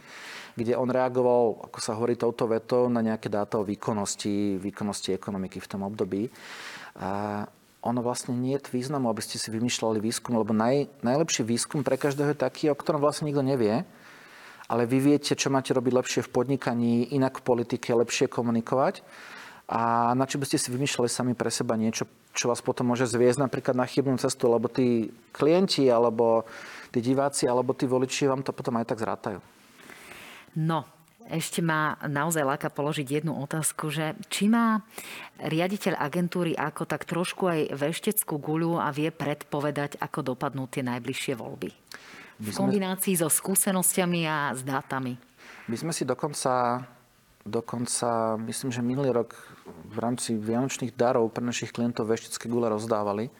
kde 0.60 0.74
on 0.74 0.90
reagoval, 0.90 1.70
ako 1.70 1.78
sa 1.78 1.94
hovorí 1.94 2.18
touto 2.18 2.44
vetou, 2.50 2.90
na 2.90 3.00
nejaké 3.04 3.30
dáta 3.30 3.56
o 3.60 3.66
výkonnosti, 3.66 4.58
výkonnosti 4.70 5.12
ekonomiky 5.12 5.58
v 5.58 5.70
tom 5.70 5.82
období. 5.82 6.30
A 6.96 7.44
ono 7.80 8.00
vlastne 8.04 8.36
nie 8.36 8.56
je 8.56 8.70
významu, 8.70 9.08
aby 9.08 9.24
ste 9.24 9.40
si 9.40 9.48
vymýšľali 9.48 9.98
výskum, 10.00 10.36
lebo 10.36 10.52
naj, 10.52 10.88
najlepší 11.00 11.42
výskum 11.44 11.80
pre 11.80 11.96
každého 11.96 12.36
je 12.36 12.38
taký, 12.38 12.68
o 12.68 12.76
ktorom 12.76 13.00
vlastne 13.00 13.28
nikto 13.28 13.40
nevie, 13.40 13.88
ale 14.70 14.82
vy 14.86 15.16
viete, 15.16 15.32
čo 15.34 15.50
máte 15.50 15.74
robiť 15.74 15.92
lepšie 15.96 16.20
v 16.22 16.32
podnikaní, 16.32 17.10
inak 17.16 17.40
v 17.40 17.46
politike, 17.46 17.90
lepšie 17.90 18.30
komunikovať. 18.30 19.02
A 19.70 20.12
na 20.18 20.26
čo 20.26 20.38
by 20.38 20.50
ste 20.50 20.58
si 20.58 20.74
vymýšľali 20.74 21.08
sami 21.10 21.32
pre 21.34 21.50
seba 21.50 21.78
niečo, 21.78 22.06
čo 22.34 22.50
vás 22.50 22.58
potom 22.58 22.90
môže 22.90 23.06
zviesť 23.06 23.38
napríklad 23.38 23.74
na 23.78 23.86
chybnú 23.86 24.18
cestu, 24.18 24.50
lebo 24.50 24.66
tí 24.66 25.14
klienti, 25.30 25.86
alebo 25.86 26.42
tí 26.90 26.98
diváci, 26.98 27.46
alebo 27.46 27.70
tí 27.74 27.86
voliči 27.86 28.26
vám 28.26 28.42
to 28.42 28.50
potom 28.50 28.78
aj 28.82 28.86
tak 28.90 28.98
zrátajú. 28.98 29.38
No, 30.58 30.82
ešte 31.30 31.62
ma 31.62 31.94
naozaj 32.02 32.42
láka 32.42 32.68
položiť 32.68 33.22
jednu 33.22 33.38
otázku, 33.38 33.88
že 33.88 34.18
či 34.26 34.50
má 34.50 34.82
riaditeľ 35.38 35.96
agentúry 35.96 36.52
ako 36.58 36.84
tak 36.84 37.06
trošku 37.06 37.46
aj 37.46 37.60
vešteckú 37.78 38.36
guľu 38.42 38.82
a 38.82 38.90
vie 38.90 39.14
predpovedať, 39.14 40.02
ako 40.02 40.34
dopadnú 40.34 40.66
tie 40.66 40.82
najbližšie 40.82 41.38
voľby. 41.38 41.70
V 42.40 42.48
kombinácii 42.56 43.20
so 43.20 43.28
skúsenosťami 43.28 44.20
a 44.26 44.50
s 44.56 44.64
dátami. 44.64 45.14
My 45.68 45.76
sme 45.76 45.92
si 45.92 46.08
dokonca, 46.08 46.82
dokonca, 47.46 48.40
myslím, 48.42 48.70
že 48.72 48.80
minulý 48.82 49.12
rok 49.12 49.36
v 49.86 49.96
rámci 50.00 50.34
vianočných 50.34 50.96
darov 50.96 51.30
pre 51.30 51.44
našich 51.44 51.70
klientov 51.70 52.10
veštecké 52.10 52.50
gule 52.50 52.66
rozdávali 52.66 53.30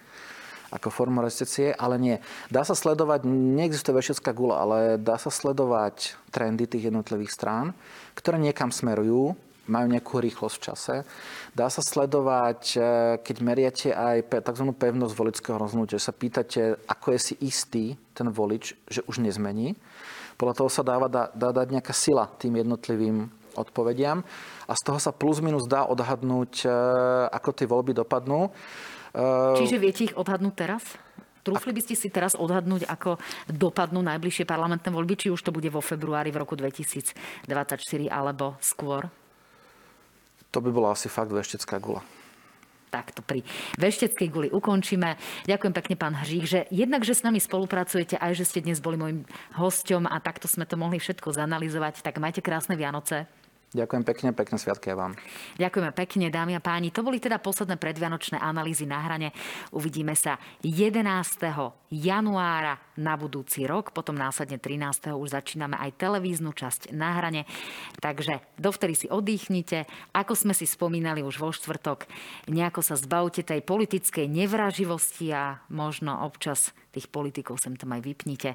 ako 0.71 0.89
formu 0.89 1.21
recesie, 1.21 1.75
ale 1.75 1.99
nie. 1.99 2.17
Dá 2.47 2.63
sa 2.63 2.79
sledovať, 2.79 3.27
neexistuje 3.27 3.95
vešecká 3.95 4.31
gula, 4.31 4.63
ale 4.63 4.79
dá 4.97 5.19
sa 5.19 5.29
sledovať 5.29 6.15
trendy 6.31 6.71
tých 6.71 6.91
jednotlivých 6.95 7.35
strán, 7.35 7.67
ktoré 8.15 8.39
niekam 8.39 8.71
smerujú, 8.71 9.35
majú 9.71 9.87
nejakú 9.87 10.19
rýchlosť 10.19 10.57
v 10.59 10.65
čase. 10.67 10.95
Dá 11.55 11.71
sa 11.71 11.83
sledovať, 11.83 12.61
e, 12.75 12.79
keď 13.23 13.37
meriate 13.39 13.89
aj 13.95 14.43
tzv. 14.43 14.67
pevnosť 14.75 15.15
volického 15.15 15.57
rozhodnutia, 15.59 16.03
sa 16.03 16.11
pýtate, 16.11 16.75
ako 16.91 17.15
je 17.15 17.21
si 17.23 17.35
istý 17.39 17.85
ten 18.15 18.27
volič, 18.27 18.75
že 18.91 19.07
už 19.07 19.23
nezmení. 19.23 19.79
Podľa 20.35 20.55
toho 20.59 20.71
sa 20.73 20.83
dáva, 20.83 21.07
dá, 21.07 21.31
dá 21.31 21.55
dať 21.55 21.71
nejaká 21.71 21.95
sila 21.95 22.27
tým 22.27 22.59
jednotlivým 22.59 23.31
odpovediam 23.63 24.25
a 24.67 24.73
z 24.73 24.83
toho 24.83 24.99
sa 24.99 25.13
plus 25.13 25.45
minus 25.45 25.69
dá 25.69 25.85
odhadnúť, 25.87 26.65
e, 26.65 26.69
ako 27.31 27.51
tie 27.53 27.67
voľby 27.69 27.93
dopadnú. 27.97 28.51
Ehm, 29.15 29.59
Čiže 29.61 29.77
viete 29.77 30.09
ich 30.09 30.15
odhadnúť 30.17 30.55
teraz? 30.57 30.85
Trúfli 31.41 31.73
by 31.73 31.81
ste 31.81 31.97
si 31.97 32.13
teraz 32.13 32.37
odhadnúť, 32.37 32.85
ako 32.85 33.17
dopadnú 33.49 34.05
najbližšie 34.05 34.45
parlamentné 34.45 34.93
voľby, 34.93 35.17
či 35.17 35.33
už 35.33 35.41
to 35.41 35.55
bude 35.55 35.73
vo 35.73 35.81
februári 35.81 36.29
v 36.29 36.45
roku 36.45 36.53
2024 36.53 37.17
alebo 38.13 38.61
skôr? 38.61 39.09
To 40.53 40.59
by 40.61 40.69
bola 40.69 40.93
asi 40.93 41.09
fakt 41.09 41.33
veštecká 41.33 41.81
gula 41.81 42.05
takto 42.91 43.23
pri 43.23 43.47
vešteckej 43.79 44.29
guli 44.29 44.49
ukončíme. 44.51 45.15
Ďakujem 45.47 45.75
pekne, 45.79 45.95
pán 45.95 46.19
Hřík, 46.19 46.45
že 46.45 46.61
jednak, 46.75 47.07
že 47.07 47.15
s 47.15 47.23
nami 47.23 47.39
spolupracujete, 47.39 48.19
aj 48.19 48.35
že 48.35 48.45
ste 48.45 48.61
dnes 48.67 48.83
boli 48.83 48.99
môjim 48.99 49.23
hosťom 49.55 50.11
a 50.11 50.19
takto 50.19 50.51
sme 50.51 50.67
to 50.67 50.75
mohli 50.75 50.99
všetko 50.99 51.31
zanalizovať. 51.31 52.03
Tak 52.03 52.19
majte 52.19 52.43
krásne 52.43 52.75
Vianoce. 52.75 53.31
Ďakujem 53.71 54.03
pekne, 54.03 54.29
pekné 54.35 54.59
sviatky 54.59 54.91
aj 54.91 54.99
vám. 54.99 55.13
Ďakujeme 55.55 55.95
pekne, 55.95 56.27
dámy 56.27 56.59
a 56.59 56.65
páni. 56.65 56.91
To 56.91 57.07
boli 57.07 57.23
teda 57.23 57.39
posledné 57.39 57.79
predvianočné 57.79 58.43
analýzy 58.43 58.83
na 58.83 58.99
hrane. 58.99 59.31
Uvidíme 59.71 60.19
sa 60.19 60.43
11. 60.67 61.07
januára 61.95 62.83
na 62.99 63.15
budúci 63.15 63.71
rok, 63.71 63.95
potom 63.95 64.19
následne 64.19 64.59
13. 64.59 65.15
už 65.15 65.39
začíname 65.39 65.79
aj 65.79 66.03
televíznu 66.03 66.51
časť 66.51 66.91
na 66.91 67.15
hrane. 67.15 67.47
Takže 68.03 68.43
dovtedy 68.59 68.99
si 68.99 69.07
oddychnite. 69.07 69.87
Ako 70.19 70.35
sme 70.35 70.51
si 70.51 70.67
spomínali 70.67 71.23
už 71.23 71.39
vo 71.39 71.55
štvrtok, 71.55 72.11
nejako 72.51 72.83
sa 72.83 72.99
zbavte 72.99 73.47
tej 73.47 73.63
politickej 73.63 74.27
nevraživosti 74.27 75.31
a 75.31 75.63
možno 75.71 76.27
občas 76.27 76.75
tých 76.91 77.07
politikov 77.09 77.63
sem 77.63 77.79
tam 77.79 77.95
aj 77.95 78.03
vypnite. 78.03 78.51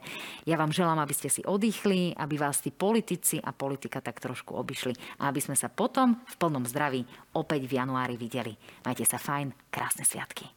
Ja 0.45 0.59
vám 0.59 0.75
želám, 0.75 0.99
aby 0.99 1.15
ste 1.15 1.31
si 1.31 1.41
oddychli, 1.43 2.11
aby 2.15 2.35
vás 2.35 2.59
tí 2.59 2.69
politici 2.75 3.39
a 3.39 3.55
politika 3.55 4.03
tak 4.03 4.19
trošku 4.19 4.55
obišli 4.55 5.23
a 5.23 5.31
aby 5.31 5.39
sme 5.39 5.55
sa 5.55 5.71
potom 5.71 6.19
v 6.27 6.35
plnom 6.35 6.67
zdraví 6.67 7.01
opäť 7.35 7.65
v 7.67 7.79
januári 7.79 8.15
videli. 8.19 8.53
Majte 8.83 9.07
sa 9.07 9.17
fajn, 9.17 9.71
krásne 9.71 10.03
sviatky. 10.03 10.47